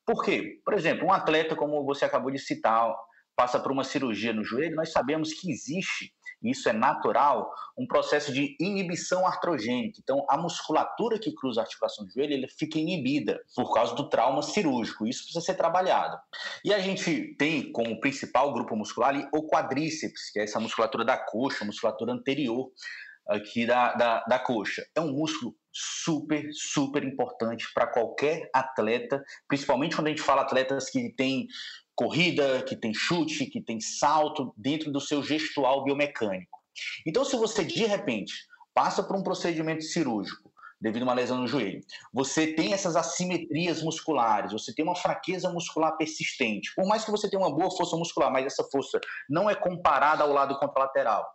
Por 0.07 0.23
quê? 0.23 0.61
Por 0.65 0.75
exemplo, 0.75 1.07
um 1.07 1.13
atleta, 1.13 1.57
como 1.57 1.85
você 1.85 2.05
acabou 2.05 2.31
de 2.31 2.39
citar, 2.39 2.95
passa 3.37 3.59
por 3.59 3.73
uma 3.73 3.85
cirurgia 3.85 4.33
no 4.33 4.45
joelho, 4.45 4.77
nós 4.77 4.93
sabemos 4.93 5.33
que 5.33 5.51
existe 5.51 6.13
isso 6.45 6.69
é 6.69 6.73
natural, 6.73 7.53
um 7.77 7.87
processo 7.87 8.33
de 8.33 8.57
inibição 8.61 9.27
artrogênica. 9.27 9.99
Então, 10.03 10.25
a 10.29 10.37
musculatura 10.37 11.19
que 11.19 11.33
cruza 11.33 11.61
a 11.61 11.65
articulação 11.65 12.05
do 12.05 12.13
joelho 12.13 12.33
ele 12.33 12.49
fica 12.49 12.79
inibida 12.79 13.41
por 13.55 13.73
causa 13.73 13.95
do 13.95 14.09
trauma 14.09 14.43
cirúrgico. 14.43 15.07
Isso 15.07 15.25
precisa 15.25 15.45
ser 15.45 15.55
trabalhado. 15.55 16.19
E 16.65 16.73
a 16.73 16.79
gente 16.79 17.35
tem 17.39 17.73
como 17.73 18.01
principal 18.01 18.53
grupo 18.53 18.77
muscular 18.77 19.11
ali, 19.11 19.27
o 19.33 19.47
quadríceps, 19.47 20.31
que 20.31 20.39
é 20.39 20.45
essa 20.45 20.61
musculatura 20.61 21.05
da 21.05 21.17
coxa, 21.17 21.65
musculatura 21.65 22.13
anterior 22.13 22.71
aqui 23.29 23.67
da, 23.67 23.95
da, 23.95 24.25
da 24.25 24.39
coxa. 24.39 24.87
É 24.95 25.01
um 25.01 25.13
músculo 25.13 25.57
super, 25.73 26.49
super 26.53 27.03
importante 27.03 27.67
para 27.75 27.87
qualquer 27.87 28.49
atleta, 28.53 29.25
principalmente 29.49 29.97
quando 29.97 30.07
a 30.07 30.11
gente 30.11 30.23
fala 30.23 30.43
atletas 30.43 30.89
que 30.89 31.13
têm 31.17 31.49
corrida, 31.95 32.63
que 32.63 32.77
tem 32.77 32.93
chute, 32.93 33.47
que 33.47 33.61
tem 33.61 33.81
salto 33.81 34.53
dentro 34.57 34.91
do 34.91 35.01
seu 35.01 35.23
gestual 35.23 35.85
biomecânico. 35.85 36.59
Então, 37.07 37.25
se 37.25 37.37
você 37.37 37.65
de 37.65 37.85
repente 37.85 38.35
passa 38.75 39.03
por 39.03 39.17
um 39.17 39.23
procedimento 39.23 39.85
cirúrgico 39.85 40.53
devido 40.81 41.03
a 41.03 41.05
uma 41.07 41.15
lesão 41.15 41.39
no 41.39 41.47
joelho, 41.47 41.81
você 42.13 42.53
tem 42.53 42.75
essas 42.75 42.97
assimetrias 42.97 43.83
musculares, 43.83 44.53
você 44.53 44.75
tem 44.75 44.85
uma 44.85 44.97
fraqueza 44.97 45.51
muscular 45.51 45.97
persistente, 45.97 46.75
por 46.75 46.87
mais 46.87 47.05
que 47.05 47.11
você 47.11 47.31
tenha 47.31 47.41
uma 47.41 47.55
boa 47.55 47.71
força 47.71 47.97
muscular, 47.97 48.31
mas 48.31 48.45
essa 48.45 48.65
força 48.65 49.01
não 49.31 49.49
é 49.49 49.55
comparada 49.55 50.25
ao 50.25 50.33
lado 50.33 50.59
contralateral, 50.59 51.27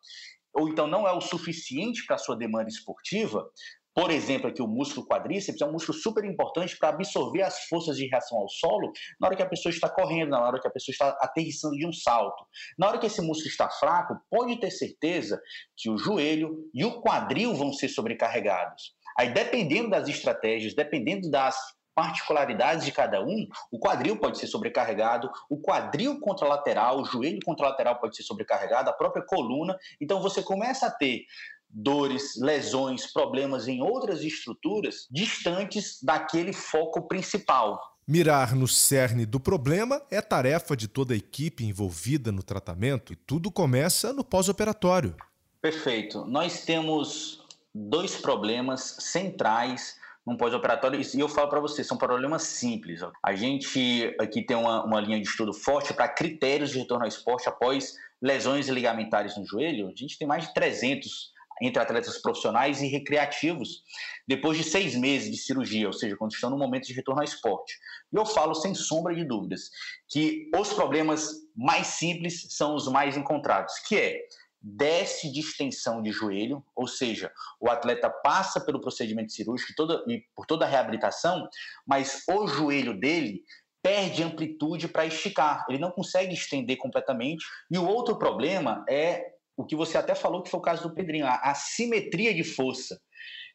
ou 0.53 0.67
então 0.67 0.85
não 0.85 1.07
é 1.07 1.11
o 1.13 1.21
suficiente 1.21 2.05
para 2.05 2.15
a 2.15 2.19
sua 2.19 2.35
demanda 2.35 2.69
esportiva, 2.69 3.49
por 3.99 4.11
exemplo, 4.11 4.49
aqui 4.49 4.61
o 4.61 4.67
músculo 4.67 5.05
quadríceps 5.05 5.59
é 5.59 5.65
um 5.65 5.73
músculo 5.73 5.97
super 5.97 6.23
importante 6.23 6.77
para 6.77 6.87
absorver 6.87 7.41
as 7.41 7.65
forças 7.65 7.97
de 7.97 8.07
reação 8.07 8.37
ao 8.37 8.47
solo 8.47 8.93
na 9.19 9.27
hora 9.27 9.35
que 9.35 9.43
a 9.43 9.45
pessoa 9.45 9.73
está 9.73 9.89
correndo, 9.89 10.29
na 10.29 10.41
hora 10.41 10.57
que 10.57 10.67
a 10.69 10.71
pessoa 10.71 10.93
está 10.93 11.09
aterrissando 11.19 11.75
de 11.75 11.85
um 11.85 11.91
salto. 11.91 12.45
Na 12.77 12.87
hora 12.87 12.97
que 12.97 13.07
esse 13.07 13.21
músculo 13.21 13.49
está 13.49 13.69
fraco, 13.69 14.15
pode 14.29 14.57
ter 14.57 14.71
certeza 14.71 15.37
que 15.75 15.89
o 15.89 15.97
joelho 15.97 16.69
e 16.73 16.85
o 16.85 17.01
quadril 17.01 17.53
vão 17.53 17.73
ser 17.73 17.89
sobrecarregados. 17.89 18.93
Aí, 19.17 19.33
dependendo 19.33 19.89
das 19.89 20.07
estratégias, 20.07 20.73
dependendo 20.73 21.29
das 21.29 21.57
particularidades 21.93 22.85
de 22.85 22.93
cada 22.93 23.21
um, 23.21 23.45
o 23.69 23.77
quadril 23.77 24.17
pode 24.17 24.37
ser 24.37 24.47
sobrecarregado, 24.47 25.29
o 25.49 25.61
quadril 25.61 26.17
contralateral, 26.21 27.01
o 27.01 27.03
joelho 27.03 27.39
contralateral 27.43 27.99
pode 27.99 28.15
ser 28.15 28.23
sobrecarregado, 28.23 28.89
a 28.89 28.93
própria 28.93 29.25
coluna. 29.25 29.77
Então 29.99 30.21
você 30.21 30.41
começa 30.41 30.87
a 30.87 30.91
ter 30.91 31.25
dores, 31.69 32.35
lesões, 32.37 33.11
problemas 33.11 33.67
em 33.67 33.81
outras 33.81 34.23
estruturas 34.23 35.07
distantes 35.11 35.99
daquele 36.01 36.51
foco 36.51 37.07
principal. 37.07 37.79
Mirar 38.07 38.55
no 38.55 38.67
cerne 38.67 39.25
do 39.25 39.39
problema 39.39 40.01
é 40.09 40.19
tarefa 40.19 40.75
de 40.75 40.87
toda 40.87 41.13
a 41.13 41.17
equipe 41.17 41.63
envolvida 41.63 42.31
no 42.31 42.41
tratamento 42.41 43.13
e 43.13 43.15
tudo 43.15 43.51
começa 43.51 44.11
no 44.11 44.23
pós-operatório. 44.23 45.15
Perfeito. 45.61 46.25
Nós 46.25 46.65
temos 46.65 47.45
dois 47.73 48.15
problemas 48.15 48.97
centrais 48.99 49.99
no 50.25 50.37
pós-operatório, 50.37 50.99
e 50.99 51.19
eu 51.19 51.29
falo 51.29 51.49
para 51.49 51.59
você, 51.59 51.83
são 51.83 51.97
problemas 51.97 52.43
simples. 52.43 53.01
A 53.23 53.33
gente 53.33 54.15
aqui 54.19 54.43
tem 54.43 54.55
uma, 54.55 54.83
uma 54.83 54.99
linha 54.99 55.19
de 55.19 55.27
estudo 55.27 55.53
forte 55.53 55.93
para 55.93 56.07
critérios 56.07 56.71
de 56.71 56.79
retorno 56.79 57.03
ao 57.03 57.09
esporte 57.09 57.49
após 57.49 57.95
lesões 58.21 58.67
ligamentares 58.67 59.37
no 59.37 59.45
joelho. 59.45 59.87
A 59.87 59.95
gente 59.95 60.17
tem 60.17 60.27
mais 60.27 60.47
de 60.47 60.53
300 60.53 61.31
entre 61.61 61.81
atletas 61.81 62.21
profissionais 62.21 62.81
e 62.81 62.87
recreativos 62.87 63.83
depois 64.27 64.57
de 64.57 64.63
seis 64.63 64.95
meses 64.95 65.31
de 65.31 65.37
cirurgia, 65.37 65.87
ou 65.87 65.93
seja, 65.93 66.15
quando 66.15 66.31
estão 66.31 66.49
no 66.49 66.57
momento 66.57 66.87
de 66.87 66.93
retorno 66.93 67.21
ao 67.21 67.25
esporte. 67.25 67.77
E 68.11 68.15
eu 68.15 68.25
falo 68.25 68.53
sem 68.53 68.73
sombra 68.75 69.15
de 69.15 69.23
dúvidas 69.23 69.69
que 70.07 70.49
os 70.55 70.73
problemas 70.73 71.29
mais 71.55 71.87
simples 71.87 72.47
são 72.49 72.75
os 72.75 72.87
mais 72.87 73.17
encontrados, 73.17 73.73
que 73.87 73.97
é 73.97 74.19
desce 74.61 75.31
de 75.31 75.39
extensão 75.39 76.01
de 76.01 76.11
joelho, 76.11 76.63
ou 76.75 76.85
seja, 76.85 77.31
o 77.59 77.69
atleta 77.69 78.09
passa 78.09 78.59
pelo 78.59 78.81
procedimento 78.81 79.31
cirúrgico 79.31 79.73
toda, 79.75 80.03
e 80.07 80.21
por 80.35 80.45
toda 80.45 80.65
a 80.65 80.67
reabilitação, 80.67 81.47
mas 81.87 82.23
o 82.29 82.45
joelho 82.47 82.99
dele 82.99 83.43
perde 83.81 84.21
amplitude 84.21 84.87
para 84.87 85.05
esticar, 85.05 85.65
ele 85.69 85.79
não 85.79 85.91
consegue 85.91 86.33
estender 86.33 86.77
completamente. 86.77 87.45
E 87.71 87.77
o 87.77 87.87
outro 87.87 88.17
problema 88.17 88.83
é 88.89 89.38
o 89.59 89.65
que 89.65 89.75
você 89.75 89.97
até 89.97 90.15
falou 90.15 90.41
que 90.41 90.49
foi 90.49 90.57
o 90.57 90.63
caso 90.63 90.83
do 90.87 90.95
Pedrinho, 90.95 91.25
a 91.25 91.51
assimetria 91.51 92.33
de 92.33 92.45
força. 92.45 92.97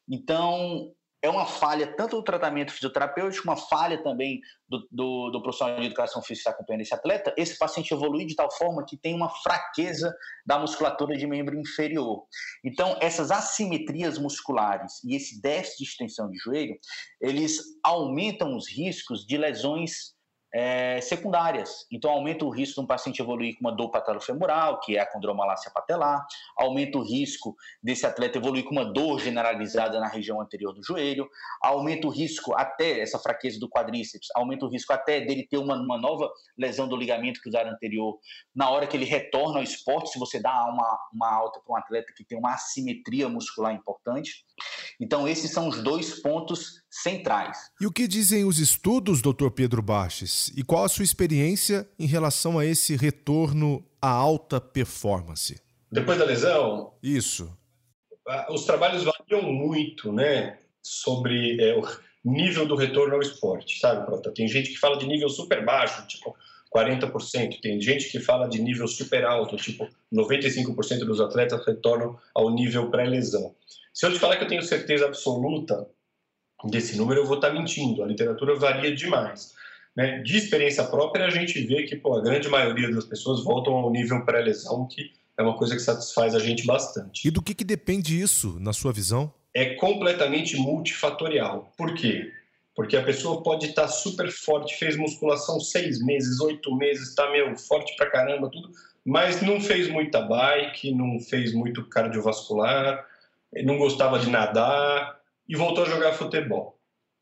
Então, 0.06 0.92
é 1.22 1.30
uma 1.30 1.46
falha 1.46 1.96
tanto 1.96 2.16
do 2.16 2.22
tratamento 2.22 2.72
fisioterapêutico, 2.72 3.48
uma 3.48 3.56
falha 3.56 4.02
também 4.02 4.38
do, 4.68 4.86
do, 4.90 5.30
do 5.30 5.42
profissional 5.42 5.80
de 5.80 5.86
educação 5.86 6.20
física 6.20 6.50
que 6.50 6.56
acompanhando 6.56 6.82
esse 6.82 6.92
atleta. 6.92 7.34
Esse 7.38 7.56
paciente 7.56 7.94
evolui 7.94 8.26
de 8.26 8.36
tal 8.36 8.52
forma 8.52 8.84
que 8.86 8.98
tem 8.98 9.14
uma 9.14 9.30
fraqueza 9.30 10.14
da 10.44 10.58
musculatura 10.58 11.16
de 11.16 11.26
membro 11.26 11.58
inferior. 11.58 12.26
Então, 12.62 12.98
essas 13.00 13.30
assimetrias 13.30 14.18
musculares 14.18 15.02
e 15.02 15.16
esse 15.16 15.40
déficit 15.40 15.78
de 15.78 15.84
extensão 15.84 16.28
de 16.28 16.36
joelho, 16.36 16.76
eles 17.18 17.62
aumentam 17.82 18.54
os 18.54 18.68
riscos 18.68 19.24
de 19.24 19.38
lesões 19.38 20.13
é, 20.54 21.00
secundárias. 21.00 21.84
Então, 21.90 22.12
aumenta 22.12 22.44
o 22.44 22.50
risco 22.50 22.76
de 22.76 22.84
um 22.84 22.86
paciente 22.86 23.20
evoluir 23.20 23.54
com 23.54 23.62
uma 23.62 23.74
dor 23.74 23.90
patelofemoral, 23.90 24.78
que 24.78 24.96
é 24.96 25.00
a 25.00 25.06
condromalácia 25.06 25.68
patelar, 25.74 26.24
aumenta 26.56 26.96
o 26.96 27.02
risco 27.02 27.56
desse 27.82 28.06
atleta 28.06 28.38
evoluir 28.38 28.64
com 28.64 28.70
uma 28.70 28.84
dor 28.84 29.18
generalizada 29.18 29.98
na 29.98 30.06
região 30.06 30.40
anterior 30.40 30.72
do 30.72 30.84
joelho, 30.84 31.28
aumenta 31.60 32.06
o 32.06 32.10
risco 32.10 32.54
até, 32.54 33.00
essa 33.00 33.18
fraqueza 33.18 33.58
do 33.58 33.68
quadríceps, 33.68 34.28
aumenta 34.36 34.64
o 34.64 34.68
risco 34.68 34.92
até 34.92 35.20
dele 35.20 35.44
ter 35.44 35.58
uma, 35.58 35.74
uma 35.74 35.98
nova 35.98 36.30
lesão 36.56 36.86
do 36.86 36.96
ligamento 36.96 37.40
cruzado 37.40 37.68
anterior 37.68 38.16
na 38.54 38.70
hora 38.70 38.86
que 38.86 38.96
ele 38.96 39.04
retorna 39.04 39.58
ao 39.58 39.64
esporte, 39.64 40.10
se 40.10 40.18
você 40.20 40.38
dá 40.38 40.66
uma, 40.66 40.98
uma 41.12 41.34
alta 41.34 41.58
para 41.60 41.74
um 41.74 41.76
atleta 41.76 42.12
que 42.16 42.24
tem 42.24 42.38
uma 42.38 42.54
assimetria 42.54 43.28
muscular 43.28 43.74
importante. 43.74 44.44
Então, 45.00 45.26
esses 45.26 45.50
são 45.50 45.66
os 45.66 45.82
dois 45.82 46.20
pontos 46.20 46.84
centrais. 46.88 47.58
E 47.80 47.86
o 47.86 47.90
que 47.90 48.06
dizem 48.06 48.44
os 48.44 48.60
estudos, 48.60 49.20
doutor 49.20 49.50
Pedro 49.50 49.82
Baches? 49.82 50.43
E 50.56 50.62
qual 50.62 50.84
a 50.84 50.88
sua 50.88 51.04
experiência 51.04 51.88
em 51.98 52.06
relação 52.06 52.58
a 52.58 52.66
esse 52.66 52.96
retorno 52.96 53.84
à 54.00 54.08
alta 54.08 54.60
performance? 54.60 55.60
Depois 55.90 56.18
da 56.18 56.24
lesão? 56.24 56.94
Isso. 57.02 57.56
Os 58.50 58.64
trabalhos 58.64 59.04
variam 59.04 59.52
muito, 59.52 60.12
né? 60.12 60.58
Sobre 60.82 61.60
é, 61.60 61.76
o 61.78 61.84
nível 62.24 62.66
do 62.66 62.74
retorno 62.74 63.14
ao 63.14 63.20
esporte, 63.20 63.78
sabe, 63.78 64.04
Prota? 64.04 64.32
Tem 64.32 64.48
gente 64.48 64.70
que 64.70 64.78
fala 64.78 64.98
de 64.98 65.06
nível 65.06 65.28
super 65.28 65.64
baixo, 65.64 66.06
tipo 66.06 66.34
40%. 66.74 67.60
Tem 67.60 67.80
gente 67.80 68.10
que 68.10 68.18
fala 68.18 68.48
de 68.48 68.60
nível 68.60 68.88
super 68.88 69.24
alto, 69.24 69.56
tipo 69.56 69.88
95% 70.12 71.04
dos 71.04 71.20
atletas 71.20 71.64
retornam 71.64 72.18
ao 72.34 72.50
nível 72.50 72.90
pré-lesão. 72.90 73.54
Se 73.92 74.06
eu 74.06 74.12
te 74.12 74.18
falar 74.18 74.36
que 74.36 74.44
eu 74.44 74.48
tenho 74.48 74.62
certeza 74.62 75.06
absoluta 75.06 75.86
desse 76.64 76.96
número, 76.96 77.20
eu 77.20 77.26
vou 77.26 77.36
estar 77.36 77.52
mentindo. 77.52 78.02
A 78.02 78.06
literatura 78.06 78.56
varia 78.56 78.94
demais. 78.94 79.53
Né? 79.96 80.18
De 80.22 80.36
experiência 80.36 80.84
própria, 80.84 81.26
a 81.26 81.30
gente 81.30 81.60
vê 81.66 81.84
que 81.84 81.96
pô, 81.96 82.16
a 82.16 82.22
grande 82.22 82.48
maioria 82.48 82.90
das 82.90 83.04
pessoas 83.04 83.44
voltam 83.44 83.74
ao 83.74 83.90
nível 83.90 84.24
pré-lesão, 84.24 84.88
que 84.88 85.12
é 85.38 85.42
uma 85.42 85.56
coisa 85.56 85.74
que 85.74 85.82
satisfaz 85.82 86.34
a 86.34 86.38
gente 86.38 86.66
bastante. 86.66 87.26
E 87.26 87.30
do 87.30 87.42
que, 87.42 87.54
que 87.54 87.64
depende 87.64 88.20
isso, 88.20 88.58
na 88.60 88.72
sua 88.72 88.92
visão? 88.92 89.32
É 89.52 89.74
completamente 89.74 90.56
multifatorial. 90.56 91.72
Por 91.76 91.94
quê? 91.94 92.32
Porque 92.74 92.96
a 92.96 93.04
pessoa 93.04 93.42
pode 93.42 93.66
estar 93.66 93.86
super 93.86 94.30
forte, 94.30 94.76
fez 94.76 94.96
musculação 94.96 95.60
seis 95.60 96.04
meses, 96.04 96.40
oito 96.40 96.74
meses, 96.74 97.10
está 97.10 97.30
meio 97.30 97.56
forte 97.56 97.94
pra 97.96 98.10
caramba, 98.10 98.50
tudo, 98.50 98.68
mas 99.04 99.40
não 99.42 99.60
fez 99.60 99.88
muita 99.88 100.20
bike, 100.20 100.90
não 100.92 101.20
fez 101.20 101.52
muito 101.52 101.88
cardiovascular, 101.88 103.06
não 103.62 103.78
gostava 103.78 104.18
de 104.18 104.28
nadar, 104.28 105.20
e 105.48 105.56
voltou 105.56 105.84
a 105.84 105.88
jogar 105.88 106.12
futebol. 106.12 106.73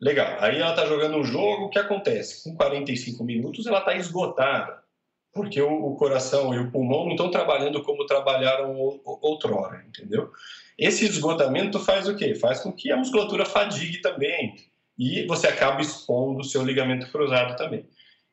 Legal. 0.02 0.36
Aí 0.40 0.58
ela 0.58 0.70
está 0.70 0.84
jogando 0.84 1.16
um 1.16 1.22
jogo, 1.22 1.66
o 1.66 1.70
que 1.70 1.78
acontece? 1.78 2.42
Com 2.42 2.56
45 2.56 3.22
minutos 3.22 3.66
ela 3.66 3.78
está 3.78 3.94
esgotada, 3.94 4.82
porque 5.32 5.62
o, 5.62 5.94
coração 5.94 6.52
e 6.52 6.58
o 6.58 6.72
pulmão 6.72 7.04
não 7.04 7.12
estão 7.12 7.30
trabalhando 7.30 7.80
como 7.84 8.04
trabalharam 8.04 8.76
outrora, 9.04 9.84
entendeu? 9.88 10.28
Esse 10.76 11.04
esgotamento 11.04 11.78
faz 11.78 12.08
o 12.08 12.16
quê? 12.16 12.34
Faz 12.34 12.58
com 12.58 12.72
que 12.72 12.90
a 12.90 12.96
musculatura 12.96 13.46
fadigue 13.46 14.02
também 14.02 14.56
e 14.98 15.24
você 15.26 15.46
acaba 15.46 15.80
expondo 15.80 16.40
o 16.40 16.44
seu 16.44 16.64
ligamento 16.64 17.08
cruzado 17.12 17.56
também. 17.56 17.86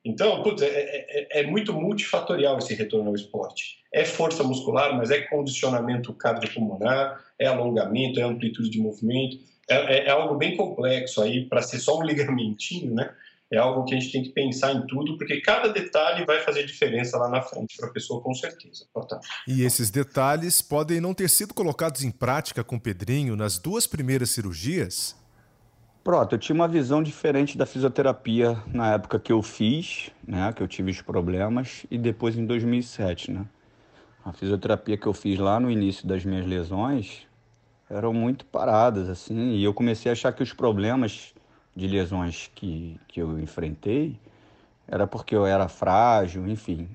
Então, 0.03 0.41
putz, 0.41 0.63
é, 0.63 0.67
é, 0.67 1.41
é, 1.41 1.45
muito 1.45 1.71
multifatorial 1.71 2.57
esse 2.57 2.73
retorno 2.73 3.09
ao 3.09 3.15
esporte. 3.15 3.77
É 3.93 4.03
força 4.03 4.43
muscular, 4.43 4.97
mas 4.97 5.11
é 5.11 5.21
condicionamento 5.21 6.13
cardiopulmonar, 6.13 7.23
é 7.37 7.45
alongamento, 7.45 8.19
é 8.19 8.23
amplitude 8.23 8.71
de 8.71 8.79
movimento. 8.79 9.37
É, 9.69 9.75
é, 9.75 10.07
é 10.07 10.11
algo 10.11 10.35
bem 10.35 10.57
complexo 10.57 11.21
aí, 11.21 11.45
para 11.45 11.61
ser 11.61 11.79
só 11.79 11.99
um 11.99 12.03
ligamentinho, 12.05 12.93
né? 12.93 13.13
É 13.51 13.57
algo 13.57 13.83
que 13.83 13.95
a 13.95 13.99
gente 13.99 14.11
tem 14.11 14.21
que 14.21 14.29
pensar 14.29 14.73
em 14.73 14.85
tudo, 14.85 15.17
porque 15.17 15.41
cada 15.41 15.69
detalhe 15.69 16.23
vai 16.23 16.39
fazer 16.41 16.65
diferença 16.65 17.17
lá 17.17 17.27
na 17.27 17.41
frente 17.41 17.77
para 17.77 17.89
a 17.89 17.91
pessoa, 17.91 18.21
com 18.21 18.31
certeza. 18.31 18.85
E 19.47 19.63
esses 19.63 19.89
detalhes 19.89 20.61
podem 20.61 21.01
não 21.01 21.15
ter 21.15 21.27
sido 21.29 21.51
colocados 21.51 22.03
em 22.03 22.11
prática 22.11 22.63
com 22.63 22.75
o 22.75 22.79
Pedrinho 22.79 23.35
nas 23.35 23.57
duas 23.57 23.87
primeiras 23.87 24.29
cirurgias, 24.29 25.17
Pronto, 26.03 26.33
eu 26.33 26.39
tinha 26.39 26.55
uma 26.55 26.67
visão 26.67 27.03
diferente 27.03 27.57
da 27.57 27.65
fisioterapia 27.65 28.57
na 28.73 28.93
época 28.93 29.19
que 29.19 29.31
eu 29.31 29.43
fiz, 29.43 30.09
né, 30.25 30.51
que 30.53 30.63
eu 30.63 30.67
tive 30.67 30.89
os 30.89 31.01
problemas, 31.01 31.85
e 31.91 31.97
depois 31.97 32.37
em 32.37 32.45
2007, 32.45 33.31
né. 33.31 33.45
A 34.25 34.33
fisioterapia 34.33 34.97
que 34.97 35.05
eu 35.05 35.13
fiz 35.13 35.37
lá 35.37 35.59
no 35.59 35.69
início 35.69 36.07
das 36.07 36.25
minhas 36.25 36.47
lesões 36.47 37.27
eram 37.89 38.13
muito 38.13 38.45
paradas, 38.45 39.09
assim, 39.09 39.53
e 39.53 39.63
eu 39.63 39.73
comecei 39.73 40.11
a 40.11 40.13
achar 40.13 40.31
que 40.31 40.43
os 40.43 40.53
problemas 40.53 41.33
de 41.75 41.87
lesões 41.87 42.51
que, 42.53 42.99
que 43.07 43.21
eu 43.21 43.39
enfrentei 43.39 44.19
era 44.87 45.07
porque 45.07 45.35
eu 45.35 45.45
era 45.45 45.67
frágil, 45.67 46.47
enfim. 46.47 46.87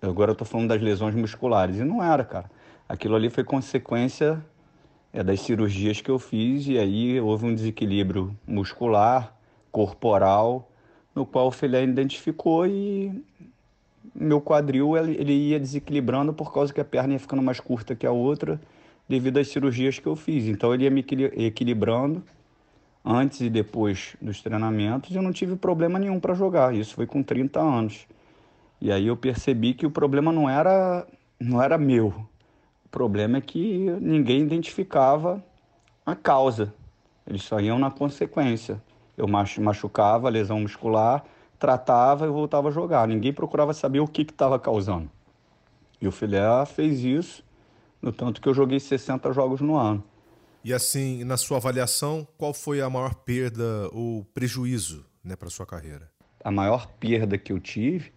Agora 0.00 0.32
eu 0.32 0.34
tô 0.34 0.44
falando 0.44 0.68
das 0.68 0.82
lesões 0.82 1.14
musculares, 1.14 1.76
e 1.76 1.84
não 1.84 2.02
era, 2.02 2.24
cara. 2.24 2.50
Aquilo 2.88 3.14
ali 3.16 3.30
foi 3.30 3.42
consequência 3.42 4.44
é 5.14 5.22
das 5.22 5.40
cirurgias 5.40 6.00
que 6.00 6.10
eu 6.10 6.18
fiz 6.18 6.66
e 6.66 6.76
aí 6.76 7.20
houve 7.20 7.46
um 7.46 7.54
desequilíbrio 7.54 8.36
muscular, 8.44 9.32
corporal, 9.70 10.68
no 11.14 11.24
qual 11.24 11.46
o 11.46 11.50
Filé 11.52 11.84
identificou 11.84 12.66
e 12.66 13.22
meu 14.12 14.40
quadril 14.40 14.96
ele 14.96 15.32
ia 15.32 15.60
desequilibrando 15.60 16.32
por 16.32 16.52
causa 16.52 16.74
que 16.74 16.80
a 16.80 16.84
perna 16.84 17.12
ia 17.12 17.20
ficando 17.20 17.42
mais 17.42 17.60
curta 17.60 17.94
que 17.94 18.04
a 18.04 18.10
outra 18.10 18.60
devido 19.08 19.38
às 19.38 19.48
cirurgias 19.48 19.98
que 19.98 20.06
eu 20.06 20.16
fiz. 20.16 20.46
Então 20.46 20.72
ele 20.72 20.84
ia 20.84 20.90
me 20.90 21.04
equilibrando 21.36 22.22
antes 23.04 23.40
e 23.40 23.50
depois 23.50 24.16
dos 24.20 24.40
treinamentos 24.42 25.10
e 25.10 25.16
eu 25.16 25.22
não 25.22 25.32
tive 25.32 25.56
problema 25.56 25.98
nenhum 25.98 26.18
para 26.18 26.34
jogar. 26.34 26.74
Isso 26.74 26.94
foi 26.94 27.06
com 27.06 27.22
30 27.22 27.60
anos. 27.60 28.06
E 28.80 28.90
aí 28.90 29.06
eu 29.06 29.16
percebi 29.16 29.74
que 29.74 29.86
o 29.86 29.90
problema 29.90 30.32
não 30.32 30.48
era 30.48 31.06
não 31.40 31.60
era 31.60 31.76
meu, 31.76 32.26
problema 32.94 33.38
é 33.38 33.40
que 33.40 33.90
ninguém 34.00 34.42
identificava 34.42 35.44
a 36.06 36.14
causa, 36.14 36.72
eles 37.26 37.42
só 37.42 37.58
iam 37.58 37.76
na 37.76 37.90
consequência. 37.90 38.80
Eu 39.16 39.26
machucava, 39.26 40.28
lesão 40.28 40.60
muscular, 40.60 41.24
tratava 41.58 42.24
e 42.24 42.28
voltava 42.28 42.68
a 42.68 42.70
jogar. 42.70 43.08
Ninguém 43.08 43.32
procurava 43.32 43.74
saber 43.74 43.98
o 43.98 44.06
que 44.06 44.22
estava 44.22 44.60
causando. 44.60 45.10
E 46.00 46.06
o 46.06 46.12
Filé 46.12 46.64
fez 46.66 47.02
isso, 47.02 47.43
no 48.04 48.12
tanto 48.12 48.38
que 48.38 48.48
eu 48.48 48.52
joguei 48.52 48.78
60 48.78 49.32
jogos 49.32 49.62
no 49.62 49.76
ano. 49.76 50.04
E 50.62 50.74
assim, 50.74 51.24
na 51.24 51.38
sua 51.38 51.56
avaliação, 51.56 52.26
qual 52.36 52.52
foi 52.52 52.82
a 52.82 52.90
maior 52.90 53.14
perda 53.14 53.88
ou 53.92 54.24
prejuízo 54.34 55.06
né, 55.24 55.34
para 55.34 55.48
sua 55.48 55.64
carreira? 55.64 56.10
A 56.44 56.50
maior 56.50 56.86
perda 56.86 57.38
que 57.38 57.50
eu 57.50 57.58
tive 57.58 58.12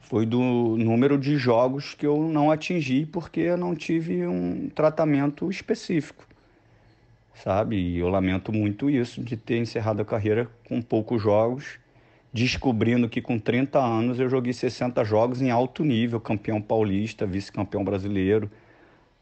foi 0.00 0.24
do 0.24 0.40
número 0.78 1.18
de 1.18 1.36
jogos 1.36 1.92
que 1.92 2.06
eu 2.06 2.22
não 2.22 2.50
atingi 2.50 3.04
porque 3.04 3.40
eu 3.40 3.58
não 3.58 3.74
tive 3.74 4.26
um 4.26 4.70
tratamento 4.70 5.50
específico, 5.50 6.26
sabe? 7.34 7.76
E 7.76 7.98
eu 7.98 8.08
lamento 8.08 8.50
muito 8.50 8.88
isso, 8.88 9.22
de 9.22 9.36
ter 9.36 9.58
encerrado 9.58 10.00
a 10.00 10.04
carreira 10.06 10.50
com 10.66 10.80
poucos 10.80 11.22
jogos, 11.22 11.78
descobrindo 12.32 13.08
que 13.08 13.20
com 13.20 13.38
30 13.38 13.78
anos 13.78 14.18
eu 14.18 14.30
joguei 14.30 14.54
60 14.54 15.04
jogos 15.04 15.42
em 15.42 15.50
alto 15.50 15.84
nível, 15.84 16.18
campeão 16.18 16.62
paulista, 16.62 17.26
vice-campeão 17.26 17.84
brasileiro, 17.84 18.50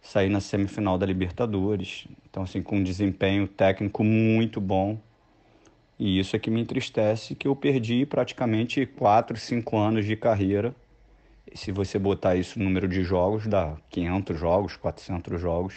saí 0.00 0.28
na 0.28 0.40
semifinal 0.40 0.96
da 0.98 1.06
Libertadores. 1.06 2.06
Então, 2.28 2.42
assim, 2.42 2.62
com 2.62 2.76
um 2.76 2.82
desempenho 2.82 3.48
técnico 3.48 4.04
muito 4.04 4.60
bom. 4.60 4.98
E 5.98 6.18
isso 6.18 6.36
é 6.36 6.38
que 6.38 6.50
me 6.50 6.60
entristece, 6.60 7.34
que 7.34 7.48
eu 7.48 7.56
perdi 7.56 8.04
praticamente 8.04 8.84
4, 8.84 9.36
5 9.36 9.76
anos 9.76 10.04
de 10.04 10.14
carreira. 10.14 10.74
E 11.50 11.56
se 11.56 11.72
você 11.72 11.98
botar 11.98 12.36
isso 12.36 12.58
no 12.58 12.66
número 12.66 12.86
de 12.86 13.02
jogos, 13.02 13.46
dá 13.46 13.76
500 13.90 14.38
jogos, 14.38 14.76
400 14.76 15.40
jogos, 15.40 15.74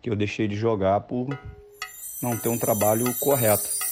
que 0.00 0.08
eu 0.08 0.16
deixei 0.16 0.48
de 0.48 0.56
jogar 0.56 1.00
por 1.00 1.38
não 2.22 2.36
ter 2.36 2.48
um 2.48 2.58
trabalho 2.58 3.04
correto. 3.20 3.91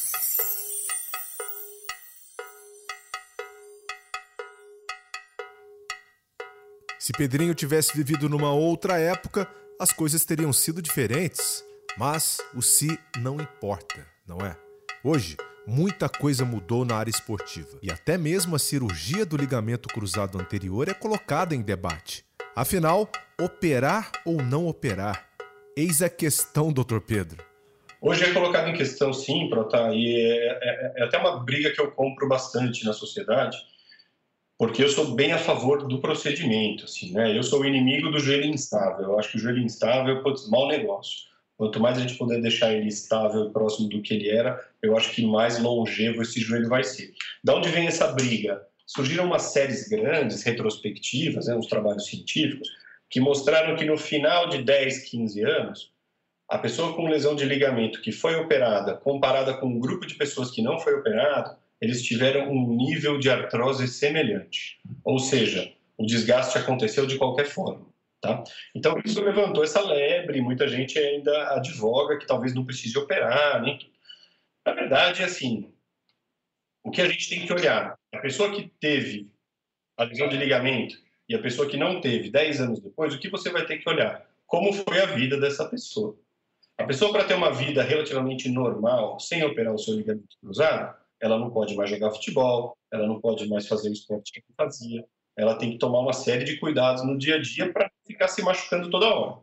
Se 7.00 7.12
Pedrinho 7.12 7.54
tivesse 7.54 7.96
vivido 7.96 8.28
numa 8.28 8.52
outra 8.52 8.98
época, 8.98 9.48
as 9.80 9.90
coisas 9.90 10.22
teriam 10.22 10.52
sido 10.52 10.82
diferentes. 10.82 11.64
Mas 11.96 12.36
o 12.54 12.60
se 12.60 12.98
não 13.22 13.40
importa, 13.40 14.06
não 14.28 14.36
é? 14.44 14.54
Hoje, 15.02 15.34
muita 15.66 16.10
coisa 16.10 16.44
mudou 16.44 16.84
na 16.84 16.96
área 16.96 17.10
esportiva 17.10 17.78
e 17.82 17.90
até 17.90 18.18
mesmo 18.18 18.54
a 18.54 18.58
cirurgia 18.58 19.24
do 19.24 19.34
ligamento 19.34 19.88
cruzado 19.88 20.38
anterior 20.38 20.90
é 20.90 20.92
colocada 20.92 21.54
em 21.54 21.62
debate. 21.62 22.22
Afinal, 22.54 23.10
operar 23.40 24.12
ou 24.26 24.42
não 24.42 24.66
operar? 24.66 25.26
Eis 25.74 26.02
a 26.02 26.10
questão, 26.10 26.70
doutor 26.70 27.00
Pedro. 27.00 27.42
Hoje 28.02 28.24
é 28.24 28.32
colocado 28.34 28.68
em 28.68 28.74
questão, 28.74 29.10
sim, 29.14 29.48
Prota, 29.48 29.88
e 29.94 30.16
é, 30.16 30.48
é, 30.48 30.92
é, 30.96 31.04
até 31.04 31.16
uma 31.16 31.42
briga 31.42 31.70
que 31.70 31.80
eu 31.80 31.90
compro 31.92 32.28
bastante 32.28 32.84
na 32.84 32.92
sociedade, 32.92 33.56
porque 34.60 34.84
eu 34.84 34.90
sou 34.90 35.14
bem 35.14 35.32
a 35.32 35.38
favor 35.38 35.88
do 35.88 36.02
procedimento, 36.02 36.84
assim, 36.84 37.14
né? 37.14 37.34
Eu 37.34 37.42
sou 37.42 37.62
o 37.62 37.64
inimigo 37.64 38.10
do 38.10 38.18
joelho 38.18 38.44
instável. 38.44 39.06
Eu 39.06 39.18
acho 39.18 39.30
que 39.30 39.38
o 39.38 39.40
joelho 39.40 39.62
instável 39.62 40.18
é 40.18 40.20
um 40.20 40.50
mau 40.50 40.68
negócio. 40.68 41.30
Quanto 41.56 41.80
mais 41.80 41.96
a 41.96 42.02
gente 42.02 42.18
puder 42.18 42.42
deixar 42.42 42.70
ele 42.70 42.86
estável 42.86 43.46
e 43.46 43.52
próximo 43.54 43.88
do 43.88 44.02
que 44.02 44.12
ele 44.12 44.28
era, 44.28 44.62
eu 44.82 44.94
acho 44.98 45.12
que 45.12 45.24
mais 45.24 45.58
longevo 45.58 46.20
esse 46.20 46.40
joelho 46.40 46.68
vai 46.68 46.84
ser. 46.84 47.10
Da 47.42 47.54
onde 47.54 47.70
vem 47.70 47.86
essa 47.86 48.08
briga? 48.08 48.60
Surgiram 48.86 49.24
umas 49.24 49.44
séries 49.44 49.88
grandes, 49.88 50.42
retrospectivas, 50.42 51.46
né, 51.46 51.54
uns 51.54 51.66
trabalhos 51.66 52.04
científicos, 52.04 52.68
que 53.08 53.18
mostraram 53.18 53.76
que 53.76 53.86
no 53.86 53.96
final 53.96 54.50
de 54.50 54.62
10, 54.62 55.08
15 55.08 55.42
anos, 55.42 55.90
a 56.46 56.58
pessoa 56.58 56.94
com 56.94 57.08
lesão 57.08 57.34
de 57.34 57.46
ligamento 57.46 58.02
que 58.02 58.12
foi 58.12 58.34
operada, 58.34 58.92
comparada 58.92 59.54
com 59.54 59.68
um 59.68 59.80
grupo 59.80 60.06
de 60.06 60.16
pessoas 60.16 60.50
que 60.50 60.60
não 60.60 60.78
foi 60.78 60.96
operado, 60.96 61.56
eles 61.80 62.02
tiveram 62.02 62.50
um 62.50 62.76
nível 62.76 63.18
de 63.18 63.30
artrose 63.30 63.88
semelhante. 63.88 64.78
Ou 65.04 65.18
seja, 65.18 65.72
o 65.96 66.04
desgaste 66.04 66.58
aconteceu 66.58 67.06
de 67.06 67.16
qualquer 67.16 67.46
forma. 67.46 67.86
Tá? 68.20 68.44
Então, 68.74 69.00
isso 69.02 69.22
levantou 69.22 69.64
essa 69.64 69.80
lebre, 69.80 70.42
muita 70.42 70.68
gente 70.68 70.98
ainda 70.98 71.54
advoga 71.54 72.18
que 72.18 72.26
talvez 72.26 72.54
não 72.54 72.66
precise 72.66 72.98
operar, 72.98 73.62
tudo. 73.62 73.90
Na 74.66 74.74
verdade, 74.74 75.22
assim, 75.22 75.72
o 76.84 76.90
que 76.90 77.00
a 77.00 77.08
gente 77.08 77.30
tem 77.30 77.46
que 77.46 77.52
olhar, 77.52 77.98
a 78.12 78.18
pessoa 78.18 78.52
que 78.54 78.70
teve 78.78 79.30
a 79.96 80.04
lesão 80.04 80.28
de 80.28 80.36
ligamento 80.36 80.96
e 81.28 81.34
a 81.34 81.38
pessoa 81.40 81.68
que 81.68 81.78
não 81.78 82.00
teve 82.00 82.30
10 82.30 82.60
anos 82.60 82.80
depois, 82.80 83.14
o 83.14 83.18
que 83.18 83.30
você 83.30 83.50
vai 83.50 83.64
ter 83.64 83.78
que 83.78 83.88
olhar? 83.88 84.26
Como 84.46 84.72
foi 84.72 85.00
a 85.00 85.06
vida 85.06 85.40
dessa 85.40 85.66
pessoa? 85.66 86.14
A 86.76 86.84
pessoa, 86.84 87.12
para 87.12 87.24
ter 87.24 87.34
uma 87.34 87.52
vida 87.52 87.82
relativamente 87.82 88.48
normal, 88.48 89.18
sem 89.20 89.42
operar 89.44 89.74
o 89.74 89.78
seu 89.78 89.94
ligamento 89.94 90.36
cruzado, 90.40 90.99
ela 91.20 91.38
não 91.38 91.50
pode 91.50 91.74
mais 91.76 91.90
jogar 91.90 92.10
futebol, 92.10 92.76
ela 92.92 93.06
não 93.06 93.20
pode 93.20 93.48
mais 93.48 93.68
fazer 93.68 93.90
o 93.90 93.92
esporte 93.92 94.32
que 94.32 94.42
fazia, 94.56 95.04
ela 95.36 95.56
tem 95.56 95.72
que 95.72 95.78
tomar 95.78 96.00
uma 96.00 96.12
série 96.12 96.44
de 96.44 96.58
cuidados 96.58 97.04
no 97.04 97.16
dia 97.16 97.36
a 97.36 97.40
dia 97.40 97.72
para 97.72 97.90
ficar 98.06 98.28
se 98.28 98.42
machucando 98.42 98.90
toda 98.90 99.08
hora. 99.08 99.40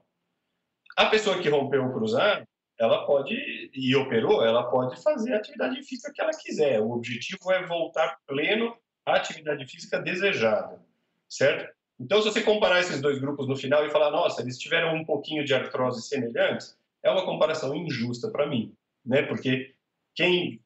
A 0.96 1.06
pessoa 1.08 1.40
que 1.40 1.50
rompeu 1.50 1.86
o 1.86 1.94
cruzado, 1.94 2.46
ela 2.80 3.06
pode, 3.06 3.36
e 3.74 3.96
operou, 3.96 4.44
ela 4.44 4.70
pode 4.70 5.02
fazer 5.02 5.34
a 5.34 5.38
atividade 5.38 5.82
física 5.84 6.12
que 6.14 6.22
ela 6.22 6.32
quiser. 6.32 6.80
O 6.80 6.92
objetivo 6.92 7.52
é 7.52 7.66
voltar 7.66 8.18
pleno 8.28 8.76
à 9.06 9.16
atividade 9.16 9.66
física 9.66 10.00
desejada, 10.00 10.80
certo? 11.28 11.76
Então, 12.00 12.22
se 12.22 12.32
você 12.32 12.42
comparar 12.42 12.80
esses 12.80 13.02
dois 13.02 13.20
grupos 13.20 13.48
no 13.48 13.56
final 13.56 13.86
e 13.86 13.90
falar, 13.90 14.12
nossa, 14.12 14.42
eles 14.42 14.60
tiveram 14.60 14.96
um 14.96 15.04
pouquinho 15.04 15.44
de 15.44 15.54
artrose 15.56 16.08
semelhantes, 16.08 16.78
é 17.02 17.10
uma 17.10 17.26
comparação 17.26 17.76
injusta 17.76 18.30
para 18.30 18.46
mim, 18.46 18.74
né? 19.04 19.24
Porque 19.24 19.74
quem 20.14 20.62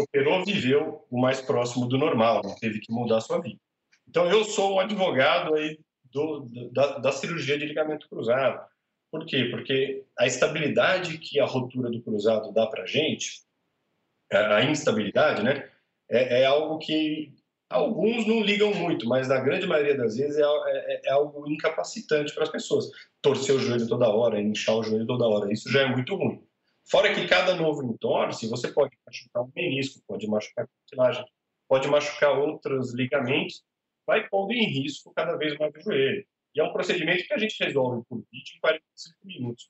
operou 0.00 0.44
viveu 0.44 1.04
o 1.10 1.20
mais 1.20 1.40
próximo 1.40 1.86
do 1.86 1.98
normal, 1.98 2.42
não 2.44 2.54
teve 2.56 2.80
que 2.80 2.92
mudar 2.92 3.20
sua 3.20 3.40
vida. 3.40 3.58
Então, 4.08 4.30
eu 4.30 4.44
sou 4.44 4.74
um 4.74 4.80
advogado 4.80 5.54
aí 5.54 5.78
do, 6.12 6.48
da, 6.72 6.98
da 6.98 7.12
cirurgia 7.12 7.58
de 7.58 7.66
ligamento 7.66 8.08
cruzado. 8.08 8.64
Por 9.10 9.24
quê? 9.24 9.48
Porque 9.50 10.04
a 10.18 10.26
estabilidade 10.26 11.18
que 11.18 11.40
a 11.40 11.46
rotura 11.46 11.90
do 11.90 12.02
cruzado 12.02 12.52
dá 12.52 12.66
para 12.66 12.86
gente, 12.86 13.42
a 14.30 14.62
instabilidade, 14.64 15.42
né, 15.42 15.68
é, 16.08 16.42
é, 16.42 16.44
algo 16.46 16.78
que 16.78 17.32
alguns 17.68 18.26
não 18.26 18.40
ligam 18.40 18.74
muito, 18.74 19.08
mas 19.08 19.28
na 19.28 19.38
grande 19.40 19.66
maioria 19.66 19.96
das 19.96 20.16
vezes 20.16 20.38
é, 20.38 20.42
é, 20.42 21.00
é 21.06 21.10
algo 21.12 21.50
incapacitante 21.50 22.34
para 22.34 22.44
as 22.44 22.50
pessoas. 22.50 22.90
Torcer 23.22 23.54
o 23.54 23.58
joelho 23.58 23.88
toda 23.88 24.08
hora, 24.08 24.40
inchar 24.40 24.76
o 24.76 24.82
joelho 24.82 25.06
toda 25.06 25.26
hora, 25.26 25.52
isso 25.52 25.70
já 25.70 25.82
é 25.82 25.86
muito 25.88 26.14
ruim. 26.14 26.45
Fora 26.88 27.12
que 27.12 27.26
cada 27.26 27.54
novo 27.54 27.84
entorse, 27.84 28.48
você 28.48 28.68
pode 28.68 28.96
machucar 29.04 29.42
um 29.42 29.50
menisco, 29.54 30.00
pode 30.06 30.26
machucar 30.28 30.64
a 30.64 30.68
cartilagem, 30.68 31.24
pode 31.68 31.88
machucar 31.88 32.38
outros 32.38 32.94
ligamentos, 32.94 33.62
vai 34.06 34.28
pondo 34.28 34.52
em 34.52 34.66
risco 34.66 35.12
cada 35.14 35.36
vez 35.36 35.58
mais 35.58 35.72
o 35.74 35.80
joelho. 35.80 36.24
E 36.54 36.60
é 36.60 36.64
um 36.64 36.72
procedimento 36.72 37.26
que 37.26 37.34
a 37.34 37.38
gente 37.38 37.62
resolve 37.62 38.02
por 38.08 38.24
vídeo 38.32 38.54
em 38.56 38.60
45 38.60 39.16
minutos. 39.24 39.68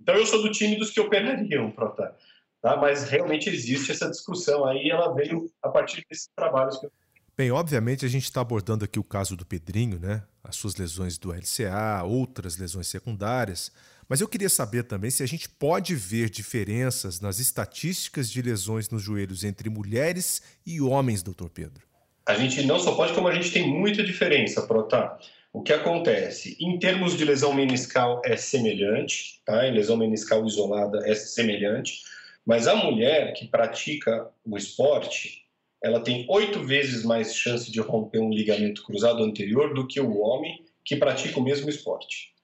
Então, 0.00 0.14
eu 0.16 0.26
sou 0.26 0.42
do 0.42 0.50
time 0.50 0.76
dos 0.76 0.90
que 0.90 1.00
operariam, 1.00 1.70
Prota. 1.70 2.16
Tá? 2.60 2.76
Mas 2.76 3.08
realmente 3.08 3.48
existe 3.48 3.92
essa 3.92 4.10
discussão 4.10 4.66
aí, 4.66 4.90
ela 4.90 5.14
veio 5.14 5.50
a 5.62 5.68
partir 5.68 6.04
desses 6.10 6.28
trabalhos 6.34 6.78
que 6.78 6.86
eu 6.86 6.92
Bem, 7.36 7.50
obviamente 7.50 8.06
a 8.06 8.08
gente 8.08 8.24
está 8.24 8.40
abordando 8.40 8.82
aqui 8.82 8.98
o 8.98 9.04
caso 9.04 9.36
do 9.36 9.44
Pedrinho, 9.44 9.98
né? 9.98 10.22
As 10.42 10.56
suas 10.56 10.74
lesões 10.76 11.18
do 11.18 11.32
LCA, 11.32 12.02
outras 12.02 12.56
lesões 12.56 12.86
secundárias. 12.86 13.70
Mas 14.08 14.20
eu 14.20 14.28
queria 14.28 14.48
saber 14.48 14.84
também 14.84 15.10
se 15.10 15.22
a 15.22 15.26
gente 15.26 15.48
pode 15.48 15.94
ver 15.94 16.30
diferenças 16.30 17.20
nas 17.20 17.40
estatísticas 17.40 18.30
de 18.30 18.40
lesões 18.40 18.88
nos 18.88 19.02
joelhos 19.02 19.42
entre 19.42 19.68
mulheres 19.68 20.42
e 20.64 20.80
homens, 20.80 21.22
doutor 21.22 21.50
Pedro. 21.50 21.84
A 22.24 22.34
gente 22.34 22.62
não 22.64 22.78
só 22.78 22.94
pode, 22.94 23.12
como 23.14 23.28
a 23.28 23.34
gente 23.34 23.52
tem 23.52 23.68
muita 23.68 24.04
diferença, 24.04 24.62
Prota. 24.62 25.18
O 25.52 25.62
que 25.62 25.72
acontece? 25.72 26.56
Em 26.60 26.78
termos 26.78 27.16
de 27.16 27.24
lesão 27.24 27.52
meniscal 27.54 28.20
é 28.24 28.36
semelhante, 28.36 29.40
tá? 29.44 29.66
Em 29.66 29.72
lesão 29.72 29.96
meniscal 29.96 30.44
isolada 30.46 31.00
é 31.08 31.14
semelhante, 31.14 32.02
mas 32.44 32.68
a 32.68 32.76
mulher 32.76 33.32
que 33.32 33.48
pratica 33.48 34.28
o 34.44 34.56
esporte, 34.56 35.46
ela 35.82 35.98
tem 36.00 36.26
oito 36.28 36.62
vezes 36.62 37.04
mais 37.04 37.34
chance 37.34 37.70
de 37.70 37.80
romper 37.80 38.20
um 38.20 38.30
ligamento 38.30 38.84
cruzado 38.84 39.22
anterior 39.24 39.74
do 39.74 39.86
que 39.86 39.98
o 39.98 40.18
homem 40.18 40.64
que 40.84 40.94
pratica 40.94 41.40
o 41.40 41.42
mesmo 41.42 41.68
esporte. 41.68 42.35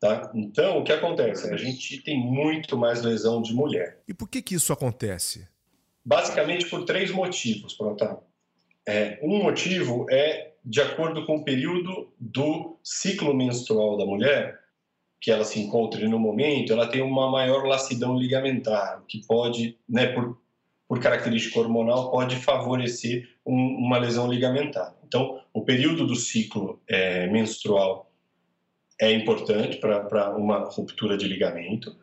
Tá? 0.00 0.30
Então, 0.34 0.78
o 0.78 0.84
que 0.84 0.92
acontece? 0.92 1.52
A 1.52 1.56
gente 1.56 2.00
tem 2.02 2.18
muito 2.18 2.76
mais 2.76 3.02
lesão 3.02 3.42
de 3.42 3.52
mulher. 3.52 4.00
E 4.06 4.14
por 4.14 4.28
que, 4.28 4.40
que 4.40 4.54
isso 4.54 4.72
acontece? 4.72 5.48
Basicamente 6.04 6.66
por 6.66 6.84
três 6.84 7.10
motivos, 7.10 7.74
Pronto. 7.74 8.18
É, 8.86 9.18
um 9.22 9.42
motivo 9.42 10.06
é 10.10 10.52
de 10.64 10.80
acordo 10.80 11.26
com 11.26 11.36
o 11.36 11.44
período 11.44 12.10
do 12.18 12.78
ciclo 12.82 13.34
menstrual 13.34 13.98
da 13.98 14.06
mulher, 14.06 14.58
que 15.20 15.30
ela 15.30 15.44
se 15.44 15.60
encontre 15.60 16.08
no 16.08 16.18
momento, 16.18 16.72
ela 16.72 16.86
tem 16.86 17.02
uma 17.02 17.30
maior 17.30 17.66
lacidão 17.66 18.16
ligamentar, 18.16 19.02
que 19.06 19.26
pode, 19.26 19.76
né, 19.86 20.06
por 20.06 20.38
por 20.88 20.98
característica 21.00 21.60
hormonal, 21.60 22.10
pode 22.10 22.36
favorecer 22.36 23.28
um, 23.44 23.54
uma 23.54 23.98
lesão 23.98 24.26
ligamentar. 24.26 24.94
Então, 25.06 25.38
o 25.52 25.62
período 25.62 26.06
do 26.06 26.16
ciclo 26.16 26.80
é, 26.88 27.26
menstrual 27.26 28.07
é 29.00 29.12
importante 29.12 29.76
para 29.78 30.36
uma 30.36 30.58
ruptura 30.58 31.16
de 31.16 31.26
ligamento. 31.26 31.94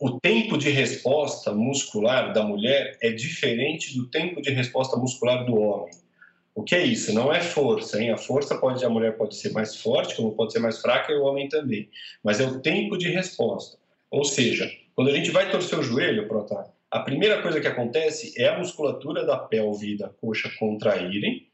O 0.00 0.18
tempo 0.18 0.58
de 0.58 0.70
resposta 0.70 1.52
muscular 1.52 2.32
da 2.32 2.42
mulher 2.42 2.98
é 3.00 3.12
diferente 3.12 3.96
do 3.96 4.08
tempo 4.08 4.42
de 4.42 4.50
resposta 4.50 4.96
muscular 4.96 5.44
do 5.46 5.54
homem. 5.56 5.94
O 6.54 6.62
que 6.62 6.74
é 6.74 6.84
isso? 6.84 7.12
Não 7.12 7.32
é 7.32 7.40
força, 7.40 8.00
hein? 8.00 8.10
A 8.10 8.16
força 8.16 8.56
pode 8.56 8.84
a 8.84 8.88
mulher 8.88 9.16
pode 9.16 9.34
ser 9.36 9.52
mais 9.52 9.76
forte, 9.76 10.14
como 10.14 10.32
pode 10.32 10.52
ser 10.52 10.60
mais 10.60 10.80
fraca 10.80 11.12
e 11.12 11.16
o 11.16 11.24
homem 11.24 11.48
também. 11.48 11.88
Mas 12.22 12.40
é 12.40 12.46
o 12.46 12.60
tempo 12.60 12.96
de 12.96 13.08
resposta. 13.08 13.76
Ou 14.10 14.24
seja, 14.24 14.70
quando 14.94 15.10
a 15.10 15.14
gente 15.14 15.30
vai 15.30 15.50
torcer 15.50 15.78
o 15.78 15.82
joelho, 15.82 16.28
Prota, 16.28 16.72
a 16.90 17.00
primeira 17.00 17.42
coisa 17.42 17.60
que 17.60 17.66
acontece 17.66 18.32
é 18.40 18.48
a 18.48 18.58
musculatura 18.58 19.26
da 19.26 19.36
pelve 19.36 19.94
e 19.94 19.98
da 19.98 20.08
coxa 20.08 20.48
contraírem 20.58 21.48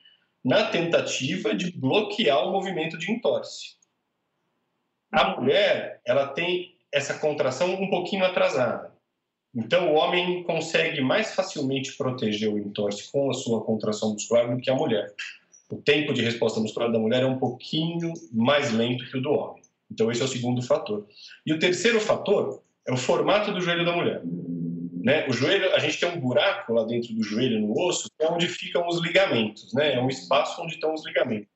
na 0.44 0.64
tentativa 0.64 1.54
de 1.54 1.72
bloquear 1.72 2.46
o 2.46 2.52
movimento 2.52 2.98
de 2.98 3.10
entorse. 3.10 3.79
A 5.12 5.36
mulher, 5.36 6.00
ela 6.04 6.28
tem 6.28 6.74
essa 6.92 7.14
contração 7.14 7.74
um 7.74 7.90
pouquinho 7.90 8.24
atrasada. 8.24 8.90
Então, 9.54 9.92
o 9.92 9.96
homem 9.96 10.44
consegue 10.44 11.00
mais 11.00 11.34
facilmente 11.34 11.96
proteger 11.96 12.48
o 12.48 12.58
entorse 12.58 13.10
com 13.10 13.28
a 13.28 13.34
sua 13.34 13.62
contração 13.62 14.12
muscular 14.12 14.48
do 14.48 14.60
que 14.60 14.70
a 14.70 14.74
mulher. 14.74 15.12
O 15.68 15.76
tempo 15.76 16.12
de 16.12 16.22
resposta 16.22 16.60
muscular 16.60 16.90
da 16.90 16.98
mulher 16.98 17.22
é 17.22 17.26
um 17.26 17.38
pouquinho 17.38 18.12
mais 18.32 18.72
lento 18.72 19.08
que 19.10 19.18
o 19.18 19.22
do 19.22 19.30
homem. 19.30 19.62
Então, 19.90 20.10
esse 20.10 20.22
é 20.22 20.24
o 20.24 20.28
segundo 20.28 20.62
fator. 20.62 21.06
E 21.44 21.52
o 21.52 21.58
terceiro 21.58 22.00
fator 22.00 22.62
é 22.86 22.92
o 22.92 22.96
formato 22.96 23.52
do 23.52 23.60
joelho 23.60 23.84
da 23.84 23.94
mulher. 23.94 24.22
Né? 25.02 25.26
O 25.26 25.32
joelho, 25.32 25.74
a 25.74 25.78
gente 25.78 25.98
tem 25.98 26.08
um 26.08 26.20
buraco 26.20 26.72
lá 26.72 26.84
dentro 26.84 27.12
do 27.14 27.22
joelho, 27.22 27.60
no 27.60 27.72
osso, 27.72 28.08
que 28.16 28.24
é 28.24 28.30
onde 28.30 28.46
ficam 28.46 28.86
os 28.86 29.00
ligamentos, 29.00 29.72
né? 29.72 29.94
É 29.94 30.00
um 30.00 30.08
espaço 30.08 30.60
onde 30.62 30.74
estão 30.74 30.92
os 30.92 31.04
ligamentos. 31.04 31.48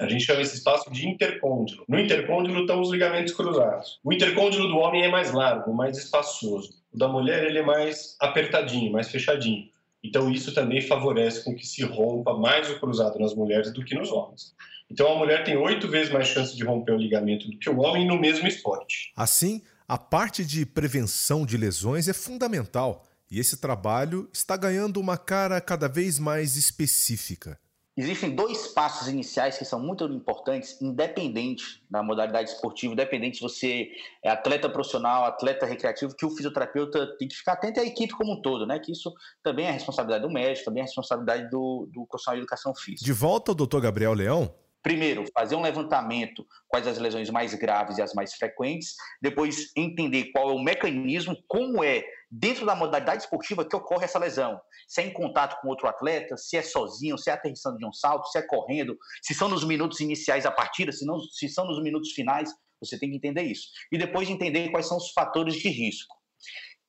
A 0.00 0.08
gente 0.08 0.24
chama 0.24 0.42
esse 0.42 0.56
espaço 0.56 0.90
de 0.90 1.08
intercôndilo. 1.08 1.84
No 1.88 1.98
intercôndilo 1.98 2.60
estão 2.60 2.80
os 2.80 2.90
ligamentos 2.90 3.32
cruzados. 3.34 3.98
O 4.04 4.12
intercôndilo 4.12 4.68
do 4.68 4.78
homem 4.78 5.02
é 5.04 5.08
mais 5.08 5.32
largo, 5.32 5.74
mais 5.74 5.96
espaçoso. 5.96 6.70
O 6.92 6.98
da 6.98 7.08
mulher 7.08 7.44
ele 7.44 7.58
é 7.58 7.62
mais 7.62 8.16
apertadinho, 8.20 8.92
mais 8.92 9.10
fechadinho. 9.10 9.64
Então 10.02 10.30
isso 10.30 10.54
também 10.54 10.80
favorece 10.80 11.44
com 11.44 11.54
que 11.54 11.66
se 11.66 11.82
rompa 11.82 12.34
mais 12.34 12.70
o 12.70 12.78
cruzado 12.78 13.18
nas 13.18 13.34
mulheres 13.34 13.72
do 13.72 13.84
que 13.84 13.94
nos 13.94 14.10
homens. 14.10 14.54
Então 14.90 15.12
a 15.12 15.16
mulher 15.16 15.44
tem 15.44 15.56
oito 15.56 15.88
vezes 15.88 16.12
mais 16.12 16.28
chance 16.28 16.56
de 16.56 16.64
romper 16.64 16.92
o 16.92 16.98
ligamento 16.98 17.48
do 17.50 17.58
que 17.58 17.68
o 17.68 17.78
homem 17.80 18.06
no 18.06 18.18
mesmo 18.18 18.46
esporte. 18.46 19.12
Assim, 19.16 19.62
a 19.86 19.98
parte 19.98 20.44
de 20.44 20.64
prevenção 20.64 21.44
de 21.44 21.56
lesões 21.56 22.08
é 22.08 22.12
fundamental 22.12 23.04
e 23.30 23.38
esse 23.38 23.58
trabalho 23.58 24.28
está 24.32 24.56
ganhando 24.56 24.98
uma 24.98 25.18
cara 25.18 25.60
cada 25.60 25.88
vez 25.88 26.18
mais 26.18 26.56
específica. 26.56 27.58
Existem 27.98 28.30
dois 28.32 28.68
passos 28.68 29.08
iniciais 29.08 29.58
que 29.58 29.64
são 29.64 29.80
muito 29.80 30.04
importantes, 30.04 30.80
independente 30.80 31.82
da 31.90 32.00
modalidade 32.00 32.50
esportiva, 32.50 32.92
independente 32.92 33.38
se 33.38 33.42
você 33.42 33.90
é 34.22 34.30
atleta 34.30 34.70
profissional, 34.70 35.24
atleta 35.24 35.66
recreativo, 35.66 36.14
que 36.14 36.24
o 36.24 36.30
fisioterapeuta 36.30 37.16
tem 37.18 37.26
que 37.26 37.34
ficar 37.34 37.54
atento 37.54 37.80
à 37.80 37.84
equipe 37.84 38.14
como 38.14 38.34
um 38.34 38.40
todo, 38.40 38.64
né? 38.64 38.78
Que 38.78 38.92
isso 38.92 39.12
também 39.42 39.66
é 39.66 39.72
responsabilidade 39.72 40.22
do 40.22 40.32
médico, 40.32 40.66
também 40.66 40.82
é 40.82 40.86
responsabilidade 40.86 41.50
do, 41.50 41.88
do 41.92 42.06
profissional 42.06 42.36
de 42.36 42.42
educação 42.42 42.72
física. 42.72 43.04
De 43.04 43.12
volta 43.12 43.50
ao 43.50 43.54
Dr. 43.56 43.80
Gabriel 43.80 44.12
Leão, 44.12 44.54
Primeiro, 44.88 45.26
fazer 45.34 45.54
um 45.54 45.60
levantamento 45.60 46.46
quais 46.66 46.86
as 46.86 46.96
lesões 46.96 47.28
mais 47.28 47.52
graves 47.52 47.98
e 47.98 48.02
as 48.02 48.14
mais 48.14 48.32
frequentes, 48.32 48.94
depois 49.20 49.70
entender 49.76 50.32
qual 50.32 50.48
é 50.48 50.54
o 50.54 50.58
mecanismo, 50.58 51.36
como 51.46 51.84
é 51.84 52.02
dentro 52.30 52.64
da 52.64 52.74
modalidade 52.74 53.22
esportiva 53.22 53.68
que 53.68 53.76
ocorre 53.76 54.06
essa 54.06 54.18
lesão. 54.18 54.58
Se 54.88 55.02
é 55.02 55.04
em 55.04 55.12
contato 55.12 55.60
com 55.60 55.68
outro 55.68 55.86
atleta, 55.86 56.38
se 56.38 56.56
é 56.56 56.62
sozinho, 56.62 57.18
se 57.18 57.28
é 57.28 57.34
aterrissando 57.34 57.76
de 57.76 57.84
um 57.84 57.92
salto, 57.92 58.28
se 58.28 58.38
é 58.38 58.42
correndo, 58.42 58.96
se 59.22 59.34
são 59.34 59.46
nos 59.46 59.62
minutos 59.62 60.00
iniciais 60.00 60.44
da 60.44 60.50
partida, 60.50 60.90
se, 60.90 61.04
não, 61.04 61.20
se 61.20 61.50
são 61.50 61.66
nos 61.66 61.82
minutos 61.82 62.12
finais, 62.12 62.50
você 62.80 62.98
tem 62.98 63.10
que 63.10 63.16
entender 63.16 63.42
isso. 63.42 63.68
E 63.92 63.98
depois 63.98 64.30
entender 64.30 64.70
quais 64.70 64.86
são 64.86 64.96
os 64.96 65.10
fatores 65.10 65.56
de 65.56 65.68
risco. 65.68 66.16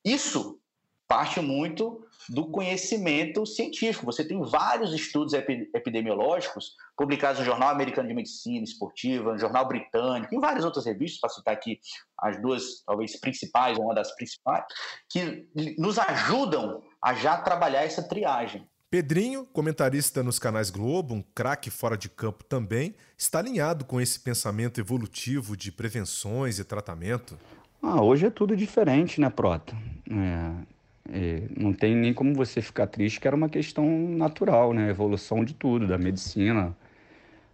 Isso 0.02 0.58
parte 1.06 1.38
muito 1.38 2.02
do 2.28 2.46
conhecimento 2.46 3.46
científico. 3.46 4.06
Você 4.06 4.24
tem 4.24 4.42
vários 4.42 4.92
estudos 4.92 5.32
epidemiológicos 5.32 6.74
publicados 6.96 7.40
no 7.40 7.44
Jornal 7.44 7.70
Americano 7.70 8.08
de 8.08 8.14
Medicina 8.14 8.64
Esportiva, 8.64 9.32
no 9.32 9.38
Jornal 9.38 9.66
Britânico, 9.66 10.34
em 10.34 10.40
várias 10.40 10.64
outras 10.64 10.84
revistas, 10.84 11.20
para 11.20 11.30
citar 11.30 11.54
aqui 11.54 11.80
as 12.18 12.40
duas, 12.40 12.82
talvez, 12.84 13.18
principais, 13.18 13.78
uma 13.78 13.94
das 13.94 14.14
principais, 14.14 14.64
que 15.08 15.48
nos 15.78 15.98
ajudam 15.98 16.82
a 17.02 17.14
já 17.14 17.38
trabalhar 17.38 17.82
essa 17.82 18.02
triagem. 18.02 18.68
Pedrinho, 18.90 19.46
comentarista 19.46 20.20
nos 20.20 20.40
canais 20.40 20.68
Globo, 20.68 21.14
um 21.14 21.22
craque 21.22 21.70
fora 21.70 21.96
de 21.96 22.08
campo 22.08 22.42
também, 22.42 22.94
está 23.16 23.38
alinhado 23.38 23.84
com 23.84 24.00
esse 24.00 24.18
pensamento 24.18 24.80
evolutivo 24.80 25.56
de 25.56 25.70
prevenções 25.70 26.58
e 26.58 26.64
tratamento. 26.64 27.38
Ah, 27.80 28.02
hoje 28.02 28.26
é 28.26 28.30
tudo 28.30 28.56
diferente, 28.56 29.20
né, 29.20 29.30
Prota? 29.30 29.74
É, 30.10 30.66
é, 31.08 31.42
não 31.56 31.72
tem 31.72 31.94
nem 31.94 32.12
como 32.12 32.34
você 32.34 32.60
ficar 32.60 32.86
triste, 32.86 33.20
que 33.20 33.26
era 33.26 33.36
uma 33.36 33.48
questão 33.48 33.86
natural, 34.08 34.72
né? 34.72 34.90
Evolução 34.90 35.44
de 35.44 35.54
tudo, 35.54 35.86
da 35.86 35.96
medicina, 35.98 36.76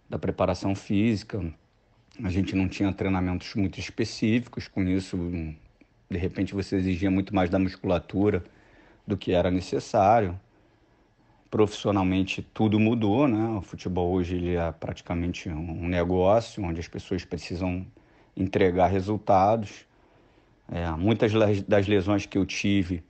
da 0.09 0.19
preparação 0.19 0.75
física. 0.75 1.43
A 2.23 2.29
gente 2.29 2.55
não 2.55 2.67
tinha 2.67 2.91
treinamentos 2.91 3.53
muito 3.55 3.79
específicos, 3.79 4.67
com 4.67 4.83
isso, 4.83 5.17
de 6.09 6.17
repente, 6.17 6.53
você 6.53 6.75
exigia 6.75 7.11
muito 7.11 7.33
mais 7.33 7.49
da 7.49 7.59
musculatura 7.59 8.43
do 9.05 9.15
que 9.15 9.31
era 9.31 9.49
necessário. 9.49 10.39
Profissionalmente, 11.49 12.41
tudo 12.53 12.79
mudou, 12.79 13.27
né? 13.27 13.57
O 13.57 13.61
futebol 13.61 14.11
hoje 14.11 14.35
ele 14.35 14.55
é 14.55 14.71
praticamente 14.71 15.47
um 15.49 15.87
negócio 15.87 16.63
onde 16.63 16.79
as 16.79 16.87
pessoas 16.87 17.23
precisam 17.23 17.87
entregar 18.35 18.87
resultados. 18.87 19.85
É, 20.69 20.89
muitas 20.91 21.31
das 21.65 21.87
lesões 21.87 22.25
que 22.25 22.37
eu 22.37 22.45
tive 22.45 23.01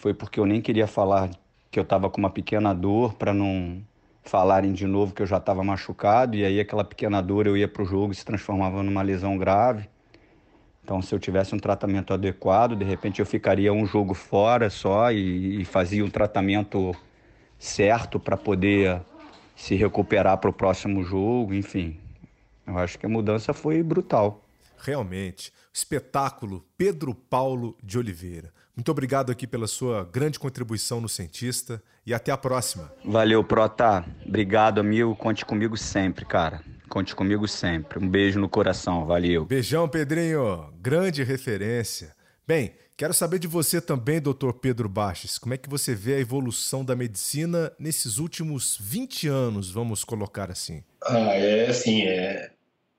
foi 0.00 0.14
porque 0.14 0.40
eu 0.40 0.46
nem 0.46 0.62
queria 0.62 0.86
falar 0.86 1.28
que 1.70 1.78
eu 1.78 1.82
estava 1.82 2.08
com 2.08 2.18
uma 2.18 2.30
pequena 2.30 2.74
dor 2.74 3.14
para 3.14 3.34
não 3.34 3.82
falarem 4.22 4.72
de 4.72 4.86
novo 4.86 5.12
que 5.12 5.20
eu 5.20 5.26
já 5.26 5.36
estava 5.36 5.62
machucado 5.62 6.36
e 6.36 6.44
aí 6.44 6.58
aquela 6.58 6.82
pequena 6.82 7.20
dor 7.20 7.46
eu 7.46 7.54
ia 7.54 7.68
para 7.68 7.82
o 7.82 7.84
jogo 7.84 8.12
e 8.12 8.14
se 8.14 8.24
transformava 8.24 8.82
numa 8.82 9.02
lesão 9.02 9.36
grave. 9.36 9.88
Então, 10.82 11.02
se 11.02 11.14
eu 11.14 11.18
tivesse 11.18 11.54
um 11.54 11.58
tratamento 11.58 12.14
adequado, 12.14 12.74
de 12.74 12.84
repente 12.84 13.20
eu 13.20 13.26
ficaria 13.26 13.72
um 13.72 13.86
jogo 13.86 14.14
fora 14.14 14.70
só 14.70 15.12
e, 15.12 15.60
e 15.60 15.64
fazia 15.66 16.02
um 16.02 16.10
tratamento 16.10 16.96
certo 17.58 18.18
para 18.18 18.38
poder 18.38 19.02
se 19.54 19.74
recuperar 19.74 20.38
para 20.38 20.48
o 20.48 20.52
próximo 20.52 21.04
jogo, 21.04 21.52
enfim. 21.52 21.98
Eu 22.66 22.78
acho 22.78 22.98
que 22.98 23.04
a 23.04 23.08
mudança 23.08 23.52
foi 23.52 23.82
brutal. 23.82 24.40
Realmente. 24.82 25.52
Espetáculo 25.72 26.66
Pedro 26.76 27.14
Paulo 27.14 27.76
de 27.82 27.98
Oliveira. 27.98 28.52
Muito 28.74 28.90
obrigado 28.90 29.30
aqui 29.30 29.46
pela 29.46 29.66
sua 29.66 30.08
grande 30.10 30.38
contribuição 30.38 31.00
no 31.00 31.08
Cientista 31.08 31.82
e 32.06 32.14
até 32.14 32.32
a 32.32 32.36
próxima. 32.36 32.90
Valeu, 33.04 33.44
Prota. 33.44 34.04
Obrigado, 34.26 34.80
amigo. 34.80 35.14
Conte 35.14 35.44
comigo 35.44 35.76
sempre, 35.76 36.24
cara. 36.24 36.62
Conte 36.88 37.14
comigo 37.14 37.46
sempre. 37.46 37.98
Um 37.98 38.08
beijo 38.08 38.40
no 38.40 38.48
coração. 38.48 39.06
Valeu. 39.06 39.44
Beijão, 39.44 39.88
Pedrinho. 39.88 40.72
Grande 40.80 41.22
referência. 41.22 42.16
Bem, 42.46 42.72
quero 42.96 43.14
saber 43.14 43.38
de 43.38 43.46
você 43.46 43.80
também, 43.80 44.20
doutor 44.20 44.54
Pedro 44.54 44.88
Baches. 44.88 45.38
Como 45.38 45.54
é 45.54 45.56
que 45.56 45.68
você 45.68 45.94
vê 45.94 46.14
a 46.14 46.20
evolução 46.20 46.84
da 46.84 46.96
medicina 46.96 47.70
nesses 47.78 48.18
últimos 48.18 48.76
20 48.80 49.28
anos, 49.28 49.70
vamos 49.70 50.02
colocar 50.02 50.50
assim? 50.50 50.82
Ah, 51.04 51.34
é 51.34 51.68
assim, 51.68 52.02
é... 52.02 52.50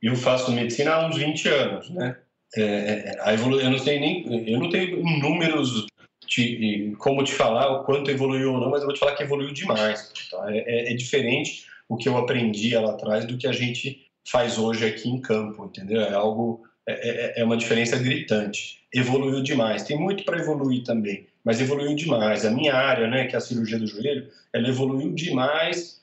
eu 0.01 0.15
faço 0.15 0.51
medicina 0.51 0.93
há 0.93 1.07
uns 1.07 1.17
20 1.17 1.47
anos, 1.49 1.89
né? 1.91 2.17
É, 2.55 3.15
é, 3.25 3.33
evolu... 3.33 3.61
eu 3.61 3.69
não 3.69 3.79
tenho 3.79 4.01
nem 4.01 4.51
eu 4.51 4.59
não 4.59 4.69
tenho 4.69 5.01
números 5.19 5.87
de 6.27 6.93
como 6.97 7.23
te 7.23 7.33
falar 7.33 7.69
o 7.71 7.83
quanto 7.83 8.11
evoluiu 8.11 8.53
ou 8.53 8.59
não, 8.59 8.69
mas 8.69 8.81
eu 8.81 8.87
vou 8.87 8.93
te 8.93 8.99
falar 8.99 9.15
que 9.15 9.23
evoluiu 9.23 9.53
demais. 9.53 10.11
Tá? 10.29 10.53
É, 10.53 10.57
é, 10.57 10.91
é 10.91 10.95
diferente 10.95 11.65
o 11.87 11.97
que 11.97 12.09
eu 12.09 12.17
aprendi 12.17 12.75
lá 12.75 12.91
atrás 12.91 13.25
do 13.25 13.37
que 13.37 13.47
a 13.47 13.51
gente 13.51 14.07
faz 14.29 14.57
hoje 14.57 14.85
aqui 14.85 15.09
em 15.09 15.19
campo, 15.19 15.65
entendeu? 15.65 16.01
É 16.01 16.13
algo 16.13 16.63
é, 16.87 17.39
é, 17.39 17.41
é 17.41 17.43
uma 17.43 17.57
diferença 17.57 17.97
gritante. 17.97 18.81
Evoluiu 18.93 19.41
demais. 19.41 19.83
Tem 19.83 19.97
muito 19.97 20.23
para 20.23 20.39
evoluir 20.39 20.83
também, 20.83 21.27
mas 21.43 21.61
evoluiu 21.61 21.95
demais. 21.95 22.45
A 22.45 22.51
minha 22.51 22.75
área, 22.75 23.07
né, 23.07 23.27
que 23.27 23.35
é 23.35 23.37
a 23.37 23.41
cirurgia 23.41 23.79
do 23.79 23.87
joelho, 23.87 24.29
ela 24.53 24.67
evoluiu 24.67 25.13
demais 25.13 26.01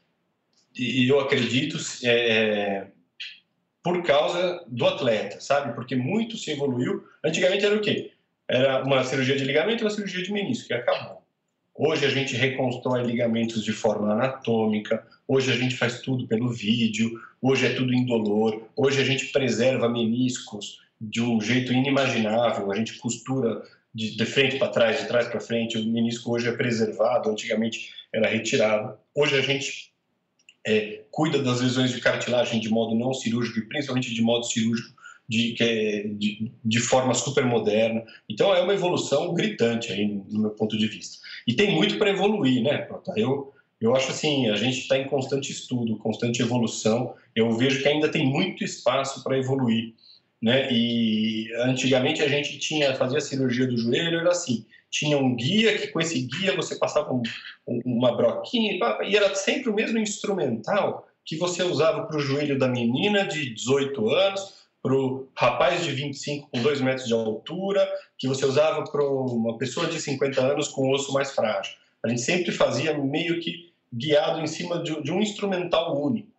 e 0.76 1.08
eu 1.08 1.18
acredito 1.18 1.76
é, 2.04 2.86
por 3.88 4.02
causa 4.02 4.62
do 4.66 4.86
atleta, 4.86 5.40
sabe? 5.40 5.74
Porque 5.74 5.96
muito 5.96 6.36
se 6.36 6.50
evoluiu. 6.50 7.04
Antigamente 7.24 7.64
era 7.64 7.74
o 7.74 7.80
quê? 7.80 8.12
Era 8.46 8.84
uma 8.84 9.02
cirurgia 9.02 9.34
de 9.34 9.44
ligamento 9.44 9.82
e 9.82 9.84
uma 9.84 9.90
cirurgia 9.90 10.22
de 10.22 10.30
menisco, 10.30 10.70
e 10.70 10.74
acabou. 10.74 11.22
Hoje 11.74 12.04
a 12.04 12.10
gente 12.10 12.36
reconstrói 12.36 13.02
ligamentos 13.02 13.64
de 13.64 13.72
forma 13.72 14.12
anatômica, 14.12 15.06
hoje 15.26 15.50
a 15.50 15.56
gente 15.56 15.74
faz 15.74 16.02
tudo 16.02 16.26
pelo 16.26 16.52
vídeo, 16.52 17.18
hoje 17.40 17.64
é 17.64 17.72
tudo 17.72 17.94
indolor, 17.94 18.68
hoje 18.76 19.00
a 19.00 19.04
gente 19.04 19.32
preserva 19.32 19.88
meniscos 19.88 20.80
de 21.00 21.22
um 21.22 21.40
jeito 21.40 21.72
inimaginável, 21.72 22.70
a 22.70 22.76
gente 22.76 22.98
costura 22.98 23.62
de, 23.94 24.14
de 24.14 24.26
frente 24.26 24.58
para 24.58 24.68
trás, 24.68 25.00
de 25.00 25.08
trás 25.08 25.28
para 25.28 25.40
frente, 25.40 25.78
o 25.78 25.84
menisco 25.86 26.30
hoje 26.30 26.46
é 26.46 26.52
preservado, 26.52 27.30
antigamente 27.30 27.88
era 28.12 28.28
retirado. 28.28 28.98
Hoje 29.14 29.34
a 29.34 29.40
gente 29.40 29.87
é, 30.66 31.04
cuida 31.10 31.42
das 31.42 31.60
lesões 31.60 31.92
de 31.92 32.00
cartilagem 32.00 32.60
de 32.60 32.68
modo 32.68 32.94
não 32.94 33.14
cirúrgico 33.14 33.58
e 33.58 33.68
principalmente 33.68 34.12
de 34.12 34.22
modo 34.22 34.44
cirúrgico 34.44 34.98
de, 35.28 35.54
é, 35.60 36.08
de, 36.08 36.50
de, 36.64 36.80
forma 36.80 37.12
super 37.12 37.44
moderna. 37.44 38.02
Então 38.28 38.54
é 38.54 38.62
uma 38.62 38.72
evolução 38.72 39.34
gritante 39.34 39.92
aí 39.92 40.06
no, 40.06 40.40
meu 40.40 40.50
ponto 40.50 40.76
de 40.76 40.86
vista. 40.86 41.18
E 41.46 41.54
tem 41.54 41.74
muito 41.74 41.98
para 41.98 42.10
evoluir, 42.10 42.62
né, 42.62 42.88
Eu, 43.16 43.52
eu 43.80 43.94
acho 43.94 44.10
assim, 44.10 44.48
a 44.48 44.56
gente 44.56 44.80
está 44.80 44.96
em 44.96 45.06
constante 45.06 45.52
estudo, 45.52 45.98
constante 45.98 46.40
evolução. 46.40 47.14
Eu 47.34 47.52
vejo 47.52 47.82
que 47.82 47.88
ainda 47.88 48.08
tem 48.08 48.26
muito 48.26 48.64
espaço 48.64 49.22
para 49.22 49.38
evoluir, 49.38 49.94
né? 50.40 50.68
E 50.72 51.52
antigamente 51.62 52.22
a 52.22 52.28
gente 52.28 52.58
tinha 52.58 52.94
fazia 52.96 53.20
cirurgia 53.20 53.66
do 53.66 53.76
joelho 53.76 54.20
era 54.20 54.30
assim, 54.30 54.64
tinha 54.90 55.18
um 55.18 55.34
guia 55.34 55.76
que 55.78 55.88
com 55.88 56.00
esse 56.00 56.20
guia 56.22 56.56
você 56.56 56.76
passava 56.76 57.12
um, 57.12 57.22
uma 57.84 58.16
broquinha 58.16 58.78
e 59.04 59.16
era 59.16 59.34
sempre 59.34 59.68
o 59.68 59.74
mesmo 59.74 59.98
instrumental 59.98 61.06
que 61.24 61.36
você 61.36 61.62
usava 61.62 62.04
para 62.04 62.16
o 62.16 62.20
joelho 62.20 62.58
da 62.58 62.66
menina 62.66 63.26
de 63.26 63.52
18 63.52 64.08
anos, 64.08 64.66
para 64.82 64.94
o 64.94 65.28
rapaz 65.36 65.84
de 65.84 65.92
25 65.92 66.48
com 66.50 66.62
2 66.62 66.80
metros 66.80 67.06
de 67.06 67.12
altura, 67.12 67.86
que 68.16 68.26
você 68.26 68.46
usava 68.46 68.82
para 68.84 69.04
uma 69.04 69.58
pessoa 69.58 69.86
de 69.86 70.00
50 70.00 70.40
anos 70.40 70.68
com 70.68 70.90
osso 70.90 71.12
mais 71.12 71.32
frágil. 71.32 71.74
A 72.02 72.08
gente 72.08 72.22
sempre 72.22 72.50
fazia 72.50 72.96
meio 72.96 73.40
que 73.40 73.70
guiado 73.92 74.40
em 74.40 74.46
cima 74.46 74.82
de, 74.82 75.02
de 75.02 75.12
um 75.12 75.20
instrumental 75.20 76.00
único. 76.00 76.30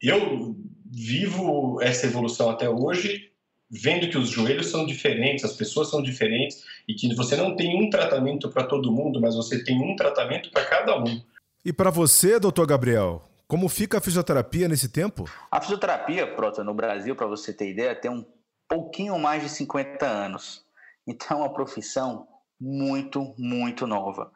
Eu 0.00 0.56
vivo 0.90 1.80
essa 1.80 2.06
evolução 2.06 2.50
até 2.50 2.68
hoje 2.68 3.31
vendo 3.72 4.10
que 4.10 4.18
os 4.18 4.28
joelhos 4.28 4.66
são 4.66 4.84
diferentes, 4.84 5.44
as 5.44 5.54
pessoas 5.54 5.88
são 5.88 6.02
diferentes 6.02 6.62
e 6.86 6.92
que 6.92 7.14
você 7.14 7.34
não 7.34 7.56
tem 7.56 7.82
um 7.82 7.88
tratamento 7.88 8.50
para 8.50 8.64
todo 8.64 8.92
mundo, 8.92 9.18
mas 9.18 9.34
você 9.34 9.64
tem 9.64 9.80
um 9.80 9.96
tratamento 9.96 10.50
para 10.50 10.66
cada 10.66 10.98
um. 10.98 11.22
E 11.64 11.72
para 11.72 11.88
você, 11.88 12.38
doutor 12.38 12.66
Gabriel, 12.66 13.22
como 13.48 13.70
fica 13.70 13.96
a 13.96 14.00
fisioterapia 14.00 14.68
nesse 14.68 14.90
tempo? 14.90 15.24
A 15.50 15.58
fisioterapia, 15.58 16.26
Prota, 16.26 16.62
no 16.62 16.74
Brasil, 16.74 17.16
para 17.16 17.26
você 17.26 17.50
ter 17.50 17.70
ideia, 17.70 17.94
tem 17.94 18.10
um 18.10 18.26
pouquinho 18.68 19.18
mais 19.18 19.42
de 19.42 19.48
50 19.48 20.06
anos. 20.06 20.66
Então, 21.06 21.38
é 21.38 21.40
uma 21.40 21.52
profissão 21.54 22.28
muito, 22.62 23.34
muito 23.36 23.88
nova. 23.88 24.30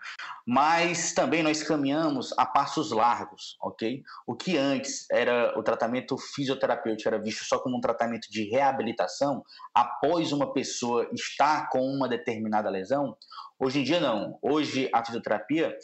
Mas 0.45 1.13
também 1.15 1.45
nós 1.45 1.63
caminhamos 1.63 2.35
a 2.37 2.45
passos 2.45 2.91
largos, 2.91 3.57
ok? 3.63 4.03
O 4.27 4.35
que 4.35 4.59
antes 4.59 5.09
era 5.13 5.57
o 5.57 5.63
tratamento 5.63 6.19
fisioterapêutico 6.19 7.09
era 7.09 7.23
visto 7.23 7.45
só 7.45 7.61
como 7.61 7.77
um 7.79 7.81
tratamento 7.81 8.29
de 8.29 8.51
reabilitação 8.51 9.45
após 9.73 10.33
uma 10.33 10.53
pessoa 10.53 11.09
estar 11.13 11.69
com 11.69 11.81
uma 11.87 12.09
determinada 12.09 12.69
lesão, 12.69 13.17
hoje 13.61 13.79
em 13.79 13.85
dia 13.85 14.01
não. 14.01 14.37
Hoje 14.43 14.91
a 14.93 15.05
fisioterapia 15.05 15.77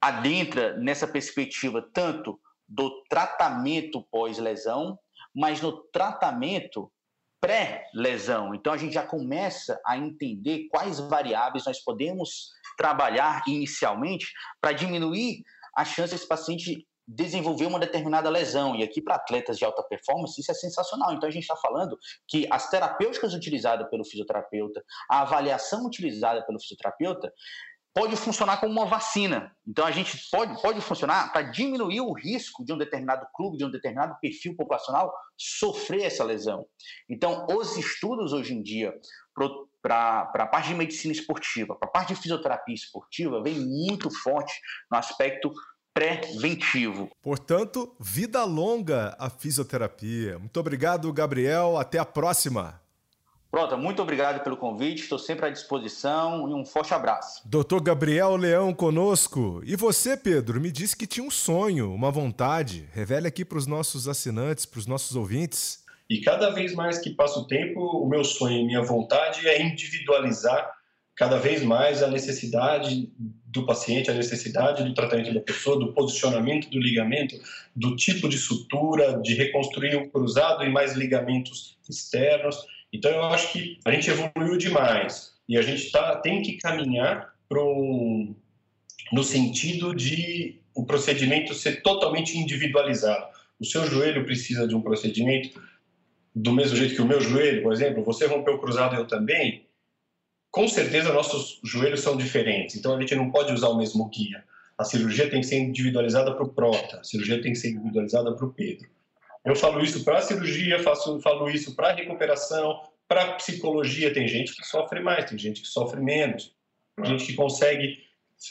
adentra 0.00 0.76
nessa 0.76 1.08
perspectiva 1.08 1.82
tanto 1.92 2.38
do 2.68 3.02
tratamento 3.08 4.00
pós-lesão, 4.12 4.96
mas 5.34 5.60
no 5.60 5.72
tratamento 5.88 6.88
pré-lesão. 7.44 8.54
Então 8.54 8.72
a 8.72 8.76
gente 8.78 8.94
já 8.94 9.06
começa 9.06 9.78
a 9.86 9.98
entender 9.98 10.66
quais 10.70 10.98
variáveis 10.98 11.66
nós 11.66 11.78
podemos 11.78 12.50
trabalhar 12.74 13.42
inicialmente 13.46 14.32
para 14.62 14.72
diminuir 14.72 15.42
a 15.76 15.84
chance 15.84 16.14
desse 16.14 16.26
paciente 16.26 16.86
desenvolver 17.06 17.66
uma 17.66 17.78
determinada 17.78 18.30
lesão. 18.30 18.74
E 18.74 18.82
aqui, 18.82 19.02
para 19.02 19.16
atletas 19.16 19.58
de 19.58 19.64
alta 19.66 19.82
performance, 19.82 20.40
isso 20.40 20.50
é 20.50 20.54
sensacional. 20.54 21.12
Então, 21.12 21.28
a 21.28 21.32
gente 21.32 21.42
está 21.42 21.56
falando 21.56 21.98
que 22.26 22.48
as 22.50 22.70
terapêuticas 22.70 23.34
utilizadas 23.34 23.88
pelo 23.90 24.06
fisioterapeuta, 24.06 24.82
a 25.10 25.20
avaliação 25.20 25.84
utilizada 25.84 26.42
pelo 26.46 26.58
fisioterapeuta, 26.58 27.30
pode 27.94 28.16
funcionar 28.16 28.58
como 28.58 28.72
uma 28.72 28.86
vacina. 28.86 29.54
Então 29.66 29.86
a 29.86 29.92
gente 29.92 30.18
pode, 30.30 30.60
pode 30.60 30.80
funcionar 30.80 31.32
para 31.32 31.42
diminuir 31.42 32.00
o 32.00 32.12
risco 32.12 32.64
de 32.64 32.72
um 32.72 32.78
determinado 32.78 33.26
clube, 33.32 33.56
de 33.56 33.64
um 33.64 33.70
determinado 33.70 34.16
perfil 34.20 34.56
populacional 34.56 35.14
sofrer 35.38 36.02
essa 36.02 36.24
lesão. 36.24 36.66
Então 37.08 37.46
os 37.48 37.76
estudos 37.76 38.32
hoje 38.32 38.52
em 38.52 38.62
dia 38.62 38.92
para 39.80 40.30
a 40.34 40.46
parte 40.46 40.68
de 40.68 40.74
medicina 40.74 41.12
esportiva, 41.12 41.76
para 41.76 41.88
a 41.88 41.92
parte 41.92 42.14
de 42.14 42.20
fisioterapia 42.20 42.74
esportiva, 42.74 43.42
vem 43.42 43.60
muito 43.60 44.10
forte 44.10 44.52
no 44.90 44.98
aspecto 44.98 45.52
preventivo. 45.92 47.08
Portanto, 47.22 47.94
vida 48.00 48.44
longa 48.44 49.14
a 49.16 49.30
fisioterapia. 49.30 50.38
Muito 50.40 50.58
obrigado, 50.58 51.12
Gabriel. 51.12 51.78
Até 51.78 51.98
a 51.98 52.04
próxima. 52.04 52.83
Pronto, 53.54 53.78
muito 53.78 54.02
obrigado 54.02 54.42
pelo 54.42 54.56
convite, 54.56 55.02
estou 55.02 55.16
sempre 55.16 55.46
à 55.46 55.48
disposição 55.48 56.50
e 56.50 56.52
um 56.52 56.64
forte 56.64 56.92
abraço. 56.92 57.40
Doutor 57.44 57.80
Gabriel 57.80 58.34
Leão 58.34 58.74
conosco. 58.74 59.62
E 59.64 59.76
você, 59.76 60.16
Pedro, 60.16 60.60
me 60.60 60.72
disse 60.72 60.96
que 60.96 61.06
tinha 61.06 61.24
um 61.24 61.30
sonho, 61.30 61.94
uma 61.94 62.10
vontade. 62.10 62.88
Revele 62.92 63.28
aqui 63.28 63.44
para 63.44 63.56
os 63.56 63.68
nossos 63.68 64.08
assinantes, 64.08 64.66
para 64.66 64.80
os 64.80 64.88
nossos 64.88 65.14
ouvintes. 65.14 65.84
E 66.10 66.20
cada 66.20 66.50
vez 66.50 66.74
mais 66.74 66.98
que 66.98 67.10
passa 67.10 67.38
o 67.38 67.46
tempo, 67.46 67.78
o 67.80 68.08
meu 68.08 68.24
sonho 68.24 68.58
e 68.58 68.66
minha 68.66 68.82
vontade 68.82 69.46
é 69.46 69.62
individualizar 69.62 70.72
cada 71.14 71.38
vez 71.38 71.62
mais 71.62 72.02
a 72.02 72.08
necessidade 72.08 73.08
do 73.46 73.64
paciente, 73.64 74.10
a 74.10 74.14
necessidade 74.14 74.82
do 74.82 74.92
tratamento 74.94 75.32
da 75.32 75.38
pessoa, 75.38 75.78
do 75.78 75.92
posicionamento 75.92 76.68
do 76.70 76.80
ligamento, 76.80 77.36
do 77.76 77.94
tipo 77.94 78.28
de 78.28 78.36
sutura, 78.36 79.20
de 79.22 79.32
reconstruir 79.34 79.94
o 79.94 80.10
cruzado 80.10 80.64
e 80.64 80.68
mais 80.68 80.94
ligamentos 80.94 81.78
externos 81.88 82.56
então, 82.94 83.10
eu 83.10 83.24
acho 83.24 83.52
que 83.52 83.76
a 83.84 83.90
gente 83.90 84.08
evoluiu 84.08 84.56
demais 84.56 85.32
e 85.48 85.58
a 85.58 85.62
gente 85.62 85.90
tá, 85.90 86.14
tem 86.20 86.42
que 86.42 86.58
caminhar 86.58 87.34
um, 87.52 88.32
no 89.12 89.24
sentido 89.24 89.92
de 89.92 90.60
o 90.72 90.86
procedimento 90.86 91.54
ser 91.54 91.82
totalmente 91.82 92.38
individualizado. 92.38 93.26
O 93.58 93.64
seu 93.64 93.84
joelho 93.84 94.24
precisa 94.24 94.68
de 94.68 94.76
um 94.76 94.80
procedimento 94.80 95.60
do 96.32 96.52
mesmo 96.52 96.76
jeito 96.76 96.94
que 96.94 97.02
o 97.02 97.06
meu 97.06 97.20
joelho, 97.20 97.64
por 97.64 97.72
exemplo, 97.72 98.04
você 98.04 98.26
rompeu 98.26 98.54
o 98.54 98.60
cruzado, 98.60 98.94
eu 98.94 99.06
também. 99.08 99.66
Com 100.52 100.68
certeza, 100.68 101.12
nossos 101.12 101.60
joelhos 101.64 102.00
são 102.00 102.16
diferentes, 102.16 102.76
então 102.76 102.94
a 102.94 103.00
gente 103.00 103.14
não 103.16 103.28
pode 103.28 103.52
usar 103.52 103.70
o 103.70 103.76
mesmo 103.76 104.08
guia. 104.08 104.44
A 104.78 104.84
cirurgia 104.84 105.28
tem 105.28 105.40
que 105.40 105.46
ser 105.46 105.58
individualizada 105.58 106.32
para 106.32 106.44
o 106.44 106.48
Prota, 106.48 107.00
a 107.00 107.04
cirurgia 107.04 107.42
tem 107.42 107.52
que 107.52 107.58
ser 107.58 107.70
individualizada 107.70 108.32
para 108.36 108.46
o 108.46 108.52
Pedro. 108.52 108.88
Eu 109.44 109.54
falo 109.54 109.82
isso 109.82 110.04
para 110.04 110.22
cirurgia, 110.22 110.82
faço, 110.82 111.20
falo 111.20 111.50
isso 111.50 111.76
para 111.76 111.92
recuperação, 111.92 112.80
para 113.06 113.34
psicologia. 113.34 114.12
Tem 114.12 114.26
gente 114.26 114.54
que 114.54 114.66
sofre 114.66 115.00
mais, 115.00 115.28
tem 115.28 115.38
gente 115.38 115.60
que 115.60 115.68
sofre 115.68 116.00
menos, 116.00 116.54
tem 116.96 117.04
gente 117.06 117.26
que 117.26 117.34
consegue 117.34 118.02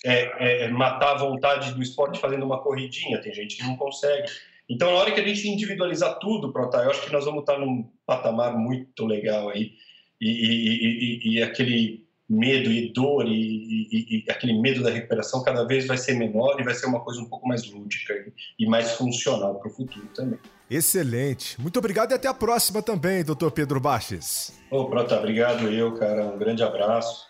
é, 0.05 0.65
é, 0.65 0.67
matar 0.69 1.13
a 1.13 1.17
vontade 1.17 1.73
do 1.73 1.81
esporte 1.81 2.19
fazendo 2.19 2.45
uma 2.45 2.61
corridinha, 2.61 3.21
tem 3.21 3.33
gente 3.33 3.57
que 3.57 3.63
não 3.63 3.75
consegue. 3.75 4.31
Então, 4.69 4.91
na 4.91 4.97
hora 4.97 5.11
que 5.11 5.19
a 5.19 5.27
gente 5.27 5.47
individualizar 5.47 6.19
tudo, 6.19 6.53
Prota, 6.53 6.77
eu 6.77 6.91
acho 6.91 7.03
que 7.03 7.11
nós 7.11 7.25
vamos 7.25 7.41
estar 7.41 7.57
num 7.57 7.89
patamar 8.05 8.55
muito 8.57 9.05
legal 9.05 9.49
aí. 9.49 9.73
E, 10.21 10.29
e, 10.29 11.27
e, 11.27 11.33
e 11.33 11.43
aquele 11.43 12.02
medo 12.33 12.71
e 12.71 12.91
dor 12.91 13.25
e, 13.27 14.23
aquele 14.29 14.59
medo 14.59 14.81
da 14.81 14.89
recuperação 14.89 15.43
cada 15.43 15.63
vez 15.65 15.85
vai 15.85 15.97
ser 15.97 16.13
menor 16.15 16.59
e 16.59 16.63
vai 16.63 16.73
ser 16.73 16.87
uma 16.87 16.99
coisa 16.99 17.21
um 17.21 17.25
pouco 17.25 17.47
mais 17.47 17.69
lúdica 17.71 18.13
e 18.57 18.65
mais 18.65 18.91
funcional 18.93 19.55
para 19.59 19.69
o 19.69 19.73
futuro 19.73 20.07
também. 20.15 20.39
Excelente. 20.69 21.59
Muito 21.61 21.77
obrigado 21.77 22.11
e 22.11 22.13
até 22.15 22.27
a 22.27 22.33
próxima 22.33 22.81
também, 22.81 23.23
doutor 23.23 23.51
Pedro 23.51 23.79
Baches. 23.79 24.53
Ô, 24.71 24.85
Prota, 24.85 25.17
obrigado 25.17 25.67
eu, 25.67 25.93
cara. 25.93 26.25
Um 26.25 26.37
grande 26.37 26.63
abraço. 26.63 27.27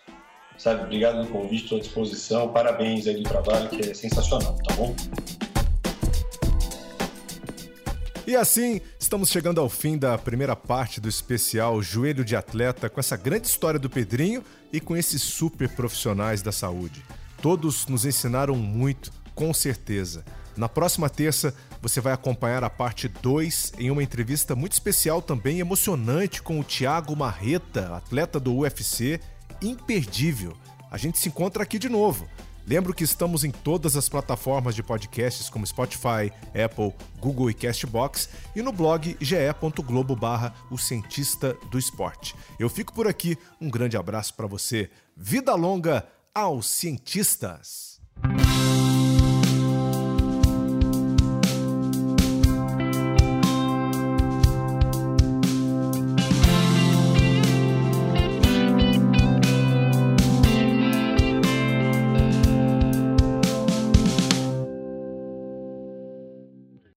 Sabe, 0.56 0.84
obrigado 0.84 1.26
pelo 1.26 1.42
convite, 1.42 1.64
estou 1.64 1.78
à 1.78 1.80
disposição. 1.80 2.48
Parabéns 2.48 3.06
aí 3.06 3.16
do 3.16 3.24
trabalho, 3.24 3.68
que 3.68 3.90
é 3.90 3.94
sensacional, 3.94 4.56
tá 4.66 4.74
bom? 4.74 4.94
E 8.26 8.34
assim, 8.34 8.80
estamos 8.98 9.28
chegando 9.28 9.60
ao 9.60 9.68
fim 9.68 9.98
da 9.98 10.16
primeira 10.16 10.56
parte 10.56 10.98
do 10.98 11.10
especial 11.10 11.82
Joelho 11.82 12.24
de 12.24 12.34
Atleta, 12.34 12.88
com 12.88 12.98
essa 12.98 13.18
grande 13.18 13.46
história 13.46 13.78
do 13.78 13.90
Pedrinho 13.90 14.42
e 14.72 14.80
com 14.80 14.96
esses 14.96 15.22
super 15.22 15.68
profissionais 15.68 16.40
da 16.40 16.50
saúde. 16.50 17.04
Todos 17.42 17.86
nos 17.86 18.06
ensinaram 18.06 18.56
muito, 18.56 19.12
com 19.34 19.52
certeza. 19.52 20.24
Na 20.56 20.70
próxima 20.70 21.10
terça, 21.10 21.54
você 21.82 22.00
vai 22.00 22.14
acompanhar 22.14 22.64
a 22.64 22.70
parte 22.70 23.08
2 23.08 23.74
em 23.78 23.90
uma 23.90 24.02
entrevista 24.02 24.56
muito 24.56 24.72
especial 24.72 25.20
também 25.20 25.60
emocionante 25.60 26.40
com 26.40 26.58
o 26.58 26.64
Thiago 26.64 27.14
Marreta, 27.14 27.94
atleta 27.94 28.40
do 28.40 28.56
UFC, 28.56 29.20
imperdível. 29.60 30.56
A 30.90 30.96
gente 30.96 31.18
se 31.18 31.28
encontra 31.28 31.62
aqui 31.62 31.78
de 31.78 31.90
novo. 31.90 32.26
Lembro 32.66 32.94
que 32.94 33.04
estamos 33.04 33.44
em 33.44 33.50
todas 33.50 33.96
as 33.96 34.08
plataformas 34.08 34.74
de 34.74 34.82
podcasts 34.82 35.50
como 35.50 35.66
Spotify, 35.66 36.32
Apple, 36.48 36.94
Google 37.20 37.50
e 37.50 37.54
Castbox 37.54 38.28
e 38.56 38.62
no 38.62 38.72
blog 38.72 39.16
ge.globo 39.20 40.16
barra 40.16 40.54
o 40.70 40.78
cientista 40.78 41.56
do 41.70 41.78
esporte. 41.78 42.34
Eu 42.58 42.70
fico 42.70 42.92
por 42.94 43.06
aqui, 43.06 43.36
um 43.60 43.70
grande 43.70 43.96
abraço 43.96 44.34
para 44.34 44.46
você. 44.46 44.90
Vida 45.16 45.54
longa 45.54 46.06
aos 46.34 46.66
cientistas! 46.66 48.00